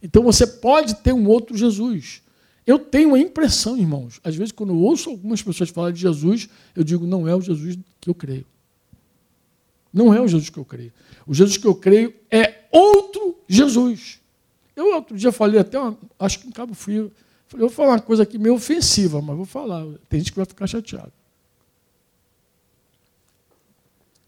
Então 0.07 0.23
você 0.23 0.47
pode 0.47 0.95
ter 1.03 1.13
um 1.13 1.27
outro 1.27 1.57
Jesus. 1.57 2.23
Eu 2.65 2.79
tenho 2.79 3.15
a 3.15 3.19
impressão, 3.19 3.77
irmãos, 3.77 4.21
às 4.23 4.37
vezes 4.37 4.53
quando 4.53 4.71
eu 4.71 4.79
ouço 4.79 5.11
algumas 5.11 5.43
pessoas 5.43 5.69
falar 5.69 5.91
de 5.91 6.01
Jesus, 6.01 6.49
eu 6.77 6.85
digo, 6.85 7.05
não 7.05 7.27
é 7.27 7.35
o 7.35 7.41
Jesus 7.41 7.77
que 8.01 8.09
eu 8.09 8.15
creio. 8.15 8.47
Não 9.93 10.15
é 10.15 10.21
o 10.21 10.29
Jesus 10.29 10.49
que 10.49 10.59
eu 10.59 10.65
creio. 10.65 10.93
O 11.27 11.35
Jesus 11.35 11.57
que 11.57 11.67
eu 11.67 11.75
creio 11.75 12.15
é 12.31 12.67
outro 12.71 13.37
Jesus. 13.49 14.21
Eu 14.77 14.95
outro 14.95 15.17
dia 15.17 15.33
falei 15.33 15.59
até, 15.59 15.77
acho 16.21 16.39
que 16.39 16.47
em 16.47 16.53
Cabo 16.53 16.75
Frio, 16.75 17.11
falei, 17.49 17.65
eu 17.65 17.69
vou 17.69 17.77
falar 17.77 17.95
uma 17.95 18.01
coisa 18.01 18.23
aqui 18.23 18.39
meio 18.39 18.55
ofensiva, 18.55 19.21
mas 19.21 19.37
vou 19.37 19.47
falar. 19.47 19.85
Tem 20.09 20.21
gente 20.21 20.31
que 20.31 20.37
vai 20.37 20.47
ficar 20.47 20.69
chateado. 20.69 21.13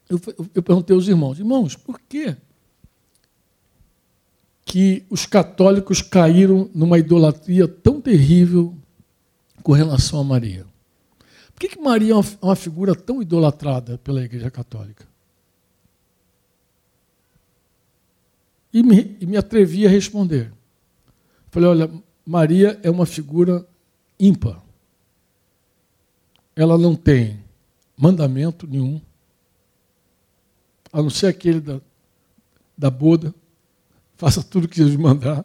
Eu, 0.09 0.21
eu, 0.27 0.47
eu 0.57 0.63
perguntei 0.63 0.97
aos 0.97 1.07
irmãos, 1.07 1.39
irmãos, 1.39 1.77
por 1.77 2.01
quê? 2.01 2.37
Que 4.69 5.03
os 5.09 5.25
católicos 5.25 6.03
caíram 6.03 6.71
numa 6.75 6.99
idolatria 6.99 7.67
tão 7.67 8.03
terrível 8.03 8.77
com 9.63 9.73
relação 9.73 10.21
a 10.21 10.25
Maria. 10.25 10.67
Por 11.55 11.61
que, 11.61 11.69
que 11.71 11.81
Maria 11.81 12.13
é 12.13 12.15
uma, 12.15 12.25
uma 12.43 12.55
figura 12.55 12.95
tão 12.95 13.23
idolatrada 13.23 13.97
pela 13.97 14.23
Igreja 14.23 14.51
Católica? 14.51 15.09
E 18.71 18.83
me, 18.83 19.17
e 19.19 19.25
me 19.25 19.39
atrevi 19.39 19.87
a 19.87 19.91
responder. 19.91 20.53
Falei: 21.51 21.71
olha, 21.71 21.91
Maria 22.27 22.79
é 22.83 22.91
uma 22.91 23.07
figura 23.07 23.67
ímpar. 24.21 24.63
Ela 26.55 26.77
não 26.77 26.95
tem 26.95 27.43
mandamento 27.97 28.67
nenhum, 28.67 29.01
a 30.93 31.01
não 31.03 31.09
ser 31.09 31.29
aquele 31.29 31.59
da, 31.59 31.81
da 32.77 32.91
boda 32.91 33.35
faça 34.19 34.43
tudo 34.43 34.65
o 34.65 34.69
que 34.69 34.77
Jesus 34.77 34.97
mandar. 34.97 35.45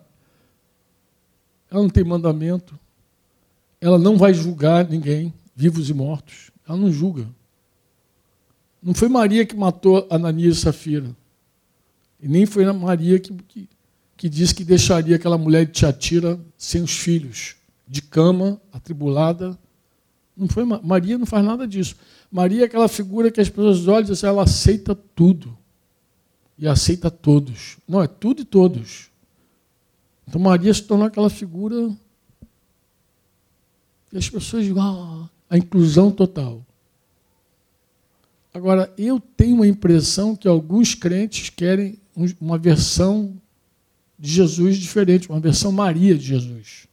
Ela 1.69 1.83
não 1.83 1.89
tem 1.89 2.03
mandamento. 2.03 2.77
Ela 3.79 3.99
não 3.99 4.17
vai 4.17 4.33
julgar 4.33 4.89
ninguém, 4.89 5.33
vivos 5.55 5.89
e 5.89 5.93
mortos. 5.93 6.51
Ela 6.67 6.77
não 6.77 6.91
julga. 6.91 7.27
Não 8.81 8.93
foi 8.93 9.07
Maria 9.07 9.45
que 9.45 9.55
matou 9.55 10.07
Ananias 10.09 10.57
e 10.57 10.61
Safira. 10.61 11.15
E 12.19 12.27
nem 12.27 12.45
foi 12.45 12.65
Maria 12.73 13.19
que, 13.19 13.31
que, 13.47 13.69
que 14.17 14.27
disse 14.27 14.55
que 14.55 14.63
deixaria 14.63 15.15
aquela 15.17 15.37
mulher 15.37 15.65
de 15.65 15.73
Tiatira 15.73 16.39
sem 16.57 16.81
os 16.81 16.97
filhos, 16.97 17.55
de 17.87 18.01
cama, 18.01 18.59
atribulada. 18.71 19.57
Não 20.35 20.47
foi 20.47 20.65
Maria 20.65 21.17
não 21.17 21.25
faz 21.27 21.45
nada 21.45 21.67
disso. 21.67 21.95
Maria 22.31 22.63
é 22.63 22.65
aquela 22.65 22.87
figura 22.87 23.29
que 23.29 23.39
as 23.39 23.49
pessoas 23.49 23.87
olham 23.87 23.99
e 23.99 24.03
dizem 24.03 24.13
assim, 24.13 24.27
ela 24.27 24.43
aceita 24.43 24.95
tudo 24.95 25.55
e 26.63 26.67
aceita 26.67 27.11
todos. 27.11 27.75
Não, 27.85 28.01
é 28.01 28.07
tudo 28.07 28.41
e 28.41 28.45
todos. 28.45 29.09
Então 30.25 30.39
Maria 30.39 30.73
se 30.73 30.81
tornou 30.81 31.05
aquela 31.05 31.29
figura 31.29 31.93
e 34.13 34.17
as 34.17 34.29
pessoas 34.29 34.63
dizem, 34.63 34.81
ah, 34.81 35.27
a 35.49 35.57
inclusão 35.57 36.09
total. 36.09 36.65
Agora, 38.53 38.93
eu 38.97 39.19
tenho 39.19 39.61
a 39.61 39.67
impressão 39.67 40.37
que 40.37 40.47
alguns 40.47 40.95
crentes 40.95 41.49
querem 41.49 41.99
uma 42.39 42.57
versão 42.57 43.35
de 44.17 44.31
Jesus 44.31 44.77
diferente, 44.77 45.29
uma 45.29 45.41
versão 45.41 45.69
Maria 45.69 46.15
de 46.15 46.23
Jesus. 46.23 46.87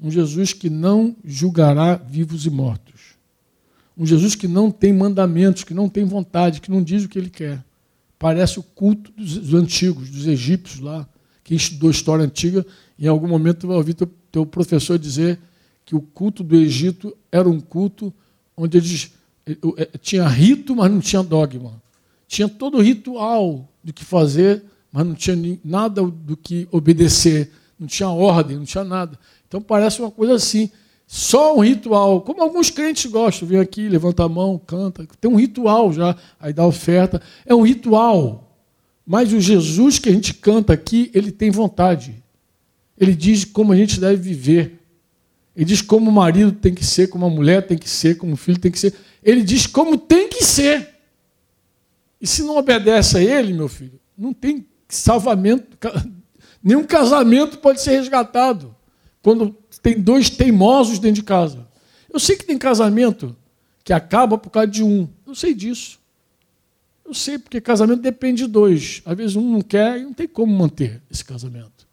Um 0.00 0.10
Jesus 0.10 0.54
que 0.54 0.70
não 0.70 1.14
julgará 1.22 1.96
vivos 1.96 2.46
e 2.46 2.50
mortos. 2.50 3.18
Um 3.98 4.06
Jesus 4.06 4.34
que 4.34 4.48
não 4.48 4.70
tem 4.70 4.94
mandamentos, 4.94 5.62
que 5.62 5.74
não 5.74 5.90
tem 5.90 6.06
vontade, 6.06 6.62
que 6.62 6.70
não 6.70 6.82
diz 6.82 7.04
o 7.04 7.08
que 7.08 7.18
ele 7.18 7.28
quer. 7.28 7.62
Parece 8.24 8.58
o 8.58 8.62
culto 8.62 9.12
dos, 9.12 9.52
antigos, 9.52 10.08
dos 10.08 10.26
egípcios 10.26 10.80
lá. 10.80 11.06
Quem 11.42 11.58
estudou 11.58 11.90
história 11.90 12.24
antiga, 12.24 12.64
em 12.98 13.06
algum 13.06 13.28
momento 13.28 13.66
vai 13.66 13.76
ouvir 13.76 13.92
teu, 13.92 14.10
teu 14.32 14.46
professor 14.46 14.98
dizer 14.98 15.38
que 15.84 15.94
o 15.94 16.00
culto 16.00 16.42
do 16.42 16.56
Egito 16.56 17.14
era 17.30 17.46
um 17.46 17.60
culto 17.60 18.10
onde 18.56 18.78
eles 18.78 19.12
eh, 19.44 19.58
eh, 19.76 19.90
tinha 20.00 20.26
rito, 20.26 20.74
mas 20.74 20.90
não 20.90 21.00
tinha 21.00 21.22
dogma. 21.22 21.82
Tinha 22.26 22.48
todo 22.48 22.78
o 22.78 22.80
ritual 22.80 23.68
do 23.84 23.92
que 23.92 24.02
fazer, 24.02 24.64
mas 24.90 25.06
não 25.06 25.14
tinha 25.14 25.58
nada 25.62 26.00
do 26.00 26.34
que 26.34 26.66
obedecer. 26.72 27.52
Não 27.78 27.86
tinha 27.86 28.08
ordem, 28.08 28.56
não 28.56 28.64
tinha 28.64 28.84
nada. 28.84 29.18
Então 29.46 29.60
parece 29.60 30.00
uma 30.00 30.10
coisa 30.10 30.32
assim. 30.36 30.70
Só 31.16 31.56
um 31.56 31.60
ritual, 31.60 32.22
como 32.22 32.42
alguns 32.42 32.70
crentes 32.70 33.08
gostam, 33.08 33.46
vem 33.46 33.60
aqui, 33.60 33.88
levanta 33.88 34.24
a 34.24 34.28
mão, 34.28 34.58
canta, 34.58 35.06
tem 35.20 35.30
um 35.30 35.36
ritual 35.36 35.92
já, 35.92 36.16
aí 36.40 36.52
dá 36.52 36.66
oferta. 36.66 37.22
É 37.46 37.54
um 37.54 37.62
ritual. 37.62 38.58
Mas 39.06 39.32
o 39.32 39.40
Jesus 39.40 40.00
que 40.00 40.08
a 40.08 40.12
gente 40.12 40.34
canta 40.34 40.72
aqui, 40.72 41.12
ele 41.14 41.30
tem 41.30 41.52
vontade. 41.52 42.20
Ele 42.98 43.14
diz 43.14 43.44
como 43.44 43.72
a 43.72 43.76
gente 43.76 44.00
deve 44.00 44.16
viver. 44.16 44.80
Ele 45.54 45.64
diz 45.64 45.80
como 45.80 46.10
o 46.10 46.12
marido 46.12 46.50
tem 46.50 46.74
que 46.74 46.84
ser, 46.84 47.06
como 47.06 47.24
a 47.26 47.30
mulher 47.30 47.64
tem 47.64 47.78
que 47.78 47.88
ser, 47.88 48.16
como 48.16 48.32
o 48.32 48.36
filho 48.36 48.58
tem 48.58 48.72
que 48.72 48.78
ser. 48.80 48.92
Ele 49.22 49.44
diz 49.44 49.68
como 49.68 49.96
tem 49.96 50.28
que 50.28 50.42
ser. 50.42 50.96
E 52.20 52.26
se 52.26 52.42
não 52.42 52.56
obedece 52.56 53.18
a 53.18 53.22
ele, 53.22 53.52
meu 53.52 53.68
filho, 53.68 54.00
não 54.18 54.32
tem 54.32 54.66
salvamento, 54.88 55.78
Nenhum 56.60 56.82
casamento 56.82 57.58
pode 57.58 57.80
ser 57.80 57.92
resgatado 57.92 58.74
quando 59.22 59.56
tem 59.80 60.00
dois 60.00 60.30
teimosos 60.30 60.98
dentro 60.98 61.16
de 61.16 61.22
casa. 61.22 61.66
Eu 62.12 62.18
sei 62.20 62.36
que 62.36 62.44
tem 62.44 62.58
casamento 62.58 63.36
que 63.82 63.92
acaba 63.92 64.38
por 64.38 64.50
causa 64.50 64.68
de 64.68 64.82
um. 64.82 65.08
Eu 65.26 65.34
sei 65.34 65.54
disso. 65.54 65.98
Eu 67.04 67.12
sei, 67.12 67.38
porque 67.38 67.60
casamento 67.60 68.00
depende 68.00 68.44
de 68.44 68.48
dois. 68.48 69.02
Às 69.04 69.16
vezes 69.16 69.36
um 69.36 69.50
não 69.50 69.60
quer 69.60 69.98
e 69.98 70.04
não 70.04 70.12
tem 70.14 70.26
como 70.26 70.52
manter 70.52 71.02
esse 71.10 71.24
casamento. 71.24 71.86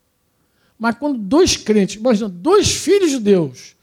Mas 0.79 0.95
quando 0.95 1.17
dois 1.19 1.57
crentes, 1.57 1.95
imagina, 1.95 2.29
dois 2.29 2.71
filhos 2.71 3.11
de 3.11 3.19
Deus, 3.19 3.75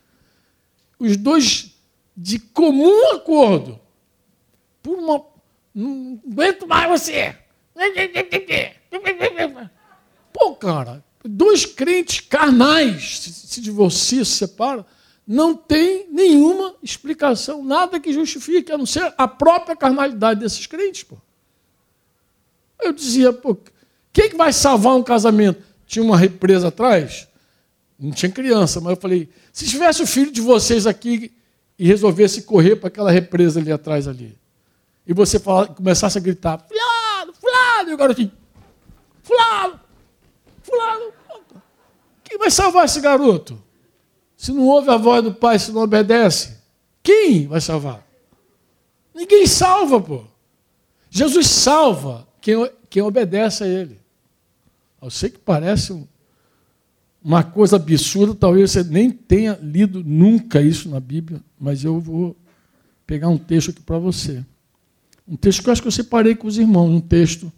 os 0.98 1.16
dois 1.16 1.74
de 2.16 2.38
comum 2.38 3.14
acordo, 3.14 3.78
por 4.82 4.98
uma. 4.98 5.24
Não 5.74 6.20
aguento 6.26 6.66
mais 6.66 6.88
você. 7.00 7.36
Pô, 10.32 10.54
cara, 10.56 11.04
dois 11.28 11.66
crentes 11.66 12.20
carnais 12.20 13.20
se 13.20 13.60
divorciam, 13.60 14.24
se 14.24 14.36
separam, 14.36 14.84
não 15.26 15.54
tem 15.54 16.08
nenhuma 16.10 16.74
explicação, 16.82 17.62
nada 17.62 18.00
que 18.00 18.12
justifique, 18.12 18.72
a 18.72 18.78
não 18.78 18.86
ser 18.86 19.12
a 19.18 19.28
própria 19.28 19.76
carnalidade 19.76 20.40
desses 20.40 20.66
crentes. 20.66 21.02
Pô. 21.02 21.16
Eu 22.80 22.92
dizia, 22.92 23.32
pô, 23.32 23.56
quem 24.10 24.30
que 24.30 24.36
vai 24.36 24.52
salvar 24.52 24.96
um 24.96 25.02
casamento? 25.02 25.62
Tinha 25.86 26.02
uma 26.02 26.16
represa 26.16 26.68
atrás, 26.68 27.28
não 27.98 28.10
tinha 28.10 28.30
criança, 28.30 28.80
mas 28.80 28.92
eu 28.92 28.96
falei, 28.96 29.28
se 29.52 29.66
tivesse 29.66 30.02
o 30.02 30.06
filho 30.06 30.30
de 30.30 30.40
vocês 30.40 30.86
aqui 30.86 31.32
e 31.78 31.86
resolvesse 31.86 32.42
correr 32.42 32.76
para 32.76 32.88
aquela 32.88 33.10
represa 33.10 33.60
ali 33.60 33.70
atrás 33.70 34.08
ali, 34.08 34.36
e 35.06 35.12
você 35.12 35.38
começasse 35.74 36.16
a 36.16 36.20
gritar, 36.20 36.66
fulano, 36.66 37.34
fulano, 37.34 37.90
e 37.90 37.94
o 37.94 37.96
garotinho, 37.96 38.32
fulano, 39.22 39.80
fulano, 40.62 41.17
quem 42.28 42.38
vai 42.38 42.50
salvar 42.50 42.84
esse 42.84 43.00
garoto? 43.00 43.58
Se 44.36 44.52
não 44.52 44.66
ouve 44.66 44.90
a 44.90 44.96
voz 44.96 45.24
do 45.24 45.32
pai, 45.32 45.58
se 45.58 45.72
não 45.72 45.82
obedece, 45.82 46.58
quem 47.02 47.46
vai 47.46 47.60
salvar? 47.60 48.06
Ninguém 49.14 49.46
salva, 49.46 50.00
pô. 50.00 50.24
Jesus 51.10 51.46
salva 51.46 52.28
quem, 52.40 52.70
quem 52.90 53.02
obedece 53.02 53.64
a 53.64 53.66
ele. 53.66 53.98
Eu 55.00 55.10
sei 55.10 55.30
que 55.30 55.38
parece 55.38 55.92
um, 55.92 56.06
uma 57.24 57.42
coisa 57.42 57.76
absurda, 57.76 58.34
talvez 58.34 58.70
você 58.70 58.84
nem 58.84 59.10
tenha 59.10 59.58
lido 59.62 60.04
nunca 60.04 60.60
isso 60.60 60.88
na 60.88 61.00
Bíblia, 61.00 61.40
mas 61.58 61.82
eu 61.82 61.98
vou 61.98 62.36
pegar 63.06 63.28
um 63.28 63.38
texto 63.38 63.70
aqui 63.70 63.80
para 63.80 63.98
você. 63.98 64.44
Um 65.26 65.36
texto 65.36 65.62
que 65.62 65.68
eu 65.68 65.72
acho 65.72 65.82
que 65.82 65.88
eu 65.88 65.92
separei 65.92 66.34
com 66.34 66.46
os 66.46 66.58
irmãos, 66.58 66.90
um 66.90 67.00
texto 67.00 67.50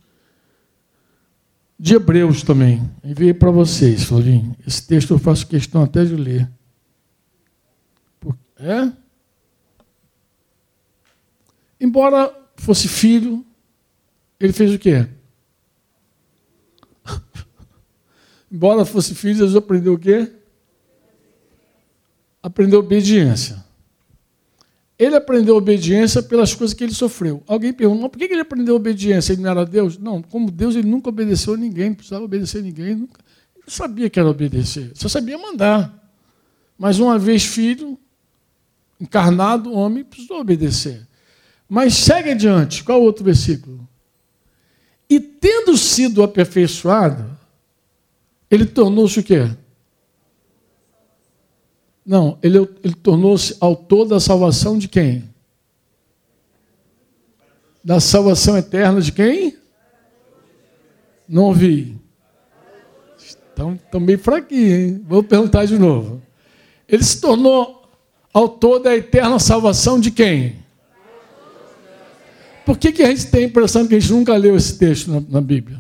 de 1.81 1.95
Hebreus 1.95 2.43
também. 2.43 2.83
Enviei 3.03 3.33
para 3.33 3.51
vocês, 3.51 4.05
Flavinho. 4.05 4.55
Esse 4.67 4.87
texto 4.87 5.15
eu 5.15 5.19
faço 5.19 5.47
questão 5.47 5.83
até 5.83 6.05
de 6.05 6.15
ler. 6.15 6.47
É? 8.59 8.93
Embora 11.81 12.31
fosse 12.57 12.87
filho, 12.87 13.43
ele 14.39 14.53
fez 14.53 14.75
o 14.75 14.79
quê? 14.79 15.09
Embora 18.53 18.85
fosse 18.85 19.15
filho, 19.15 19.37
Jesus 19.37 19.57
aprendeu 19.57 19.95
o 19.95 19.99
quê? 19.99 20.31
Aprendeu 22.43 22.81
obediência. 22.81 23.65
Ele 25.01 25.17
aprendeu 25.17 25.57
obediência 25.57 26.23
pelas 26.23 26.53
coisas 26.55 26.75
que 26.75 26.85
ele 26.85 26.93
sofreu. 26.93 27.43
Alguém 27.47 27.73
pergunta, 27.73 28.07
por 28.07 28.19
que 28.19 28.25
ele 28.25 28.43
aprendeu 28.43 28.77
obediência? 28.77 29.33
Ele 29.33 29.41
não 29.41 29.51
era 29.51 29.65
Deus? 29.65 29.97
Não, 29.97 30.21
como 30.21 30.51
Deus, 30.51 30.77
ele 30.77 30.87
nunca 30.87 31.09
obedeceu 31.09 31.55
a 31.55 31.57
ninguém, 31.57 31.89
não 31.89 31.95
precisava 31.95 32.23
obedecer 32.23 32.59
a 32.59 32.63
ninguém. 32.63 32.95
Nunca. 32.95 33.19
Ele 33.57 33.65
sabia 33.67 34.11
que 34.11 34.21
era 34.21 34.29
obedecer, 34.29 34.93
só 34.95 35.09
sabia 35.09 35.39
mandar. 35.39 35.91
Mas 36.79 36.99
uma 36.99 37.19
vez 37.19 37.47
filho, 37.47 37.99
encarnado, 39.01 39.73
homem, 39.73 40.05
precisou 40.05 40.39
obedecer. 40.39 41.09
Mas 41.67 41.95
segue 41.95 42.33
adiante, 42.33 42.85
qual 42.85 43.01
outro 43.01 43.25
versículo? 43.25 43.89
E 45.09 45.19
tendo 45.19 45.79
sido 45.79 46.23
aperfeiçoado, 46.23 47.25
ele 48.51 48.67
tornou-se 48.67 49.19
o 49.19 49.23
quê? 49.23 49.49
Não, 52.05 52.39
ele, 52.43 52.59
ele 52.83 52.95
tornou-se 52.95 53.57
autor 53.61 54.07
da 54.07 54.19
salvação 54.19 54.79
de 54.79 54.89
quem? 54.89 55.25
Da 57.83 58.01
salvação 58.01 58.57
eterna 58.57 59.01
de 59.01 59.13
quem? 59.13 59.57
Não 61.29 61.45
ouvi. 61.45 61.97
Estão, 63.19 63.75
estão 63.75 64.05
bem 64.05 64.17
fraquinhos, 64.17 64.73
hein? 64.73 65.05
Vou 65.07 65.23
perguntar 65.23 65.67
de 65.67 65.79
novo. 65.79 66.21
Ele 66.89 67.05
se 67.05 67.21
tornou 67.21 67.89
autor 68.33 68.81
da 68.81 68.97
eterna 68.97 69.39
salvação 69.39 70.01
de 70.01 70.11
quem? 70.11 70.57
Por 72.65 72.79
que, 72.79 72.93
que 72.93 73.03
a 73.03 73.09
gente 73.09 73.27
tem 73.27 73.45
a 73.45 73.47
impressão 73.47 73.87
que 73.87 73.95
a 73.95 74.01
gente 74.01 74.13
nunca 74.13 74.37
leu 74.37 74.57
esse 74.57 74.79
texto 74.79 75.11
na, 75.11 75.21
na 75.29 75.41
Bíblia? 75.41 75.80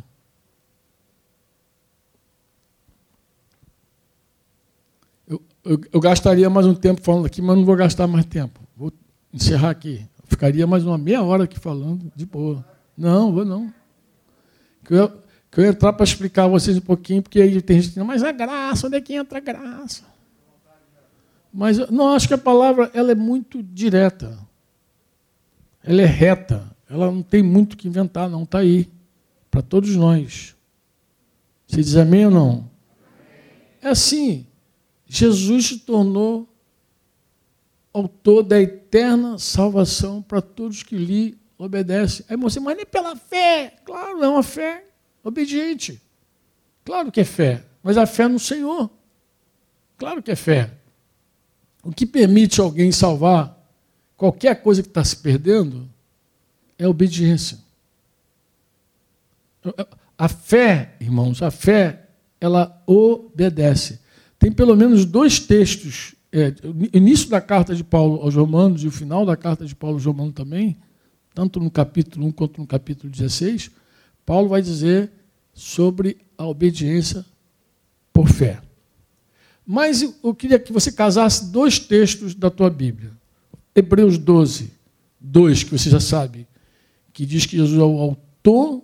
Eu, 5.70 5.76
eu, 5.76 5.80
eu, 5.92 6.00
gastaria 6.00 6.50
mais 6.50 6.66
um 6.66 6.74
tempo 6.74 7.00
falando 7.00 7.26
aqui, 7.26 7.40
mas 7.40 7.56
não 7.56 7.64
vou 7.64 7.76
gastar 7.76 8.08
mais 8.08 8.24
tempo. 8.24 8.58
Vou 8.76 8.92
encerrar 9.32 9.70
aqui. 9.70 10.04
ficaria 10.24 10.66
mais 10.66 10.84
uma 10.84 10.98
meia 10.98 11.22
hora 11.22 11.44
aqui 11.44 11.60
falando, 11.60 12.10
de 12.16 12.26
boa. 12.26 12.64
Não, 12.98 13.32
vou 13.32 13.44
não. 13.44 13.72
Que 14.84 14.94
eu, 14.94 15.08
que 15.48 15.60
eu 15.60 15.66
entrar 15.66 15.92
para 15.92 16.02
explicar 16.02 16.46
a 16.46 16.48
vocês 16.48 16.76
um 16.76 16.80
pouquinho, 16.80 17.22
porque 17.22 17.40
aí 17.40 17.62
tem 17.62 17.80
gente 17.80 17.94
que 17.94 18.02
mas 18.02 18.24
a 18.24 18.32
graça, 18.32 18.88
onde 18.88 18.96
é 18.96 19.00
que 19.00 19.14
entra 19.14 19.38
a 19.38 19.40
graça? 19.40 20.02
Mas 21.52 21.78
não 21.88 22.14
acho 22.14 22.26
que 22.26 22.34
a 22.34 22.38
palavra 22.38 22.90
ela 22.92 23.12
é 23.12 23.14
muito 23.14 23.62
direta. 23.62 24.36
Ela 25.84 26.02
é 26.02 26.06
reta. 26.06 26.68
Ela 26.88 27.12
não 27.12 27.22
tem 27.22 27.44
muito 27.44 27.76
que 27.76 27.86
inventar, 27.86 28.28
não. 28.28 28.42
Está 28.42 28.58
aí. 28.58 28.90
Para 29.48 29.62
todos 29.62 29.94
nós. 29.94 30.56
Você 31.68 31.80
diz 31.80 31.94
amém 31.94 32.26
ou 32.26 32.32
não? 32.32 32.70
É 33.80 33.88
assim. 33.88 34.46
Jesus 35.12 35.66
se 35.66 35.78
tornou 35.80 36.48
autor 37.92 38.44
da 38.44 38.61
eterna 38.61 39.40
salvação 39.40 40.22
para 40.22 40.40
todos 40.40 40.84
que 40.84 40.96
lhe 40.96 41.36
obedecem. 41.58 42.24
Aí 42.28 42.36
você, 42.36 42.61
mas 42.61 42.76
nem 42.76 42.86
pela 42.86 43.16
fé. 43.16 43.74
Claro, 43.84 44.22
é 44.22 44.28
uma 44.28 44.44
fé 44.44 44.84
obediente. 45.24 46.00
Claro 46.84 47.11
que 47.11 47.22
é 47.22 47.24
fé. 47.24 47.64
Mas 47.82 47.98
a 47.98 48.06
fé 48.06 48.28
no 48.28 48.38
Senhor. 48.38 48.88
Claro 49.98 50.22
que 50.22 50.30
é 50.30 50.36
fé. 50.36 50.70
O 51.82 51.90
que 51.90 52.06
permite 52.06 52.61
alguém 52.61 52.92
salvar 52.92 53.61
qualquer 54.16 54.62
coisa 54.62 54.80
que 54.80 54.88
está 54.88 55.02
se 55.02 55.16
perdendo 55.16 55.90
é 56.78 56.86
obediência. 56.86 57.58
A 60.16 60.28
fé, 60.28 60.94
irmãos, 61.00 61.42
a 61.42 61.50
fé, 61.50 62.11
ela 62.40 62.80
obedece. 62.86 63.99
Tem 64.41 64.51
pelo 64.51 64.74
menos 64.74 65.05
dois 65.05 65.38
textos, 65.38 66.14
é, 66.32 66.55
o 66.64 66.97
início 66.97 67.28
da 67.28 67.43
carta 67.43 67.74
de 67.74 67.84
Paulo 67.84 68.22
aos 68.22 68.34
Romanos 68.34 68.82
e 68.82 68.86
o 68.86 68.91
final 68.91 69.26
da 69.26 69.36
carta 69.36 69.66
de 69.66 69.74
Paulo 69.76 69.97
aos 69.97 70.07
Romanos 70.07 70.32
também, 70.32 70.78
tanto 71.34 71.61
no 71.61 71.70
capítulo 71.70 72.26
1 72.28 72.32
quanto 72.32 72.59
no 72.59 72.66
capítulo 72.66 73.12
16, 73.12 73.70
Paulo 74.24 74.49
vai 74.49 74.62
dizer 74.62 75.12
sobre 75.53 76.16
a 76.38 76.47
obediência 76.47 77.22
por 78.14 78.28
fé. 78.28 78.62
Mas 79.66 80.01
eu 80.24 80.34
queria 80.34 80.59
que 80.59 80.72
você 80.72 80.91
casasse 80.91 81.53
dois 81.53 81.78
textos 81.78 82.34
da 82.34 82.49
tua 82.49 82.70
Bíblia. 82.70 83.12
Hebreus 83.74 84.16
12, 84.16 84.72
2, 85.20 85.64
que 85.64 85.70
você 85.70 85.91
já 85.91 86.01
sabe, 86.01 86.49
que 87.12 87.26
diz 87.26 87.45
que 87.45 87.59
Jesus 87.59 87.78
é 87.78 87.84
o 87.84 87.99
autor 87.99 88.82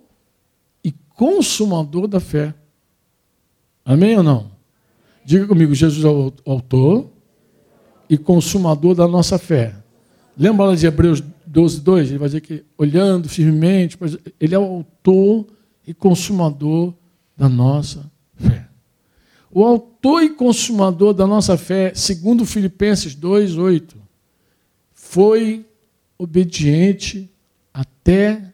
e 0.83 0.91
consumador 0.91 2.07
da 2.07 2.19
fé. 2.19 2.53
Amém 3.83 4.15
ou 4.15 4.21
não? 4.21 4.56
Diga 5.27 5.45
comigo, 5.45 5.75
Jesus 5.75 6.05
é 6.05 6.07
o 6.07 6.31
autor 6.45 7.09
e 8.09 8.17
consumador 8.17 8.95
da 8.95 9.05
nossa 9.05 9.37
fé. 9.37 9.75
Lembra 10.37 10.67
lá 10.67 10.73
de 10.73 10.87
Hebreus 10.87 11.21
12, 11.45 11.81
2? 11.81 12.09
Ele 12.11 12.17
vai 12.17 12.29
dizer 12.29 12.39
que 12.39 12.63
olhando 12.77 13.27
firmemente, 13.27 13.97
ele 14.39 14.55
é 14.55 14.57
o 14.57 14.63
autor 14.63 15.45
e 15.85 15.93
consumador 15.93 16.93
da 17.35 17.49
nossa 17.49 18.09
fé. 18.37 18.69
O 19.51 19.65
autor 19.65 20.23
e 20.23 20.29
consumador 20.29 21.13
da 21.13 21.27
nossa 21.27 21.57
fé, 21.57 21.91
segundo 21.93 22.45
Filipenses 22.45 23.13
2:8, 23.13 23.97
foi 24.93 25.65
obediente 26.17 27.29
até 27.73 28.53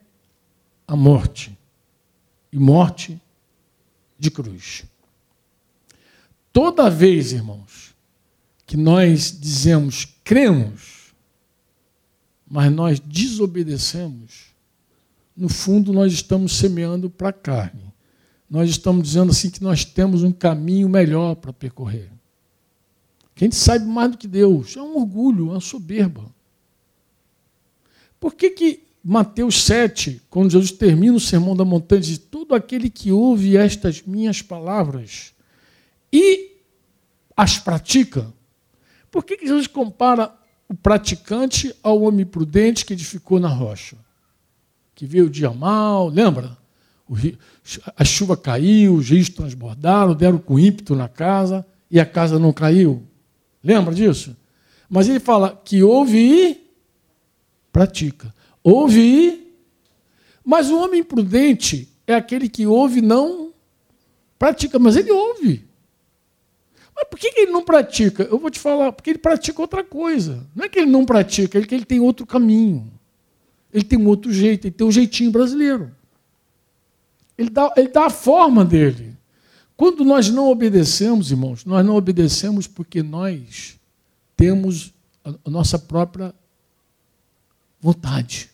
a 0.88 0.95
morte 0.95 1.55
e 2.51 2.57
morte 2.57 3.21
de 4.17 4.32
cruz. 4.32 4.86
Toda 6.54 6.89
vez, 6.89 7.34
irmãos, 7.34 7.93
que 8.66 8.78
nós 8.78 9.38
dizemos 9.38 10.08
cremos, 10.24 11.14
mas 12.47 12.72
nós 12.72 12.99
desobedecemos, 12.99 14.54
no 15.36 15.49
fundo 15.49 15.91
nós 15.91 16.14
estamos 16.14 16.54
semeando 16.54 17.10
para 17.10 17.30
a 17.30 17.34
carne 17.34 17.93
nós 18.54 18.70
estamos 18.70 19.01
dizendo 19.01 19.32
assim 19.32 19.49
que 19.49 19.64
nós 19.64 19.84
temos 19.84 20.22
um 20.22 20.32
caminho 20.32 20.88
melhor 20.88 21.34
para 21.34 21.51
percorrer. 21.51 22.08
Que 23.34 23.43
a 23.43 23.47
gente 23.47 23.56
sabe 23.56 23.84
mais 23.84 24.12
do 24.12 24.18
que 24.20 24.28
Deus. 24.28 24.78
É 24.78 24.82
um 24.82 24.95
orgulho, 24.95 25.49
uma 25.49 25.60
soberba. 25.60 26.24
Por 28.20 28.36
que, 28.36 28.51
que 28.51 28.84
Mateus 29.04 29.64
7, 29.64 30.22
quando 30.30 30.51
Jesus 30.51 30.72
termina 30.72 31.16
o 31.16 31.20
sermão 31.20 31.56
da 31.56 31.66
montanha, 31.66 32.01
diz: 32.01 32.20
Todo 32.20 32.54
aquele 32.54 32.91
que 32.91 33.12
ouve 33.12 33.58
estas 33.58 34.04
minhas 34.04 34.39
palavras 34.39 35.34
e 36.14 36.61
as 37.36 37.57
pratica. 37.57 38.32
Por 39.09 39.26
que, 39.26 39.38
Jesus 39.43 39.66
compara 39.66 40.32
o 40.70 40.76
praticante 40.76 41.76
ao 41.82 42.03
homem 42.03 42.26
prudente 42.26 42.86
que 42.86 42.93
edificou 42.93 43.39
na 43.39 43.47
rocha? 43.47 43.97
Que 44.93 45.07
veio 45.07 45.26
o 45.26 45.30
dia 45.30 45.51
mal, 45.51 46.07
lembra? 46.07 46.55
Rio, 47.11 47.38
a 47.97 48.03
chuva 48.03 48.36
caiu, 48.36 48.95
os 48.95 49.09
rios 49.09 49.30
transbordaram, 49.30 50.16
deram 50.16 50.38
com 50.38 50.57
ímpeto 50.57 50.95
na 50.95 51.07
casa 51.07 51.66
e 51.89 51.99
a 51.99 52.05
casa 52.05 52.39
não 52.39 52.53
caiu. 52.53 53.03
Lembra 53.64 53.93
disso? 53.93 54.36
Mas 54.89 55.09
ele 55.09 55.20
fala 55.20 55.61
que 55.64 55.84
ouve 55.84 56.18
e 56.18 56.72
pratica. 57.72 58.34
Ouve 58.64 58.99
e. 58.99 59.53
Mas 60.45 60.70
o 60.70 60.78
homem 60.78 61.03
prudente 61.03 61.89
é 62.05 62.14
aquele 62.14 62.49
que 62.49 62.66
ouve 62.68 62.99
e 62.99 63.01
não 63.01 63.53
pratica, 64.38 64.78
mas 64.78 64.95
ele 64.95 65.11
ouve. 65.11 65.72
Mas 67.04 67.10
por 67.10 67.20
que 67.20 67.28
ele 67.39 67.51
não 67.51 67.64
pratica? 67.64 68.24
Eu 68.24 68.39
vou 68.39 68.49
te 68.49 68.60
falar, 68.60 68.91
porque 68.93 69.10
ele 69.10 69.20
pratica 69.20 69.62
outra 69.62 69.84
coisa. 69.84 70.47
Não 70.56 70.66
é 70.66 70.70
que 70.70 70.80
ele 70.80 70.89
não 70.89 71.06
pratica, 71.06 71.60
é 71.60 71.62
que 71.62 71.76
ele 71.76 71.86
tem 71.86 71.99
outro 71.99 72.26
caminho. 72.26 72.91
Ele 73.74 73.84
tem 73.84 73.99
um 73.99 74.08
outro 74.08 74.32
jeito, 74.32 74.68
ele 74.68 74.74
tem 74.74 74.88
um 74.88 74.91
jeitinho 74.91 75.32
brasileiro. 75.32 75.91
Ele 77.38 77.49
dá, 77.49 77.74
ele 77.76 77.89
dá 77.89 78.06
a 78.06 78.10
forma 78.10 78.64
dele. 78.64 79.18
Quando 79.76 80.06
nós 80.06 80.30
não 80.30 80.47
obedecemos, 80.49 81.32
irmãos, 81.32 81.66
nós 81.66 81.86
não 81.86 81.95
obedecemos 81.95 82.68
porque 82.68 83.04
nós 83.04 83.78
temos 84.38 84.93
a 85.24 85.49
nossa 85.49 85.78
própria 85.78 86.34
vontade. 87.82 88.49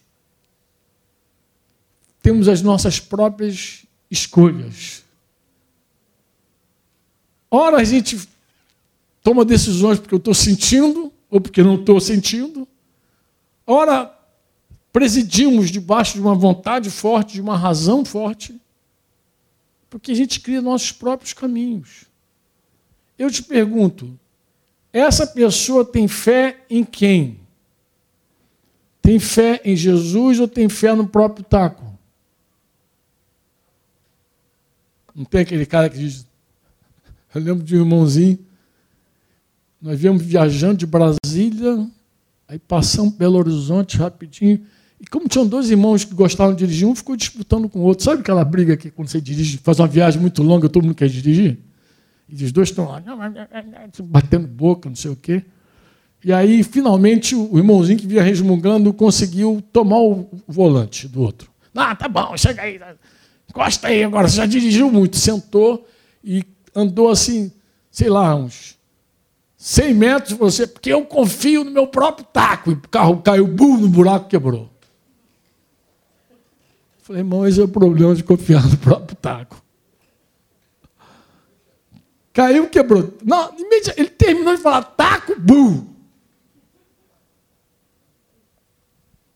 Temos 2.22 2.48
as 2.48 2.62
nossas 2.62 3.00
próprias 3.00 3.86
escolhas. 4.10 5.04
Ora 7.52 7.78
a 7.78 7.84
gente 7.84 8.28
toma 9.30 9.46
decisões 9.46 10.00
porque 10.00 10.16
eu 10.16 10.18
estou 10.18 10.34
sentindo 10.34 11.14
ou 11.30 11.40
porque 11.40 11.62
não 11.62 11.76
estou 11.76 12.02
sentindo. 12.02 12.68
Ora 13.64 14.12
presidimos 14.92 15.70
debaixo 15.70 16.16
de 16.16 16.20
uma 16.20 16.34
vontade 16.34 16.90
forte, 16.90 17.34
de 17.34 17.42
uma 17.42 17.56
razão 17.56 18.04
forte. 18.04 18.60
Porque 19.88 20.14
a 20.14 20.16
gente 20.16 20.40
cria 20.40 20.64
nossos 20.64 20.92
próprios 20.92 21.32
caminhos. 21.32 22.06
Eu 23.20 23.30
te 23.30 23.44
pergunto, 23.44 24.20
essa 24.92 25.28
pessoa 25.28 25.86
tem 25.86 26.08
fé 26.08 26.66
em 26.68 26.84
quem? 26.84 27.40
Tem 29.00 29.20
fé 29.20 29.62
em 29.64 29.76
Jesus 29.76 30.40
ou 30.40 30.48
tem 30.48 30.68
fé 30.68 30.96
no 30.96 31.08
próprio 31.08 31.46
taco? 31.46 31.86
Não 35.14 35.24
tem 35.24 35.42
aquele 35.42 35.68
cara 35.68 35.88
que 35.88 36.00
diz. 36.00 36.26
Eu 37.36 37.42
lembro 37.42 37.64
de 37.64 37.76
um 37.76 37.82
irmãozinho. 37.82 38.49
Nós 39.82 39.98
viemos 39.98 40.22
viajando 40.22 40.78
de 40.78 40.86
Brasília, 40.86 41.88
aí 42.48 42.60
passamos 42.60 43.14
Belo 43.14 43.38
Horizonte 43.38 43.98
rapidinho. 43.98 44.60
E 45.00 45.08
como 45.08 45.30
tinham 45.30 45.48
dois 45.48 45.70
irmãos 45.70 46.04
que 46.04 46.14
gostavam 46.14 46.54
de 46.54 46.60
dirigir, 46.66 46.86
um 46.86 46.94
ficou 46.94 47.16
disputando 47.16 47.70
com 47.70 47.80
o 47.80 47.84
outro. 47.84 48.04
Sabe 48.04 48.20
aquela 48.20 48.44
briga 48.44 48.76
que 48.76 48.92
quando 48.92 49.08
você 49.08 49.22
dirige, 49.22 49.58
faz 49.58 49.80
uma 49.80 49.88
viagem 49.88 50.20
muito 50.20 50.44
longa, 50.44 50.68
todo 50.68 50.84
mundo 50.84 50.96
quer 50.96 51.08
dirigir? 51.08 51.58
E 52.28 52.44
os 52.44 52.52
dois 52.52 52.70
estão 52.70 52.90
lá, 52.90 53.02
batendo 54.04 54.48
boca, 54.48 54.90
não 54.90 54.96
sei 54.96 55.12
o 55.12 55.16
quê. 55.16 55.44
E 56.24 56.34
aí, 56.34 56.62
finalmente, 56.64 57.34
o 57.34 57.58
irmãozinho 57.58 57.98
que 57.98 58.06
vinha 58.06 58.22
resmungando 58.22 58.92
conseguiu 58.94 59.64
tomar 59.72 60.00
o 60.00 60.30
volante 60.46 61.08
do 61.08 61.22
outro. 61.22 61.50
Ah, 61.74 61.96
tá 61.96 62.10
bom, 62.10 62.36
chega 62.36 62.64
aí, 62.64 62.78
encosta 63.50 63.88
aí 63.88 64.04
agora, 64.04 64.28
você 64.28 64.36
já 64.36 64.46
dirigiu 64.46 64.92
muito. 64.92 65.16
Sentou 65.16 65.88
e 66.22 66.44
andou 66.76 67.10
assim, 67.10 67.50
sei 67.90 68.10
lá, 68.10 68.36
uns 68.36 68.78
100 69.60 69.94
metros, 69.94 70.38
você, 70.38 70.66
porque 70.66 70.92
eu 70.92 71.06
confio 71.06 71.66
no 71.66 71.72
meu 71.72 71.86
próprio 71.86 72.26
taco. 72.32 72.72
E 72.72 72.74
o 72.76 72.82
carro 72.84 73.22
caiu, 73.22 73.46
bum, 73.46 73.76
no 73.76 73.90
buraco, 73.90 74.30
quebrou. 74.30 74.70
Falei, 77.00 77.22
irmão, 77.22 77.46
esse 77.46 77.60
é 77.60 77.64
o 77.66 77.68
problema 77.68 78.16
de 78.16 78.24
confiar 78.24 78.66
no 78.66 78.78
próprio 78.78 79.18
taco. 79.18 79.62
Caiu, 82.32 82.70
quebrou. 82.70 83.14
Não, 83.22 83.54
ele 83.98 84.10
terminou 84.10 84.56
de 84.56 84.62
falar 84.62 84.82
taco, 84.82 85.38
bu. 85.38 85.86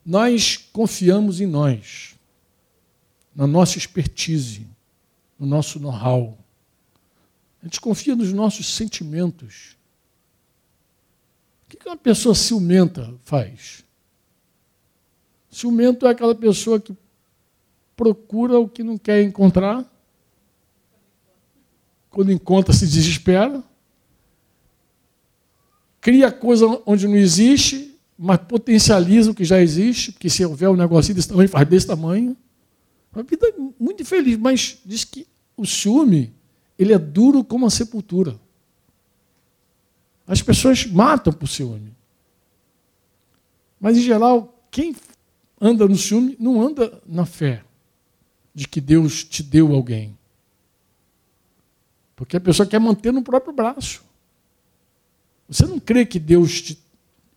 Nós 0.06 0.56
confiamos 0.72 1.42
em 1.42 1.46
nós, 1.46 2.16
na 3.36 3.46
nossa 3.46 3.78
expertise, 3.78 4.66
no 5.38 5.46
nosso 5.46 5.82
know-how. 5.82 6.38
A 7.62 7.66
gente 7.66 7.82
confia 7.82 8.16
nos 8.16 8.32
nossos 8.32 8.74
sentimentos. 8.74 9.83
O 11.74 11.78
que 11.78 11.90
uma 11.90 11.98
pessoa 11.98 12.36
ciumenta 12.36 13.14
faz? 13.24 13.84
Ciumento 15.50 16.06
é 16.06 16.12
aquela 16.12 16.36
pessoa 16.36 16.80
que 16.80 16.96
procura 17.96 18.60
o 18.60 18.68
que 18.68 18.84
não 18.84 18.98
quer 18.98 19.24
encontrar. 19.24 19.84
Quando 22.10 22.32
encontra, 22.32 22.74
se 22.74 22.86
desespera. 22.86 23.64
Cria 26.00 26.32
coisa 26.32 26.66
onde 26.86 27.08
não 27.08 27.16
existe, 27.16 27.98
mas 28.18 28.38
potencializa 28.38 29.32
o 29.32 29.36
que 29.36 29.46
já 29.46 29.60
existe, 29.60 30.12
porque 30.12 30.30
se 30.30 30.46
houver 30.46 30.70
um 30.70 30.76
negocinho 30.76 31.16
desse 31.16 31.30
tamanho, 31.30 31.50
faz 31.50 31.68
desse 31.68 31.88
tamanho. 31.88 32.38
Uma 33.12 33.24
vida 33.24 33.48
muito 33.80 34.02
infeliz, 34.04 34.38
mas 34.38 34.78
diz 34.86 35.04
que 35.04 35.28
o 35.56 35.66
ciúme 35.66 36.34
ele 36.78 36.94
é 36.94 37.00
duro 37.00 37.44
como 37.44 37.66
a 37.66 37.70
sepultura. 37.70 38.40
As 40.26 40.42
pessoas 40.42 40.86
matam 40.86 41.34
por 41.34 41.48
ciúme. 41.48 41.94
Mas, 43.80 43.98
em 43.98 44.02
geral, 44.02 44.64
quem 44.72 44.96
anda 45.60 45.88
no 45.88 45.98
ciúme 45.98 46.38
não 46.40 46.62
anda 46.62 47.02
na 47.06 47.26
fé 47.26 47.64
de 48.54 48.68
que 48.68 48.80
Deus 48.80 49.24
te 49.24 49.44
deu 49.44 49.74
alguém. 49.74 50.18
Porque 52.16 52.38
a 52.38 52.42
pessoa 52.42 52.68
quer 52.68 52.80
manter 52.80 53.12
no 53.12 53.24
próprio 53.24 53.54
braço. 53.54 54.04
Você 55.48 55.66
não 55.66 55.80
crê 55.80 56.06
que 56.06 56.20
Deus 56.20 56.62
te 56.62 56.80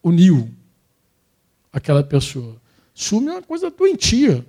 uniu 0.02 0.48
aquela 1.72 2.04
pessoa. 2.04 2.60
Ciúme 2.94 3.28
é 3.28 3.32
uma 3.32 3.42
coisa 3.42 3.70
doentia. 3.70 4.46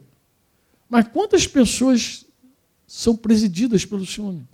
Mas 0.90 1.08
quantas 1.08 1.48
pessoas 1.48 2.26
são 2.86 3.16
presididas 3.16 3.86
pelo 3.86 4.06
ciúme? 4.06 4.48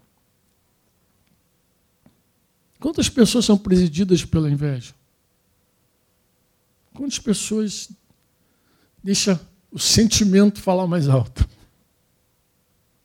Quantas 2.84 3.08
pessoas 3.08 3.46
são 3.46 3.58
presididas 3.58 4.26
pela 4.26 4.52
inveja? 4.52 4.94
Quantas 6.94 7.18
pessoas 7.18 7.90
deixam 9.02 9.40
o 9.72 9.80
sentimento 9.80 10.60
falar 10.60 10.86
mais 10.86 11.08
alto? 11.08 11.48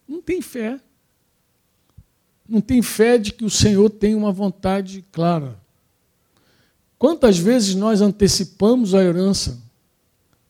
Não 0.05 0.21
tem 0.21 0.41
fé. 0.41 0.81
Não 2.45 2.59
tem 2.59 2.81
fé 2.81 3.17
de 3.17 3.31
que 3.31 3.45
o 3.45 3.49
Senhor 3.49 3.89
tem 3.89 4.15
uma 4.15 4.33
vontade 4.33 5.01
clara. 5.13 5.57
Quantas 6.97 7.37
vezes 7.37 7.73
nós 7.73 8.01
antecipamos 8.01 8.93
a 8.93 9.01
herança 9.01 9.57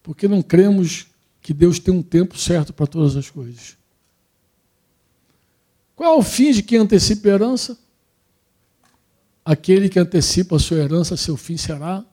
porque 0.01 0.27
não 0.27 0.41
cremos 0.41 1.05
que 1.39 1.53
Deus 1.53 1.77
tem 1.77 1.93
um 1.93 2.01
tempo 2.01 2.35
certo 2.35 2.73
para 2.73 2.87
todas 2.87 3.15
as 3.15 3.29
coisas? 3.29 3.77
Qual 5.95 6.15
é 6.15 6.17
o 6.17 6.23
fim 6.23 6.51
de 6.51 6.63
quem 6.63 6.79
antecipa 6.79 7.27
a 7.27 7.33
herança? 7.33 7.88
Aquele 9.51 9.89
que 9.89 9.97
antecipa 9.97 10.57
a 10.57 10.59
sua 10.59 10.77
herança, 10.77 11.17
seu 11.17 11.35
fim 11.35 11.57
será 11.57 12.03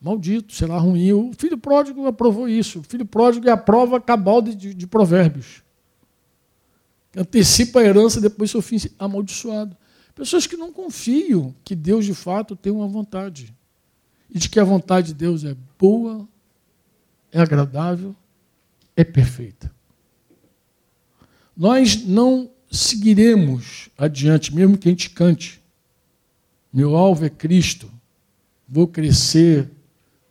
maldito, 0.00 0.52
será 0.52 0.78
ruim. 0.78 1.12
O 1.12 1.32
filho 1.36 1.58
pródigo 1.58 2.06
aprovou 2.06 2.48
isso. 2.48 2.80
O 2.80 2.82
filho 2.82 3.06
pródigo 3.06 3.48
é 3.48 3.52
a 3.52 3.56
prova 3.56 4.00
cabal 4.00 4.42
de, 4.42 4.54
de, 4.54 4.74
de 4.74 4.86
provérbios 4.86 5.62
antecipa 7.16 7.80
a 7.80 7.84
herança, 7.84 8.20
depois 8.20 8.50
seu 8.50 8.62
fim 8.62 8.78
amaldiçoado. 8.98 9.76
Pessoas 10.14 10.46
que 10.46 10.56
não 10.56 10.72
confiam 10.72 11.54
que 11.64 11.74
Deus 11.74 12.04
de 12.04 12.14
fato 12.14 12.56
tem 12.56 12.72
uma 12.72 12.88
vontade. 12.88 13.54
E 14.30 14.38
de 14.38 14.48
que 14.48 14.60
a 14.60 14.64
vontade 14.64 15.08
de 15.08 15.14
Deus 15.14 15.44
é 15.44 15.56
boa, 15.78 16.28
é 17.32 17.40
agradável, 17.40 18.14
é 18.96 19.04
perfeita. 19.04 19.72
Nós 21.56 22.04
não 22.04 22.50
seguiremos 22.70 23.88
adiante, 23.96 24.54
mesmo 24.54 24.76
que 24.76 24.88
a 24.88 24.92
gente 24.92 25.10
cante. 25.10 25.57
Meu 26.72 26.96
alvo 26.96 27.24
é 27.24 27.30
Cristo. 27.30 27.90
Vou 28.68 28.86
crescer, 28.86 29.70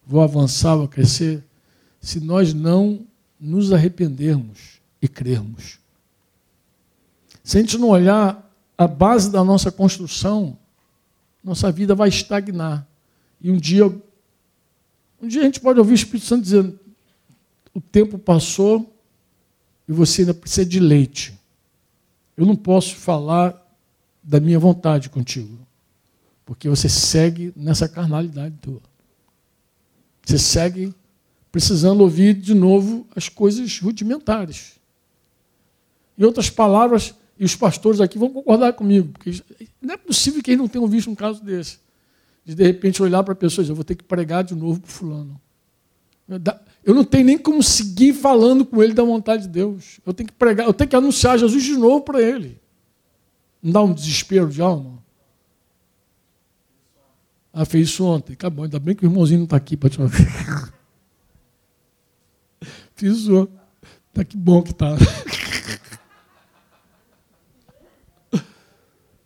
vou 0.06 0.22
avançar, 0.22 0.76
vou 0.76 0.88
crescer, 0.88 1.44
se 2.00 2.20
nós 2.20 2.54
não 2.54 3.06
nos 3.40 3.74
arrependermos 3.74 4.80
e 5.02 5.08
crermos. 5.08 5.80
Se 7.44 7.58
a 7.58 7.62
gente 7.62 7.78
não 7.78 7.90
olhar 7.90 8.48
a 8.78 8.88
base 8.88 9.32
da 9.32 9.44
nossa 9.44 9.72
construção, 9.72 10.58
nossa 11.44 11.72
vida 11.72 11.96
vai 11.96 12.10
estagnar. 12.10 12.88
E 13.42 13.50
um 13.50 13.58
dia, 13.58 13.86
um 15.22 15.28
dia 15.28 15.42
a 15.42 15.46
gente 15.46 15.60
pode 15.60 15.80
ouvir 15.80 15.94
o 15.94 15.96
Espírito 15.96 16.26
Santo 16.26 16.44
dizendo: 16.44 16.80
o 17.74 17.82
tempo 17.82 18.18
passou 18.18 18.94
e 19.88 19.92
você 19.92 20.22
ainda 20.22 20.34
precisa 20.34 20.66
de 20.66 20.80
leite. 20.80 21.40
Eu 22.36 22.46
não 22.46 22.56
posso 22.56 22.96
falar 22.96 23.66
da 24.22 24.40
minha 24.40 24.60
vontade 24.60 25.10
contigo, 25.10 25.58
porque 26.48 26.70
você 26.70 26.88
segue 26.88 27.52
nessa 27.58 27.90
carnalidade 27.90 28.56
tua. 28.62 28.82
Você 30.26 30.40
segue 30.40 30.96
precisando 31.52 32.00
ouvir 32.00 32.34
de 32.34 32.54
novo 32.54 33.06
as 33.14 33.28
coisas 33.28 33.80
rudimentares. 33.82 34.80
Em 36.18 36.24
outras 36.24 36.50
palavras, 36.50 37.14
e 37.38 37.44
os 37.44 37.54
pastores 37.54 38.00
aqui 38.00 38.18
vão 38.18 38.30
concordar 38.30 38.72
comigo, 38.72 39.10
porque 39.10 39.44
não 39.82 39.96
é 39.96 39.98
possível 39.98 40.42
que 40.42 40.52
eles 40.52 40.60
não 40.62 40.70
tenham 40.70 40.88
visto 40.88 41.12
um 41.12 41.16
caso 41.16 41.44
desse. 41.44 41.80
De 42.46 42.56
de 42.56 42.64
repente 42.64 43.04
olhar 43.04 43.24
para 43.24 43.36
pessoas, 43.36 43.68
eu 43.68 43.76
vou 43.76 43.84
ter 43.84 43.96
que 43.96 44.04
pregar 44.06 44.46
de 44.46 44.56
novo 44.56 44.80
para 44.80 44.90
fulano. 44.90 45.42
Eu 46.82 46.96
não 46.96 47.04
tenho 47.04 47.26
nem 47.26 47.38
como 47.38 47.62
seguir 47.62 48.14
falando 48.14 48.66
com 48.66 48.82
ele 48.82 48.94
da 48.94 49.04
vontade 49.04 49.44
de 49.44 49.50
Deus. 49.50 50.00
Eu 50.06 50.14
tenho 50.14 50.28
que 50.28 50.34
pregar, 50.34 50.66
eu 50.66 50.74
tenho 50.74 50.90
que 50.90 50.96
anunciar 50.96 51.38
Jesus 51.38 51.62
de 51.62 51.74
novo 51.74 52.06
para 52.06 52.22
ele. 52.22 52.58
Não 53.62 53.74
dá 53.74 53.84
um 53.84 53.94
desespero 53.94 54.48
de 54.48 54.62
alma? 54.62 55.06
Ah, 57.60 57.66
fez 57.66 57.90
isso 57.90 58.06
ontem. 58.06 58.34
Acabou, 58.34 58.66
ainda 58.66 58.78
bem 58.78 58.94
que 58.94 59.04
o 59.04 59.10
irmãozinho 59.10 59.40
não 59.40 59.46
está 59.46 59.58
aqui 59.58 59.76
para 59.76 59.90
te 59.90 60.00
ouvir. 60.00 60.28
Fiz 62.96 63.18
isso 63.18 63.36
ontem. 63.36 63.60
Tá 64.14 64.24
que 64.24 64.38
bom 64.38 64.62
que 64.62 64.70
está. 64.70 64.96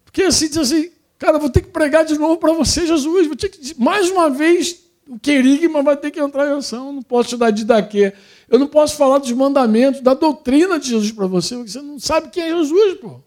Porque 0.05 0.23
assim, 0.23 0.47
diz 0.47 0.59
assim, 0.59 0.89
cara, 1.19 1.37
vou 1.37 1.49
ter 1.49 1.59
que 1.59 1.67
pregar 1.67 2.05
de 2.05 2.17
novo 2.17 2.37
para 2.37 2.53
você, 2.53 2.87
Jesus. 2.87 3.27
Vou 3.27 3.35
ter 3.35 3.49
que, 3.49 3.77
mais 3.77 4.09
uma 4.09 4.29
vez, 4.29 4.79
o 5.09 5.19
querigma 5.19 5.83
vai 5.83 5.97
ter 5.97 6.09
que 6.09 6.21
entrar 6.21 6.47
em 6.47 6.57
ação. 6.57 6.93
não 6.93 7.01
posso 7.01 7.31
te 7.31 7.37
dar 7.37 7.51
de 7.51 7.65
daquê. 7.65 8.13
Eu 8.47 8.57
não 8.57 8.67
posso 8.67 8.95
falar 8.95 9.17
dos 9.17 9.33
mandamentos, 9.33 9.99
da 9.99 10.13
doutrina 10.13 10.79
de 10.79 10.87
Jesus 10.87 11.11
para 11.11 11.27
você, 11.27 11.55
porque 11.55 11.71
você 11.71 11.81
não 11.81 11.99
sabe 11.99 12.29
quem 12.29 12.43
é 12.43 12.55
Jesus, 12.55 12.97
pô. 13.01 13.19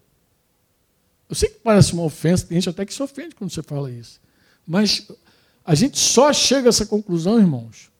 Eu 1.28 1.34
sei 1.34 1.50
que 1.50 1.60
parece 1.60 1.92
uma 1.92 2.04
ofensa, 2.04 2.46
tem 2.46 2.58
gente 2.58 2.70
até 2.70 2.86
que 2.86 2.94
se 2.94 3.02
ofende 3.02 3.34
quando 3.34 3.50
você 3.50 3.62
fala 3.62 3.90
isso. 3.90 4.23
Mas 4.66 5.08
a 5.64 5.74
gente 5.74 5.98
só 5.98 6.32
chega 6.32 6.68
a 6.68 6.70
essa 6.70 6.86
conclusão, 6.86 7.38
irmãos, 7.38 7.90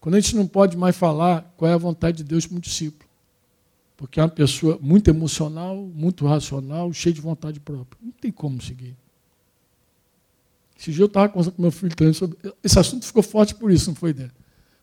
quando 0.00 0.14
a 0.14 0.20
gente 0.20 0.36
não 0.36 0.46
pode 0.46 0.76
mais 0.76 0.96
falar 0.96 1.52
qual 1.56 1.70
é 1.70 1.74
a 1.74 1.78
vontade 1.78 2.18
de 2.18 2.24
Deus 2.24 2.46
para 2.46 2.56
um 2.56 2.60
discípulo. 2.60 3.08
Porque 3.96 4.20
é 4.20 4.22
uma 4.22 4.28
pessoa 4.28 4.78
muito 4.80 5.08
emocional, 5.08 5.76
muito 5.76 6.26
racional, 6.26 6.92
cheia 6.92 7.14
de 7.14 7.20
vontade 7.20 7.58
própria. 7.58 7.98
Não 8.02 8.12
tem 8.12 8.30
como 8.30 8.60
seguir. 8.60 8.94
Esse 10.78 10.92
dia 10.92 11.02
eu 11.02 11.06
estava 11.06 11.28
conversando 11.28 11.54
com 11.54 11.62
meu 11.62 11.70
filho 11.70 11.96
também 11.96 12.12
sobre. 12.12 12.36
Esse 12.62 12.78
assunto 12.78 13.06
ficou 13.06 13.22
forte 13.22 13.54
por 13.54 13.70
isso, 13.70 13.88
não 13.88 13.96
foi 13.96 14.12
dele? 14.12 14.32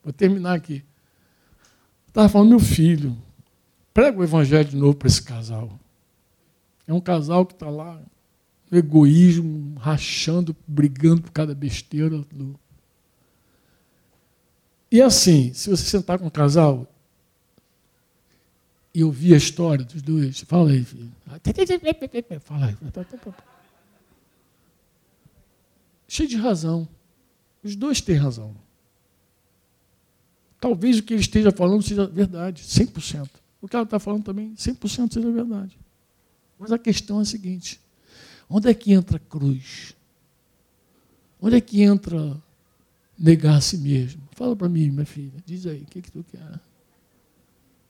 Vou 0.04 0.12
terminar 0.12 0.56
aqui. 0.56 0.84
Estava 2.08 2.28
falando, 2.28 2.50
meu 2.50 2.60
filho, 2.60 3.16
prega 3.94 4.20
o 4.20 4.24
evangelho 4.24 4.68
de 4.68 4.76
novo 4.76 4.96
para 4.96 5.08
esse 5.08 5.22
casal. 5.22 5.80
É 6.88 6.94
um 6.94 7.00
casal 7.00 7.46
que 7.46 7.54
está 7.54 7.70
lá, 7.70 8.02
egoísmo, 8.78 9.78
rachando, 9.80 10.56
brigando 10.68 11.22
por 11.22 11.32
cada 11.32 11.54
besteira. 11.54 12.24
E 14.92 15.02
assim, 15.02 15.54
se 15.54 15.70
você 15.70 15.84
sentar 15.84 16.20
com 16.20 16.28
um 16.28 16.30
casal, 16.30 16.88
e 18.94 19.04
ouvir 19.04 19.34
a 19.34 19.38
história 19.38 19.84
dos 19.84 20.02
dois. 20.02 20.42
Fala 20.42 20.70
aí, 20.70 20.84
filho. 20.84 21.12
Fala 22.42 22.68
aí. 22.68 22.78
Cheio 26.08 26.30
de 26.30 26.38
razão. 26.38 26.88
Os 27.64 27.76
dois 27.76 28.02
têm 28.02 28.16
razão. 28.16 28.56
Talvez 30.60 31.00
o 31.00 31.04
que 31.04 31.14
ele 31.14 31.22
esteja 31.22 31.52
falando 31.52 31.82
seja 31.82 32.06
verdade, 32.06 32.64
100%. 32.64 33.28
O 33.62 33.68
que 33.68 33.76
ela 33.76 33.84
está 33.84 34.00
falando 34.00 34.24
também, 34.24 34.54
100% 34.56 35.14
seja 35.14 35.32
verdade. 35.32 35.78
Mas 36.60 36.72
a 36.72 36.78
questão 36.78 37.20
é 37.20 37.24
a 37.24 37.26
seguinte: 37.26 37.82
onde 38.50 38.70
é 38.70 38.74
que 38.74 38.91
entra 38.91 39.20
cruz? 39.20 39.96
Onde 41.41 41.58
é 41.58 41.62
que 41.62 41.82
entra 41.82 42.41
negar 43.18 43.58
a 43.58 43.62
si 43.62 43.78
mesmo? 43.78 44.22
Fala 44.32 44.56
para 44.56 44.70
mim, 44.70 44.89
minha 44.89 45.06
filha, 45.06 45.34
diz 45.46 45.66
aí, 45.66 45.82
o 45.82 45.86
que, 45.86 46.02
que 46.02 46.12
tu 46.12 46.24
quer? 46.32 46.60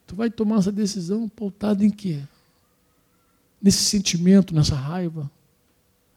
Tu 0.08 0.16
vai 0.16 0.30
tomar 0.30 0.58
essa 0.58 0.72
decisão 0.72 1.30
pautada 1.30 1.84
em 1.86 1.90
quê? 1.90 2.20
Nesse 3.62 3.84
sentimento, 3.84 4.54
nessa 4.54 4.76
raiva? 4.76 5.30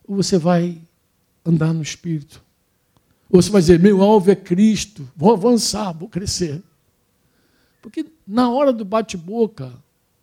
Ou 0.06 0.16
você 0.16 0.38
vai 0.38 0.80
andar 1.44 1.72
no 1.72 1.82
Espírito? 1.82 2.42
Ou 3.30 3.40
você 3.40 3.50
vai 3.50 3.60
dizer, 3.60 3.78
meu 3.80 4.02
alvo 4.02 4.30
é 4.30 4.36
Cristo, 4.36 5.08
vou 5.16 5.32
avançar, 5.32 5.92
vou 5.92 6.08
crescer. 6.08 6.62
Porque 7.82 8.06
na 8.26 8.50
hora 8.50 8.72
do 8.72 8.84
bate-boca, 8.84 9.72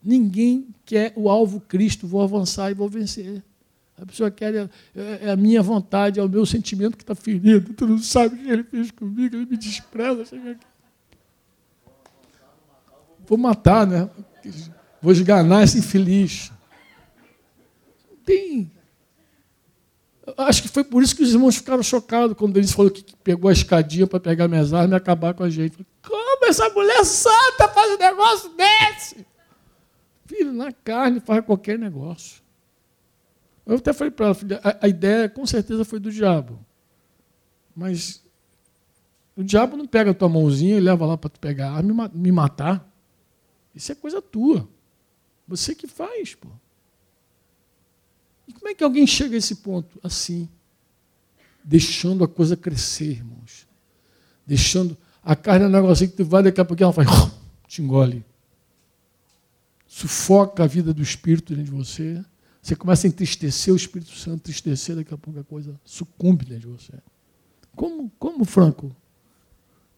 ninguém 0.03 0.67
quer 0.85 1.13
o 1.15 1.29
alvo 1.29 1.61
Cristo, 1.61 2.07
vou 2.07 2.21
avançar 2.21 2.71
e 2.71 2.73
vou 2.73 2.89
vencer. 2.89 3.41
A 4.01 4.05
pessoa 4.05 4.31
quer, 4.31 4.55
é, 4.55 4.69
é 5.21 5.31
a 5.31 5.35
minha 5.35 5.61
vontade, 5.61 6.19
é 6.19 6.23
o 6.23 6.29
meu 6.29 6.45
sentimento 6.45 6.97
que 6.97 7.03
está 7.03 7.15
ferido. 7.15 7.73
Tu 7.73 7.87
não 7.87 7.97
sabe 7.99 8.35
o 8.35 8.37
que 8.37 8.49
ele 8.49 8.63
fez 8.63 8.91
comigo, 8.91 9.35
ele 9.35 9.45
me 9.45 9.57
despreza. 9.57 10.25
Vou 13.25 13.37
matar, 13.37 13.87
né? 13.87 14.09
Vou 15.01 15.11
esganar 15.11 15.63
esse 15.63 15.77
infeliz. 15.77 16.51
Tem. 18.25 18.71
Acho 20.37 20.61
que 20.61 20.69
foi 20.69 20.83
por 20.83 21.03
isso 21.03 21.15
que 21.15 21.23
os 21.23 21.33
irmãos 21.33 21.57
ficaram 21.57 21.83
chocados 21.83 22.35
quando 22.37 22.57
eles 22.57 22.71
falaram 22.71 22.95
que 22.95 23.15
pegou 23.17 23.49
a 23.49 23.53
escadinha 23.53 24.07
para 24.07 24.19
pegar 24.19 24.47
minhas 24.47 24.73
armas 24.73 24.91
e 24.91 24.95
acabar 24.95 25.33
com 25.33 25.43
a 25.43 25.49
gente. 25.49 25.85
Como 26.01 26.45
essa 26.45 26.69
mulher 26.69 27.03
santa 27.03 27.67
faz 27.69 27.91
um 27.91 27.97
negócio 27.97 28.49
desse? 28.51 29.25
Filho, 30.25 30.53
na 30.53 30.71
carne 30.71 31.19
faz 31.19 31.45
qualquer 31.45 31.77
negócio. 31.77 32.42
Eu 33.65 33.77
até 33.77 33.93
falei 33.93 34.11
para 34.11 34.27
ela, 34.27 34.35
filha, 34.35 34.61
a, 34.81 34.87
ideia 34.87 35.29
com 35.29 35.45
certeza 35.45 35.85
foi 35.85 35.99
do 35.99 36.11
diabo. 36.11 36.59
Mas 37.75 38.23
o 39.35 39.43
diabo 39.43 39.77
não 39.77 39.87
pega 39.87 40.11
a 40.11 40.13
tua 40.13 40.29
mãozinha 40.29 40.77
e 40.77 40.81
leva 40.81 41.05
lá 41.05 41.17
para 41.17 41.29
tu 41.29 41.39
pegar 41.39 41.69
a 41.69 41.75
arma 41.77 42.11
e 42.13 42.17
me 42.17 42.31
matar. 42.31 42.87
Isso 43.73 43.91
é 43.91 43.95
coisa 43.95 44.21
tua. 44.21 44.67
Você 45.47 45.73
que 45.73 45.87
faz, 45.87 46.35
pô. 46.35 46.49
E 48.47 48.53
como 48.53 48.67
é 48.67 48.73
que 48.73 48.83
alguém 48.83 49.07
chega 49.07 49.35
a 49.35 49.37
esse 49.37 49.55
ponto? 49.55 49.99
Assim, 50.03 50.49
deixando 51.63 52.23
a 52.23 52.27
coisa 52.27 52.57
crescer, 52.57 53.11
irmãos. 53.11 53.67
Deixando. 54.45 54.97
A 55.23 55.35
carne 55.35 55.65
é 55.65 55.67
um 55.67 55.71
negocinho 55.71 56.11
que 56.11 56.17
tu 56.17 56.25
vai, 56.25 56.43
daqui 56.43 56.59
a 56.59 56.65
pouco 56.65 56.83
ela 56.83 56.91
faz, 56.91 57.07
te 57.65 57.81
engole. 57.81 58.25
Sufoca 59.87 60.63
a 60.63 60.67
vida 60.67 60.93
do 60.93 61.01
Espírito 61.01 61.55
dentro 61.55 61.71
de 61.71 61.77
você. 61.77 62.23
Você 62.63 62.77
começa 62.77 63.05
a 63.05 63.09
entristecer 63.09 63.73
o 63.73 63.77
Espírito 63.77 64.15
Santo, 64.15 64.37
entristecer, 64.37 64.95
daqui 64.95 65.13
a 65.13 65.17
pouco 65.17 65.37
a 65.37 65.43
coisa 65.43 65.77
sucumbe 65.83 66.45
dentro 66.45 66.61
de 66.61 66.77
você. 66.77 66.93
Como, 67.75 68.09
como 68.17 68.45
Franco? 68.45 68.95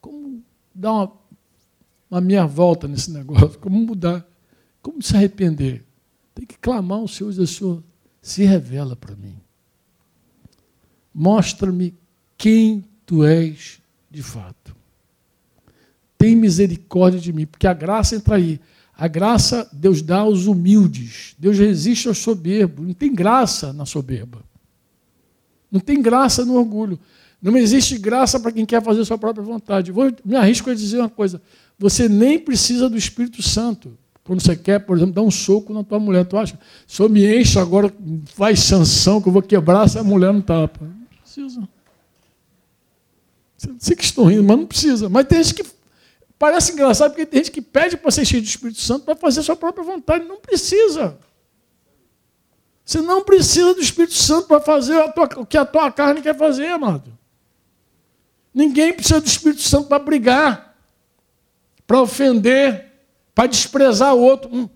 Como 0.01 0.43
dar 0.73 0.91
uma 2.09 2.17
a 2.17 2.21
minha 2.21 2.47
volta 2.47 2.87
nesse 2.87 3.11
negócio, 3.11 3.59
como 3.59 3.79
mudar, 3.79 4.27
como 4.81 4.99
se 4.99 5.15
arrepender. 5.15 5.85
Tem 6.33 6.43
que 6.43 6.57
clamar 6.57 6.97
ao 6.97 7.07
Senhor 7.07 7.29
e 7.29 7.33
dizer, 7.35 7.45
Senhor, 7.45 7.83
se 8.19 8.43
revela 8.43 8.95
para 8.95 9.15
mim. 9.15 9.37
Mostra-me 11.13 11.93
quem 12.35 12.83
tu 13.05 13.23
és 13.23 13.79
de 14.09 14.23
fato. 14.23 14.75
Tem 16.17 16.35
misericórdia 16.35 17.19
de 17.19 17.31
mim, 17.31 17.45
porque 17.45 17.67
a 17.67 17.73
graça 17.73 18.15
entra 18.15 18.37
aí. 18.37 18.59
A 18.97 19.07
graça 19.07 19.69
Deus 19.73 20.01
dá 20.01 20.19
aos 20.19 20.45
humildes. 20.45 21.35
Deus 21.37 21.57
resiste 21.57 22.07
aos 22.07 22.17
soberbos. 22.17 22.85
Não 22.85 22.93
tem 22.93 23.13
graça 23.13 23.73
na 23.73 23.85
soberba. 23.85 24.39
Não 25.71 25.79
tem 25.79 26.01
graça 26.01 26.45
no 26.45 26.55
orgulho. 26.55 26.99
Não 27.41 27.57
existe 27.57 27.97
graça 27.97 28.39
para 28.39 28.51
quem 28.51 28.65
quer 28.65 28.81
fazer 28.81 29.03
sua 29.05 29.17
própria 29.17 29.43
vontade. 29.43 29.91
Vou, 29.91 30.11
me 30.23 30.35
arrisco 30.35 30.69
a 30.69 30.73
dizer 30.73 30.99
uma 30.99 31.09
coisa. 31.09 31.41
Você 31.77 32.07
nem 32.07 32.39
precisa 32.39 32.89
do 32.89 32.97
Espírito 32.97 33.43
Santo. 33.43 33.97
Quando 34.23 34.41
você 34.41 34.55
quer, 34.55 34.79
por 34.79 34.97
exemplo, 34.97 35.13
dar 35.13 35.21
um 35.21 35.29
soco 35.29 35.71
na 35.71 35.83
tua 35.83 35.99
mulher, 35.99 36.25
tu 36.25 36.37
acha? 36.37 36.57
Se 36.87 36.99
eu 36.99 37.07
me 37.07 37.39
encho 37.39 37.59
agora, 37.59 37.93
faz 38.33 38.61
sanção 38.61 39.21
que 39.21 39.29
eu 39.29 39.33
vou 39.33 39.41
quebrar 39.41 39.85
essa 39.85 40.03
mulher 40.03 40.33
no 40.33 40.41
tapa. 40.41 40.83
Não 40.83 41.21
precisa. 41.21 41.69
Sei 43.77 43.95
que 43.95 44.03
estou 44.03 44.25
rindo, 44.25 44.43
mas 44.43 44.57
não 44.57 44.65
precisa. 44.65 45.09
Mas 45.09 45.27
tem 45.27 45.43
gente 45.43 45.53
que. 45.53 45.74
Parece 46.37 46.73
engraçado, 46.73 47.11
porque 47.11 47.25
tem 47.25 47.39
gente 47.39 47.51
que 47.51 47.61
pede 47.61 47.97
para 47.97 48.11
ser 48.11 48.25
cheio 48.25 48.41
do 48.41 48.47
Espírito 48.47 48.79
Santo 48.79 49.05
para 49.05 49.15
fazer 49.15 49.39
a 49.39 49.43
sua 49.43 49.55
própria 49.55 49.83
vontade. 49.83 50.25
Não 50.25 50.37
precisa. 50.37 51.17
Você 52.83 53.01
não 53.01 53.23
precisa 53.23 53.73
do 53.73 53.81
Espírito 53.81 54.13
Santo 54.13 54.47
para 54.47 54.59
fazer 54.59 55.11
tua, 55.13 55.29
o 55.37 55.45
que 55.45 55.57
a 55.57 55.65
tua 55.65 55.91
carne 55.91 56.21
quer 56.21 56.37
fazer, 56.37 56.67
amado. 56.67 57.17
Ninguém 58.53 58.93
precisa 58.93 59.21
do 59.21 59.27
Espírito 59.27 59.61
Santo 59.61 59.87
para 59.87 59.99
brigar 59.99 60.65
para 61.87 62.01
ofender, 62.01 62.91
para 63.33 63.47
desprezar 63.47 64.13
o 64.13 64.21
outro. 64.21 64.49
Hum. 64.53 64.69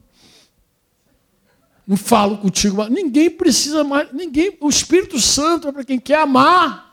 não 1.86 1.98
falo 1.98 2.38
contigo. 2.38 2.86
Ninguém 2.88 3.30
precisa 3.30 3.84
mais, 3.84 4.12
ninguém, 4.14 4.56
o 4.60 4.70
Espírito 4.70 5.20
Santo 5.20 5.68
é 5.68 5.72
para 5.72 5.84
quem 5.84 6.00
quer 6.00 6.20
amar. 6.20 6.89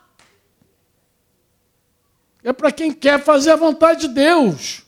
É 2.47 2.53
para 2.53 2.70
quem 2.70 2.92
quer 2.92 3.20
fazer 3.20 3.51
a 3.51 3.57
vontade 3.57 4.03
de 4.03 4.14
Deus. 4.14 4.84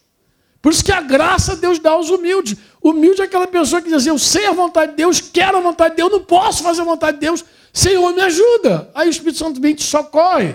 Por 0.62 0.70
isso 0.70 0.84
que 0.84 0.92
a 0.92 1.00
graça 1.00 1.56
Deus 1.56 1.80
dá 1.80 1.90
aos 1.90 2.08
humildes. 2.08 2.56
Humilde 2.80 3.20
é 3.20 3.24
aquela 3.24 3.48
pessoa 3.48 3.82
que 3.82 3.88
diz 3.88 3.96
assim, 3.96 4.10
eu 4.10 4.18
sei 4.18 4.46
a 4.46 4.52
vontade 4.52 4.92
de 4.92 4.98
Deus, 4.98 5.20
quero 5.20 5.58
a 5.58 5.60
vontade 5.60 5.90
de 5.90 5.96
Deus, 5.96 6.12
não 6.12 6.22
posso 6.22 6.62
fazer 6.62 6.82
a 6.82 6.84
vontade 6.84 7.16
de 7.16 7.26
Deus. 7.26 7.44
Senhor, 7.72 8.14
me 8.14 8.20
ajuda. 8.20 8.88
Aí 8.94 9.08
o 9.08 9.10
Espírito 9.10 9.38
Santo 9.38 9.60
vem 9.60 9.72
e 9.72 9.74
te 9.74 9.82
socorre. 9.82 10.54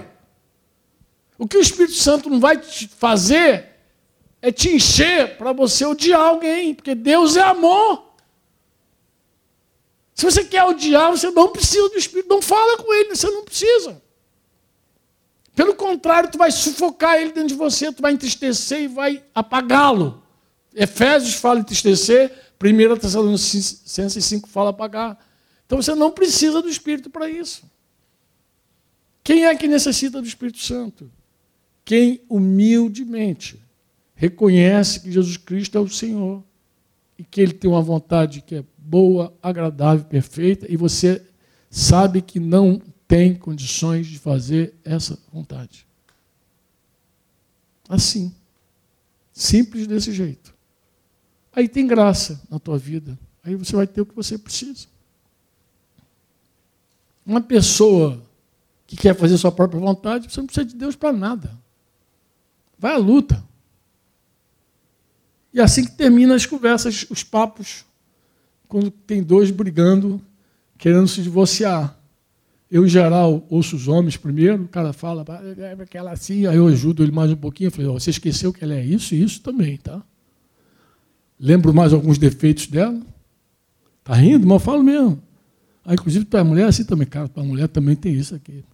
O 1.38 1.45
que 1.45 1.58
o 1.58 1.62
Espírito 1.62 1.95
Santo 1.95 2.30
não 2.30 2.39
vai 2.39 2.56
te 2.56 2.88
fazer 2.88 3.68
é 4.41 4.49
te 4.49 4.70
encher 4.70 5.36
para 5.36 5.51
você 5.51 5.84
odiar 5.84 6.22
alguém, 6.22 6.74
porque 6.74 6.95
Deus 6.95 7.36
é 7.36 7.41
amor. 7.41 8.14
Se 10.16 10.24
você 10.24 10.45
quer 10.45 10.64
odiar, 10.64 11.12
você 11.12 11.30
não 11.32 11.49
precisa 11.49 11.89
do 11.89 11.97
Espírito, 11.97 12.30
não 12.30 12.41
fala 12.41 12.78
com 12.78 12.93
ele, 12.93 13.14
você 13.14 13.30
não 13.30 13.43
precisa. 13.43 14.01
Pelo 15.56 15.76
contrário, 15.76 16.32
tu 16.32 16.38
vai 16.38 16.51
sufocar 16.51 17.16
ele 17.18 17.32
dentro 17.32 17.49
de 17.49 17.56
você, 17.56 17.91
tu 17.91 18.01
vai 18.01 18.14
entristecer 18.14 18.82
e 18.82 18.88
vai 18.88 19.24
apagá-lo. 19.36 20.24
Efésios 20.74 21.36
fala 21.36 21.60
entristecer, 21.60 22.32
1 22.62 22.97
Tessalonicenses 22.97 24.26
5 24.26 24.49
fala 24.49 24.72
apagar. 24.72 25.18
Então 25.66 25.82
você 25.82 25.93
não 25.93 26.12
precisa 26.12 26.62
do 26.62 26.70
Espírito 26.70 27.10
para 27.10 27.30
isso. 27.30 27.64
Quem 29.24 29.45
é 29.45 29.56
que 29.56 29.68
necessita 29.68 30.22
do 30.22 30.28
Espírito 30.28 30.60
Santo? 30.60 31.10
Quem 31.86 32.22
humildemente 32.28 33.62
reconhece 34.16 35.01
que 35.01 35.12
Jesus 35.12 35.38
Cristo 35.38 35.78
é 35.78 35.82
o 35.82 35.88
Senhor 35.88 36.43
e 37.18 37.24
que 37.24 37.39
Ele 37.39 37.54
tem 37.54 37.70
uma 37.70 37.82
vontade 37.82 38.41
que 38.41 38.56
é 38.56 38.64
boa, 38.78 39.34
agradável, 39.41 40.06
perfeita, 40.06 40.66
e 40.70 40.76
você 40.76 41.22
sabe 41.70 42.22
que 42.22 42.39
não 42.39 42.82
tem 43.14 43.36
condições 43.36 44.07
de 44.07 44.18
fazer 44.18 44.74
essa 44.84 45.20
vontade. 45.32 45.86
Assim. 47.88 48.34
Simples 49.32 49.86
desse 49.86 50.11
jeito. 50.11 50.51
Aí 51.55 51.70
tem 51.70 51.86
graça 51.86 52.41
na 52.49 52.57
tua 52.57 52.76
vida. 52.76 53.18
Aí 53.43 53.55
você 53.55 53.76
vai 53.76 53.86
ter 53.86 54.01
o 54.01 54.05
que 54.07 54.16
você 54.16 54.36
precisa. 54.36 54.88
Uma 57.24 57.39
pessoa 57.39 58.20
que 58.88 58.97
quer 58.97 59.16
fazer 59.16 59.38
sua 59.38 59.51
própria 59.51 59.80
vontade, 59.80 60.32
você 60.32 60.39
não 60.39 60.47
precisa 60.47 60.66
de 60.66 60.76
Deus 60.76 60.95
para 60.95 61.14
nada. 61.14 61.55
Vai 62.80 62.95
à 62.95 62.97
luta. 62.97 63.43
E 65.53 65.59
é 65.59 65.64
assim 65.64 65.86
que 65.86 65.91
termina 65.91 66.34
as 66.34 66.47
conversas, 66.47 67.05
os 67.11 67.24
papos, 67.24 67.86
quando 68.68 68.89
tem 68.89 69.22
dois 69.22 69.51
brigando, 69.51 70.20
querendo 70.80 71.07
se 71.07 71.22
divorciar. 71.22 72.03
Eu, 72.74 72.88
em 72.88 72.89
geral, 72.89 73.45
ouço 73.51 73.76
os 73.76 73.88
homens 73.88 74.17
primeiro, 74.17 74.63
o 74.63 74.67
cara 74.67 74.91
fala, 74.91 75.24
é 75.59 75.74
aquela 75.80 76.11
assim, 76.11 76.47
aí 76.47 76.57
eu 76.57 76.65
ajudo 76.65 77.03
ele 77.03 77.11
mais 77.11 77.30
um 77.30 77.36
pouquinho, 77.36 77.67
eu 77.67 77.71
falei, 77.71 77.86
oh, 77.86 77.99
você 77.99 78.09
esqueceu 78.09 78.51
que 78.51 78.63
ela 78.63 78.74
é 78.74 78.84
isso 78.84 79.13
e 79.13 79.21
isso 79.21 79.43
também, 79.43 79.78
tá? 79.78 80.01
Lembro 81.39 81.71
mais 81.71 81.93
alguns 81.93 82.17
defeitos 82.17 82.65
dela. 82.65 82.99
Tá 84.03 84.15
rindo? 84.15 84.47
Mas 84.47 84.55
eu 84.55 84.59
falo 84.59 84.82
mesmo. 84.82 85.21
Ah, 85.86 85.93
inclusive, 85.93 86.26
tua 86.26 86.43
mulher 86.43 86.63
é 86.63 86.67
assim 86.69 86.84
também, 86.84 87.05
cara, 87.05 87.28
tua 87.28 87.43
mulher 87.43 87.67
também 87.67 87.95
tem 87.95 88.11
isso 88.15 88.34
aqui. 88.34 88.65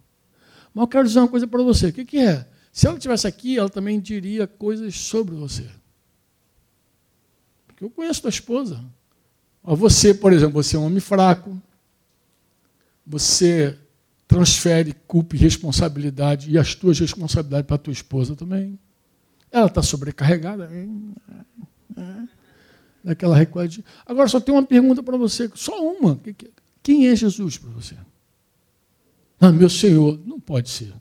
Mas 0.73 0.83
eu 0.83 0.87
quero 0.87 1.05
dizer 1.05 1.19
uma 1.19 1.27
coisa 1.27 1.45
para 1.45 1.61
você, 1.61 1.87
o 1.87 1.93
que, 1.93 2.05
que 2.05 2.19
é? 2.19 2.47
Se 2.71 2.87
ela 2.87 2.95
estivesse 2.95 3.27
aqui, 3.27 3.57
ela 3.57 3.67
também 3.67 3.99
diria 3.99 4.47
coisas 4.47 4.95
sobre 4.95 5.35
você. 5.35 5.69
Porque 7.67 7.83
eu 7.83 7.89
conheço 7.89 8.21
tua 8.21 8.29
esposa. 8.29 8.81
Você, 9.61 10.13
por 10.13 10.31
exemplo, 10.31 10.63
você 10.63 10.77
é 10.77 10.79
um 10.79 10.85
homem 10.85 11.01
fraco, 11.01 11.61
você 13.05 13.77
transfere 14.29 14.93
culpa 15.07 15.35
e 15.35 15.39
responsabilidade 15.39 16.51
e 16.51 16.57
as 16.57 16.75
tuas 16.75 16.99
responsabilidades 16.99 17.65
para 17.65 17.75
a 17.75 17.79
tua 17.79 17.91
esposa 17.91 18.35
também. 18.35 18.79
Ela 19.51 19.65
está 19.65 19.81
sobrecarregada. 19.81 20.69
Naquela 23.03 23.35
recorde. 23.35 23.83
Agora 24.05 24.27
só 24.27 24.39
tem 24.39 24.53
uma 24.53 24.63
pergunta 24.63 25.01
para 25.01 25.17
você, 25.17 25.49
só 25.55 25.73
uma. 25.83 26.21
Quem 26.83 27.07
é 27.07 27.15
Jesus 27.15 27.57
para 27.57 27.71
você? 27.71 27.95
Ah, 29.39 29.51
meu 29.51 29.67
Senhor, 29.69 30.19
não 30.23 30.39
pode 30.39 30.69
ser. 30.69 30.93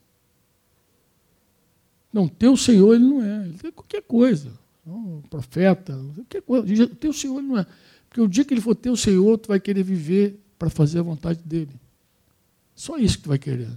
Não, 2.11 2.27
teu 2.27 2.57
Senhor 2.57 2.95
ele 2.95 3.05
não 3.05 3.23
é. 3.23 3.45
Ele 3.45 3.59
é 3.63 3.71
qualquer 3.71 4.03
coisa. 4.05 4.51
Um 4.87 5.21
profeta, 5.29 6.01
qualquer 6.15 6.41
coisa. 6.41 6.87
Teu 6.87 7.13
Senhor 7.13 7.41
ele 7.41 7.49
não 7.49 7.59
é. 7.59 7.67
Porque 8.09 8.23
o 8.23 8.29
dia 8.29 8.43
que 8.43 8.55
ele 8.55 8.63
for 8.63 8.75
teu 8.75 8.97
Senhor, 8.97 9.37
tu 9.37 9.49
vai 9.49 9.61
querer 9.61 9.83
viver 9.83 10.41
para 10.59 10.71
fazer 10.71 11.01
a 11.01 11.03
vontade 11.03 11.43
dele. 11.43 11.79
Só 12.79 12.97
isso 12.97 13.17
que 13.17 13.25
tu 13.25 13.29
vai 13.29 13.39
querer. 13.39 13.69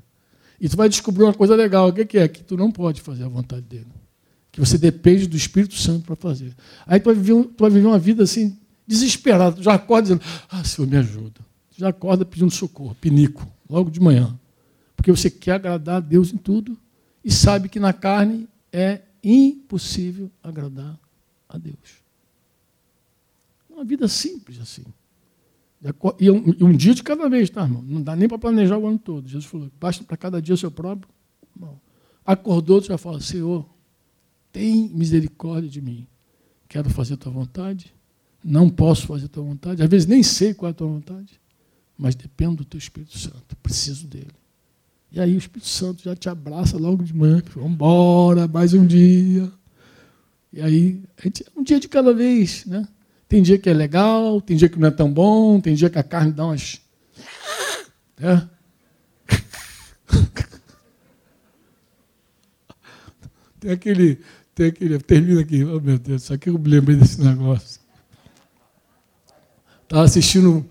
E 0.59 0.69
tu 0.69 0.77
vai 0.77 0.87
descobrir 0.87 1.23
uma 1.23 1.33
coisa 1.33 1.55
legal. 1.55 1.89
O 1.89 1.93
que 1.93 2.19
é? 2.19 2.27
Que 2.27 2.43
tu 2.43 2.55
não 2.55 2.71
pode 2.71 3.01
fazer 3.01 3.23
a 3.23 3.27
vontade 3.27 3.63
dele. 3.63 3.87
Que 4.51 4.59
você 4.59 4.77
depende 4.77 5.25
do 5.25 5.35
Espírito 5.35 5.73
Santo 5.73 6.05
para 6.05 6.15
fazer. 6.15 6.55
Aí 6.85 6.99
tu 6.99 7.05
vai, 7.05 7.15
viver, 7.15 7.45
tu 7.45 7.61
vai 7.61 7.71
viver 7.71 7.87
uma 7.87 7.97
vida 7.97 8.21
assim, 8.21 8.55
desesperada. 8.85 9.55
Tu 9.55 9.63
já 9.63 9.73
acorda 9.73 10.03
dizendo, 10.03 10.21
ah, 10.47 10.63
Senhor, 10.63 10.87
me 10.87 10.97
ajuda. 10.97 11.41
Tu 11.71 11.79
já 11.79 11.89
acorda 11.89 12.23
pedindo 12.23 12.51
socorro, 12.51 12.95
pinico, 13.01 13.51
logo 13.67 13.89
de 13.89 13.99
manhã. 13.99 14.39
Porque 14.95 15.09
você 15.09 15.31
quer 15.31 15.53
agradar 15.53 15.95
a 15.95 15.99
Deus 15.99 16.31
em 16.31 16.37
tudo 16.37 16.77
e 17.25 17.31
sabe 17.31 17.69
que 17.69 17.79
na 17.79 17.93
carne 17.93 18.47
é 18.71 19.01
impossível 19.23 20.29
agradar 20.43 20.95
a 21.49 21.57
Deus. 21.57 22.03
Uma 23.67 23.83
vida 23.83 24.07
simples 24.07 24.59
assim. 24.61 24.83
E 26.19 26.29
um, 26.29 26.71
dia 26.71 26.93
de 26.93 27.01
cada 27.01 27.27
vez, 27.27 27.49
tá, 27.49 27.63
irmão? 27.63 27.81
Não 27.81 28.03
dá 28.03 28.15
nem 28.15 28.27
para 28.27 28.37
planejar 28.37 28.77
o 28.77 28.87
ano 28.87 28.99
todo. 28.99 29.27
Jesus 29.27 29.45
falou: 29.45 29.71
basta 29.79 30.03
para 30.03 30.15
cada 30.15 30.41
dia 30.41 30.53
o 30.53 30.57
seu 30.57 30.69
próprio. 30.69 31.09
Acordou, 32.23 32.79
tu 32.79 32.87
já 32.87 32.97
fala: 32.97 33.19
Senhor, 33.19 33.65
tem 34.51 34.89
misericórdia 34.89 35.69
de 35.69 35.81
mim. 35.81 36.05
Quero 36.69 36.89
fazer 36.89 37.15
a 37.15 37.17
tua 37.17 37.31
vontade. 37.31 37.93
Não 38.43 38.69
posso 38.69 39.07
fazer 39.07 39.25
a 39.25 39.29
tua 39.29 39.43
vontade. 39.43 39.81
Às 39.81 39.89
vezes 39.89 40.07
nem 40.07 40.21
sei 40.21 40.53
qual 40.53 40.69
é 40.69 40.71
a 40.71 40.75
tua 40.75 40.87
vontade. 40.87 41.39
Mas 41.97 42.15
dependo 42.15 42.57
do 42.57 42.65
teu 42.65 42.77
Espírito 42.77 43.17
Santo. 43.17 43.55
Preciso 43.61 44.07
dele. 44.07 44.31
E 45.11 45.19
aí 45.19 45.35
o 45.35 45.37
Espírito 45.37 45.67
Santo 45.67 46.03
já 46.03 46.15
te 46.15 46.29
abraça 46.29 46.77
logo 46.77 47.03
de 47.03 47.13
manhã. 47.13 47.41
Vamos 47.55 47.71
embora, 47.71 48.47
mais 48.47 48.73
um 48.73 48.85
dia. 48.85 49.51
E 50.53 50.61
aí, 50.61 51.01
um 51.55 51.63
dia 51.63 51.79
de 51.79 51.87
cada 51.87 52.13
vez, 52.13 52.65
né? 52.65 52.87
Tem 53.31 53.41
dia 53.41 53.57
que 53.57 53.69
é 53.69 53.73
legal, 53.73 54.41
tem 54.41 54.57
dia 54.57 54.67
que 54.67 54.77
não 54.77 54.89
é 54.89 54.91
tão 54.91 55.09
bom, 55.09 55.61
tem 55.61 55.73
dia 55.73 55.89
que 55.89 55.97
a 55.97 56.03
carne 56.03 56.33
dá 56.33 56.47
umas. 56.47 56.81
É. 58.19 58.41
Tem 63.59 63.71
aquele. 63.71 64.19
Tem 64.53 64.67
aquele. 64.67 64.99
Termina 64.99 65.41
aqui. 65.41 65.63
Oh, 65.63 65.79
meu 65.79 65.97
Deus, 65.97 66.23
só 66.23 66.37
que 66.37 66.49
eu 66.49 66.59
me 66.59 66.69
lembrei 66.69 66.97
desse 66.97 67.19
negócio. 67.19 67.79
Estava 69.83 70.03
assistindo 70.03 70.63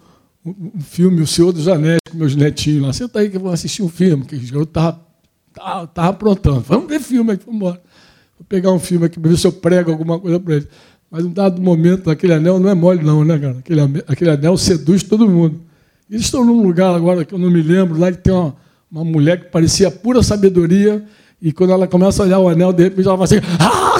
um, 0.44 0.80
filme, 0.80 1.22
O 1.22 1.26
Senhor 1.26 1.52
dos 1.52 1.66
Anéis, 1.66 1.98
com 2.08 2.18
meus 2.18 2.36
netinhos 2.36 2.82
lá. 2.82 2.92
Senta 2.92 3.20
aí 3.20 3.30
que 3.30 3.38
eu 3.38 3.40
vou 3.40 3.50
assistir 3.52 3.82
um 3.82 3.88
filme, 3.88 4.24
que 4.26 4.36
eu 4.54 4.62
estava 4.62 5.04
tava, 5.54 5.86
tava 5.88 6.08
aprontando. 6.10 6.60
Vamos 6.60 6.88
ver 6.88 7.00
filme 7.00 7.32
aqui, 7.32 7.46
vamos 7.46 7.58
embora. 7.58 7.82
Vou 8.38 8.46
pegar 8.46 8.70
um 8.70 8.78
filme 8.78 9.06
aqui 9.06 9.18
para 9.18 9.30
ver 9.30 9.38
se 9.38 9.46
eu 9.46 9.52
prego 9.52 9.90
alguma 9.90 10.20
coisa 10.20 10.38
para 10.38 10.54
eles. 10.56 10.68
Mas 11.10 11.24
um 11.24 11.32
dado 11.32 11.60
momento, 11.60 12.08
aquele 12.08 12.34
anel 12.34 12.60
não 12.60 12.70
é 12.70 12.74
mole, 12.74 13.02
não, 13.02 13.24
né, 13.24 13.38
cara? 13.38 13.58
Aquele, 13.58 13.80
aquele 14.06 14.30
anel 14.30 14.56
seduz 14.56 15.02
todo 15.02 15.28
mundo. 15.28 15.60
Eles 16.08 16.24
estão 16.24 16.44
num 16.44 16.62
lugar 16.62 16.94
agora 16.94 17.24
que 17.24 17.34
eu 17.34 17.38
não 17.38 17.50
me 17.50 17.62
lembro, 17.62 17.98
lá 17.98 18.12
que 18.12 18.18
tem 18.18 18.32
uma, 18.32 18.54
uma 18.90 19.04
mulher 19.04 19.40
que 19.40 19.50
parecia 19.50 19.90
pura 19.90 20.22
sabedoria, 20.22 21.04
e 21.42 21.52
quando 21.52 21.72
ela 21.72 21.88
começa 21.88 22.22
a 22.22 22.26
olhar 22.26 22.38
o 22.38 22.48
anel, 22.48 22.72
de 22.72 22.84
repente 22.84 23.06
ela 23.06 23.16
vai 23.16 23.24
assim. 23.24 23.36
Ah! 23.58 23.96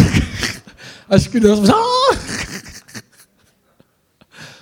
As 1.09 1.27
crianças. 1.27 1.69
Ah! 1.71 2.01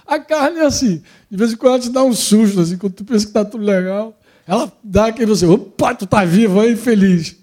A 0.06 0.18
carne 0.18 0.60
é 0.60 0.64
assim. 0.64 1.02
De 1.30 1.36
vez 1.36 1.52
em 1.52 1.56
quando 1.56 1.74
ela 1.74 1.82
te 1.82 1.90
dá 1.90 2.02
um 2.02 2.14
susto, 2.14 2.60
assim, 2.60 2.78
quando 2.78 2.94
tu 2.94 3.04
pensa 3.04 3.26
que 3.26 3.30
está 3.30 3.44
tudo 3.44 3.62
legal. 3.62 4.18
Ela 4.46 4.72
dá 4.82 5.08
aquele 5.08 5.26
você, 5.26 5.44
opa, 5.44 5.94
tu 5.94 6.06
está 6.06 6.24
vivo 6.24 6.58
aí, 6.58 6.74
feliz. 6.74 7.36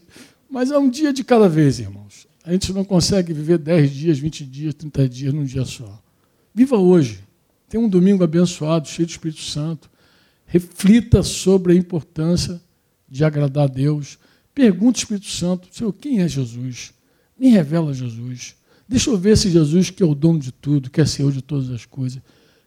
Mas 0.50 0.72
é 0.72 0.78
um 0.80 0.90
dia 0.90 1.14
de 1.14 1.24
cada 1.24 1.48
vez, 1.48 1.80
irmãos. 1.80 2.05
A 2.46 2.52
gente 2.52 2.72
não 2.72 2.86
consegue 2.86 3.34
viver 3.34 3.58
10 3.58 3.92
dias, 3.92 4.20
20 4.20 4.46
dias, 4.46 4.74
30 4.76 5.10
dias 5.10 5.34
num 5.34 5.44
dia 5.44 5.66
só. 5.66 6.00
Viva 6.54 6.78
hoje. 6.78 7.24
Tem 7.68 7.80
um 7.80 7.90
domingo 7.90 8.24
abençoado, 8.24 8.88
cheio 8.88 9.08
de 9.08 9.14
Espírito 9.14 9.42
Santo. 9.42 9.90
Reflita 10.46 11.24
sobre 11.24 11.74
a 11.74 11.76
importância 11.76 12.62
de 13.10 13.26
agradar 13.26 13.64
a 13.64 13.68
Deus. 13.68 14.20
Pergunte 14.54 15.00
ao 15.00 15.04
Espírito 15.04 15.28
Santo, 15.28 15.68
Senhor, 15.72 15.92
quem 15.92 16.22
é 16.22 16.28
Jesus? 16.28 16.94
Me 17.38 17.50
revela 17.50 17.92
Jesus. 17.92 18.56
Deixa 18.88 19.10
eu 19.10 19.18
ver 19.18 19.36
se 19.36 19.50
Jesus, 19.50 19.90
que 19.90 20.04
é 20.04 20.06
o 20.06 20.14
dono 20.14 20.38
de 20.38 20.52
tudo, 20.52 20.92
que 20.92 21.02
é 21.02 21.06
Senhor 21.06 21.32
de 21.32 21.42
todas 21.42 21.72
as 21.72 21.84
coisas. 21.84 22.22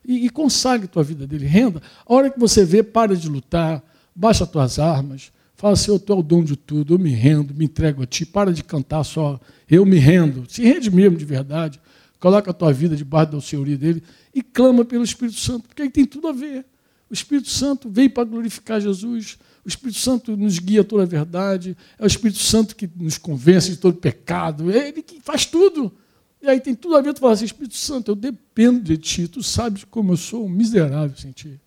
E, 0.05 0.27
e 0.27 0.29
consagre 0.29 0.89
tua 0.89 1.05
vida 1.05 1.25
dele. 1.25 1.47
Renda. 1.47 1.81
A 2.05 2.13
hora 2.13 2.29
que 2.29 2.41
você 2.41 2.65
vê, 2.65 2.83
para 2.83 3.17
de 3.17 3.29
lutar, 3.29 3.81
baixa 4.13 4.43
as 4.43 4.51
tuas 4.51 4.81
armas, 4.81 5.31
Fala, 5.59 5.75
Senhor, 5.75 5.99
tu 5.99 6.13
é 6.13 6.17
o 6.17 6.23
dono 6.23 6.45
de 6.45 6.55
tudo, 6.55 6.95
eu 6.95 7.01
me 7.01 7.11
rendo, 7.11 7.53
me 7.53 7.65
entrego 7.65 8.05
a 8.05 8.07
ti. 8.07 8.25
Para 8.25 8.53
de 8.53 8.63
cantar 8.63 9.03
só, 9.03 9.41
eu 9.69 9.85
me 9.85 9.99
rendo. 9.99 10.45
Se 10.49 10.63
rende 10.63 10.89
mesmo 10.89 11.19
de 11.19 11.25
verdade. 11.25 11.81
coloca 12.21 12.53
a 12.53 12.55
tua 12.55 12.73
vida 12.73 12.95
debaixo 12.95 13.33
da 13.33 13.41
senhoria 13.41 13.77
dele 13.77 14.01
e 14.33 14.41
clama 14.41 14.85
pelo 14.85 15.03
Espírito 15.03 15.37
Santo, 15.37 15.67
porque 15.67 15.83
aí 15.83 15.91
tem 15.91 16.05
tudo 16.05 16.29
a 16.29 16.33
ver. 16.33 16.65
O 17.11 17.13
Espírito 17.13 17.49
Santo 17.49 17.91
veio 17.91 18.09
para 18.09 18.23
glorificar 18.23 18.81
Jesus, 18.81 19.37
o 19.65 19.69
Espírito 19.69 19.99
Santo 19.99 20.37
nos 20.37 20.61
guia 20.61 20.83
a 20.83 20.85
toda 20.85 21.03
a 21.03 21.07
verdade, 21.07 21.77
é 21.99 22.05
o 22.05 22.07
Espírito 22.07 22.39
Santo 22.39 22.77
que 22.77 22.89
nos 22.95 23.19
convence 23.19 23.71
de 23.71 23.79
todo 23.79 23.97
pecado, 23.97 24.71
é 24.71 24.89
ele 24.89 25.03
que 25.03 25.21
faz 25.21 25.45
tudo. 25.45 25.93
E 26.41 26.49
aí 26.49 26.61
tem 26.61 26.75
tudo 26.75 26.95
a 26.95 27.03
ver, 27.03 27.15
tu 27.15 27.21
fala 27.21 27.33
assim, 27.33 27.45
Espírito 27.45 27.77
Santo, 27.77 28.13
eu 28.13 28.15
dependo 28.15 28.81
de 28.81 28.97
ti, 28.97 29.27
tu 29.27 29.43
sabes 29.43 29.83
como 29.83 30.13
eu 30.13 30.17
sou 30.17 30.47
um 30.47 30.49
miserável 30.49 31.17
sem 31.17 31.33
ti. 31.33 31.61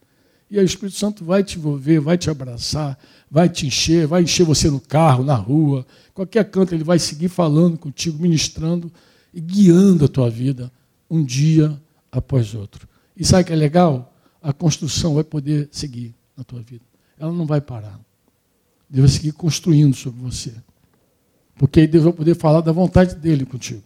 E 0.51 0.59
o 0.59 0.63
Espírito 0.63 0.97
Santo 0.97 1.23
vai 1.23 1.45
te 1.45 1.57
envolver, 1.57 2.01
vai 2.01 2.17
te 2.17 2.29
abraçar, 2.29 2.99
vai 3.31 3.47
te 3.47 3.65
encher, 3.65 4.05
vai 4.05 4.23
encher 4.23 4.45
você 4.45 4.69
no 4.69 4.81
carro, 4.81 5.23
na 5.23 5.33
rua, 5.33 5.87
qualquer 6.13 6.43
canto, 6.51 6.75
ele 6.75 6.83
vai 6.83 6.99
seguir 6.99 7.29
falando 7.29 7.77
contigo, 7.77 8.21
ministrando 8.21 8.91
e 9.33 9.39
guiando 9.39 10.03
a 10.03 10.07
tua 10.09 10.29
vida 10.29 10.69
um 11.09 11.23
dia 11.23 11.81
após 12.11 12.53
outro. 12.53 12.85
E 13.15 13.23
sabe 13.23 13.43
o 13.43 13.45
que 13.45 13.53
é 13.53 13.55
legal? 13.55 14.13
A 14.41 14.51
construção 14.51 15.15
vai 15.15 15.23
poder 15.23 15.69
seguir 15.71 16.13
na 16.35 16.43
tua 16.43 16.61
vida. 16.61 16.83
Ela 17.17 17.31
não 17.31 17.45
vai 17.45 17.61
parar. 17.61 17.97
Deus 18.89 19.09
vai 19.09 19.19
seguir 19.19 19.31
construindo 19.31 19.95
sobre 19.95 20.19
você. 20.21 20.53
Porque 21.55 21.79
aí 21.79 21.87
Deus 21.87 22.03
vai 22.03 22.11
poder 22.11 22.35
falar 22.35 22.59
da 22.59 22.73
vontade 22.73 23.15
dele 23.15 23.45
contigo. 23.45 23.83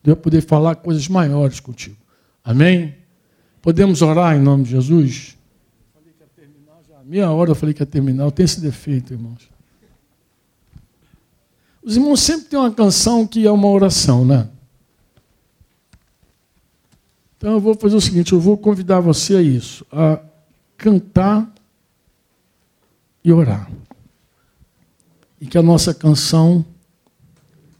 Deus 0.00 0.14
vai 0.14 0.22
poder 0.22 0.42
falar 0.42 0.76
coisas 0.76 1.08
maiores 1.08 1.58
contigo. 1.58 1.96
Amém? 2.44 2.94
Podemos 3.60 4.00
orar 4.00 4.36
em 4.36 4.40
nome 4.40 4.62
de 4.62 4.70
Jesus? 4.70 5.41
Meia 7.04 7.30
hora 7.30 7.50
eu 7.50 7.54
falei 7.54 7.74
que 7.74 7.82
ia 7.82 7.86
terminar. 7.86 8.24
Eu 8.24 8.30
tenho 8.30 8.44
esse 8.44 8.60
defeito, 8.60 9.12
irmãos. 9.12 9.50
Os 11.82 11.96
irmãos 11.96 12.20
sempre 12.20 12.46
têm 12.46 12.58
uma 12.58 12.70
canção 12.70 13.26
que 13.26 13.46
é 13.46 13.50
uma 13.50 13.68
oração, 13.68 14.24
né? 14.24 14.48
Então 17.36 17.52
eu 17.52 17.60
vou 17.60 17.74
fazer 17.74 17.96
o 17.96 18.00
seguinte, 18.00 18.32
eu 18.32 18.38
vou 18.38 18.56
convidar 18.56 19.00
você 19.00 19.34
a 19.34 19.42
isso, 19.42 19.84
a 19.90 20.20
cantar 20.76 21.52
e 23.24 23.32
orar. 23.32 23.68
E 25.40 25.46
que 25.46 25.58
a 25.58 25.62
nossa 25.62 25.92
canção 25.92 26.64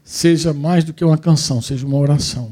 seja 0.03 0.53
mais 0.53 0.83
do 0.83 0.93
que 0.93 1.03
uma 1.05 1.17
canção, 1.17 1.61
seja 1.61 1.87
uma 1.87 1.97
oração. 1.97 2.51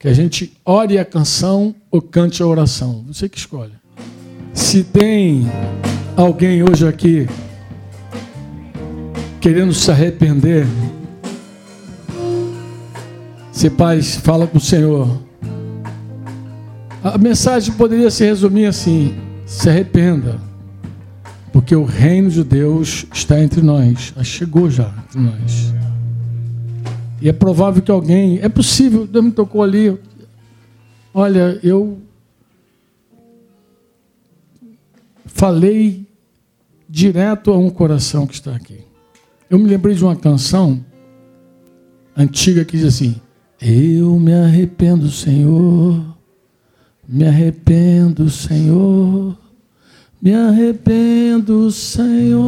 Que 0.00 0.08
a 0.08 0.12
gente 0.12 0.52
ore 0.64 0.98
a 0.98 1.04
canção 1.04 1.74
ou 1.92 2.02
cante 2.02 2.42
a 2.42 2.46
oração. 2.46 3.04
Você 3.06 3.28
que 3.28 3.38
escolhe. 3.38 3.79
Se 4.60 4.84
tem 4.84 5.50
alguém 6.14 6.62
hoje 6.62 6.86
aqui 6.86 7.26
querendo 9.40 9.72
se 9.72 9.90
arrepender, 9.90 10.64
se 13.50 13.68
pai 13.70 14.00
fala 14.02 14.46
com 14.46 14.58
o 14.58 14.60
Senhor. 14.60 15.18
A 17.02 17.18
mensagem 17.18 17.74
poderia 17.74 18.12
se 18.12 18.24
resumir 18.24 18.66
assim: 18.66 19.16
se 19.44 19.68
arrependa, 19.68 20.38
porque 21.52 21.74
o 21.74 21.82
reino 21.82 22.30
de 22.30 22.44
Deus 22.44 23.06
está 23.12 23.42
entre 23.42 23.62
nós, 23.62 24.14
chegou 24.22 24.70
já 24.70 24.92
entre 25.08 25.20
nós. 25.20 25.74
E 27.20 27.28
é 27.28 27.32
provável 27.32 27.82
que 27.82 27.90
alguém, 27.90 28.38
é 28.40 28.48
possível, 28.48 29.04
Deus 29.04 29.24
me 29.24 29.32
tocou 29.32 29.64
ali. 29.64 29.98
Olha, 31.12 31.58
eu 31.62 31.98
falei 35.32 36.06
direto 36.88 37.50
a 37.52 37.58
um 37.58 37.70
coração 37.70 38.26
que 38.26 38.34
está 38.34 38.54
aqui. 38.54 38.80
Eu 39.48 39.58
me 39.58 39.68
lembrei 39.68 39.94
de 39.94 40.04
uma 40.04 40.16
canção 40.16 40.84
antiga 42.16 42.64
que 42.64 42.76
diz 42.76 42.86
assim: 42.86 43.16
Eu 43.60 44.18
me 44.18 44.32
arrependo, 44.34 45.08
Senhor, 45.10 46.04
me 47.08 47.26
arrependo, 47.26 48.28
Senhor, 48.30 49.36
me 50.20 50.34
arrependo, 50.34 51.70
Senhor, 51.70 52.40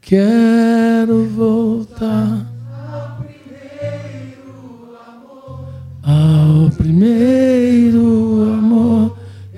quero 0.00 1.26
voltar 1.26 2.46
ao 2.74 3.18
primeiro 3.22 4.96
amor, 5.06 5.68
ao 6.02 6.70
primeiro 6.70 8.52
amor, 8.54 9.16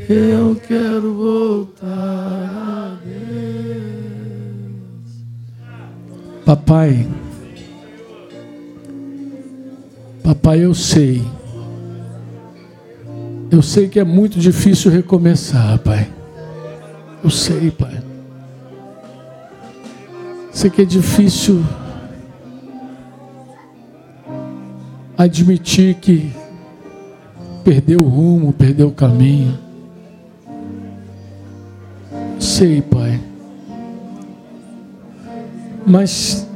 eu 0.08 0.51
Papai, 6.52 7.08
papai, 10.22 10.62
eu 10.62 10.74
sei. 10.74 11.24
Eu 13.50 13.62
sei 13.62 13.88
que 13.88 13.98
é 13.98 14.04
muito 14.04 14.38
difícil 14.38 14.90
recomeçar, 14.90 15.78
pai. 15.78 16.12
Eu 17.24 17.30
sei, 17.30 17.70
pai. 17.70 18.02
Sei 20.52 20.68
que 20.68 20.82
é 20.82 20.84
difícil 20.84 21.64
admitir 25.16 25.94
que 25.94 26.34
perdeu 27.64 28.00
o 28.00 28.08
rumo, 28.08 28.52
perdeu 28.52 28.88
o 28.88 28.92
caminho. 28.92 29.58
Sei, 32.38 32.82
pai. 32.82 33.31
Mas, 35.86 36.46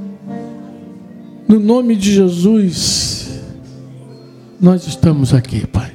no 1.48 1.58
nome 1.58 1.96
de 1.96 2.12
Jesus, 2.12 3.40
nós 4.60 4.86
estamos 4.86 5.34
aqui, 5.34 5.66
Pai. 5.66 5.92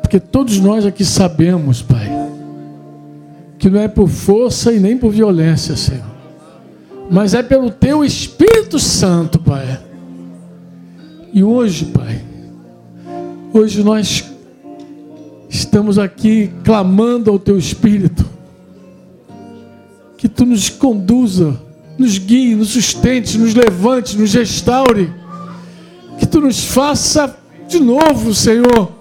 Porque 0.00 0.20
todos 0.20 0.58
nós 0.60 0.84
aqui 0.84 1.04
sabemos, 1.04 1.82
Pai, 1.82 2.08
que 3.58 3.70
não 3.70 3.80
é 3.80 3.88
por 3.88 4.08
força 4.08 4.72
e 4.72 4.78
nem 4.78 4.96
por 4.96 5.10
violência, 5.10 5.76
Senhor, 5.76 6.04
mas 7.10 7.34
é 7.34 7.42
pelo 7.42 7.70
Teu 7.70 8.04
Espírito 8.04 8.78
Santo, 8.78 9.38
Pai. 9.38 9.80
E 11.32 11.42
hoje, 11.42 11.86
Pai, 11.86 12.20
hoje 13.52 13.82
nós 13.82 14.24
estamos 15.48 15.98
aqui 15.98 16.50
clamando 16.64 17.30
ao 17.30 17.38
Teu 17.38 17.58
Espírito, 17.58 18.24
que 20.16 20.28
Tu 20.28 20.44
nos 20.44 20.68
conduza 20.68 21.65
nos 21.98 22.18
guie, 22.18 22.54
nos 22.54 22.70
sustente, 22.70 23.38
nos 23.38 23.54
levante, 23.54 24.18
nos 24.18 24.32
restaure. 24.34 25.12
Que 26.18 26.26
tu 26.26 26.40
nos 26.40 26.64
faça 26.64 27.36
de 27.68 27.80
novo, 27.80 28.34
Senhor. 28.34 28.92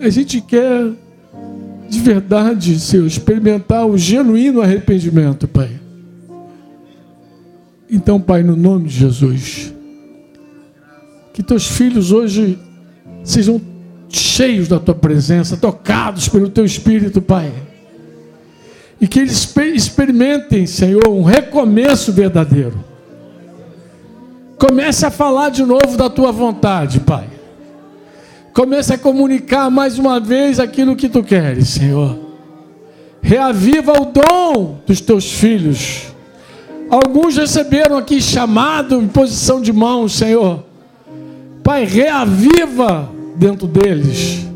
A 0.00 0.08
gente 0.08 0.40
quer 0.40 0.92
de 1.88 2.00
verdade, 2.00 2.78
Senhor, 2.78 3.06
experimentar 3.06 3.86
o 3.86 3.96
genuíno 3.96 4.60
arrependimento, 4.60 5.46
Pai. 5.46 5.70
Então, 7.90 8.20
Pai, 8.20 8.42
no 8.42 8.56
nome 8.56 8.88
de 8.88 8.96
Jesus, 8.96 9.72
que 11.32 11.42
teus 11.42 11.68
filhos 11.68 12.10
hoje 12.10 12.58
sejam 13.22 13.60
cheios 14.08 14.68
da 14.68 14.80
tua 14.80 14.94
presença, 14.94 15.56
tocados 15.56 16.28
pelo 16.28 16.48
teu 16.48 16.64
espírito, 16.64 17.22
Pai 17.22 17.52
e 19.04 19.06
que 19.06 19.20
eles 19.20 19.54
experimentem, 19.74 20.66
Senhor, 20.66 21.06
um 21.10 21.22
recomeço 21.22 22.10
verdadeiro. 22.10 22.82
Comece 24.58 25.04
a 25.04 25.10
falar 25.10 25.50
de 25.50 25.62
novo 25.62 25.94
da 25.98 26.08
tua 26.08 26.32
vontade, 26.32 27.00
Pai. 27.00 27.28
Comece 28.54 28.94
a 28.94 28.98
comunicar 28.98 29.70
mais 29.70 29.98
uma 29.98 30.18
vez 30.18 30.58
aquilo 30.58 30.96
que 30.96 31.10
tu 31.10 31.22
queres, 31.22 31.68
Senhor. 31.68 32.18
Reaviva 33.20 33.92
o 33.92 34.06
dom 34.06 34.78
dos 34.86 35.02
teus 35.02 35.30
filhos. 35.32 36.04
Alguns 36.88 37.36
receberam 37.36 37.98
aqui 37.98 38.22
chamado 38.22 38.98
em 38.98 39.06
posição 39.06 39.60
de 39.60 39.70
mão, 39.70 40.08
Senhor. 40.08 40.64
Pai, 41.62 41.84
reaviva 41.84 43.10
dentro 43.36 43.66
deles 43.66 44.46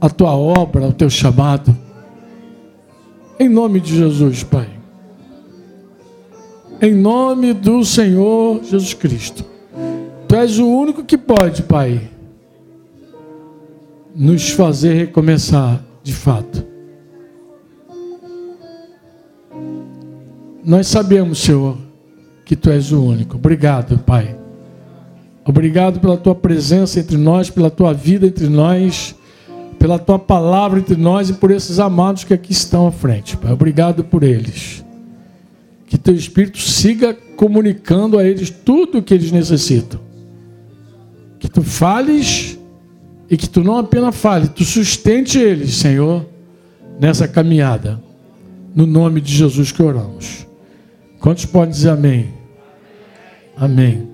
a 0.00 0.08
tua 0.08 0.34
obra, 0.34 0.86
o 0.86 0.92
teu 0.94 1.10
chamado. 1.10 1.81
Em 3.42 3.48
nome 3.48 3.80
de 3.80 3.96
Jesus, 3.96 4.44
Pai. 4.44 4.68
Em 6.80 6.94
nome 6.94 7.52
do 7.52 7.84
Senhor 7.84 8.62
Jesus 8.62 8.94
Cristo. 8.94 9.44
Tu 10.28 10.36
és 10.36 10.60
o 10.60 10.68
único 10.68 11.02
que 11.02 11.18
pode, 11.18 11.64
Pai, 11.64 12.08
nos 14.14 14.50
fazer 14.50 14.94
recomeçar 14.94 15.84
de 16.04 16.14
fato. 16.14 16.64
Nós 20.64 20.86
sabemos, 20.86 21.40
Senhor, 21.40 21.76
que 22.44 22.54
Tu 22.54 22.70
és 22.70 22.92
o 22.92 23.02
único. 23.02 23.38
Obrigado, 23.38 23.98
Pai. 23.98 24.38
Obrigado 25.44 25.98
pela 25.98 26.16
Tua 26.16 26.36
presença 26.36 27.00
entre 27.00 27.16
nós, 27.16 27.50
pela 27.50 27.72
Tua 27.72 27.92
vida 27.92 28.24
entre 28.24 28.48
nós 28.48 29.16
pela 29.82 29.98
tua 29.98 30.16
palavra 30.16 30.78
entre 30.78 30.94
nós 30.94 31.28
e 31.28 31.32
por 31.32 31.50
esses 31.50 31.80
amados 31.80 32.22
que 32.22 32.32
aqui 32.32 32.52
estão 32.52 32.86
à 32.86 32.92
frente. 32.92 33.36
Pai. 33.36 33.50
Obrigado 33.50 34.04
por 34.04 34.22
eles. 34.22 34.84
que 35.86 35.98
teu 35.98 36.14
Espírito 36.14 36.58
siga 36.58 37.12
comunicando 37.36 38.16
a 38.16 38.24
eles 38.24 38.48
tudo 38.48 38.98
o 38.98 39.02
que 39.02 39.12
eles 39.12 39.32
necessitam. 39.32 39.98
Que 41.40 41.50
tu 41.50 41.62
fales 41.62 42.56
e 43.28 43.36
que 43.36 43.48
tu 43.48 43.64
não 43.64 43.76
apenas 43.76 44.14
fale, 44.14 44.46
tu 44.46 44.64
sustente 44.64 45.40
eles, 45.40 45.74
Senhor, 45.74 46.26
nessa 47.00 47.26
caminhada. 47.26 48.00
No 48.72 48.86
nome 48.86 49.20
de 49.20 49.34
Jesus 49.34 49.72
que 49.72 49.82
oramos. 49.82 50.46
Quantos 51.18 51.44
podem 51.44 51.70
dizer 51.70 51.90
amém? 51.90 52.32
Amém. 53.56 54.11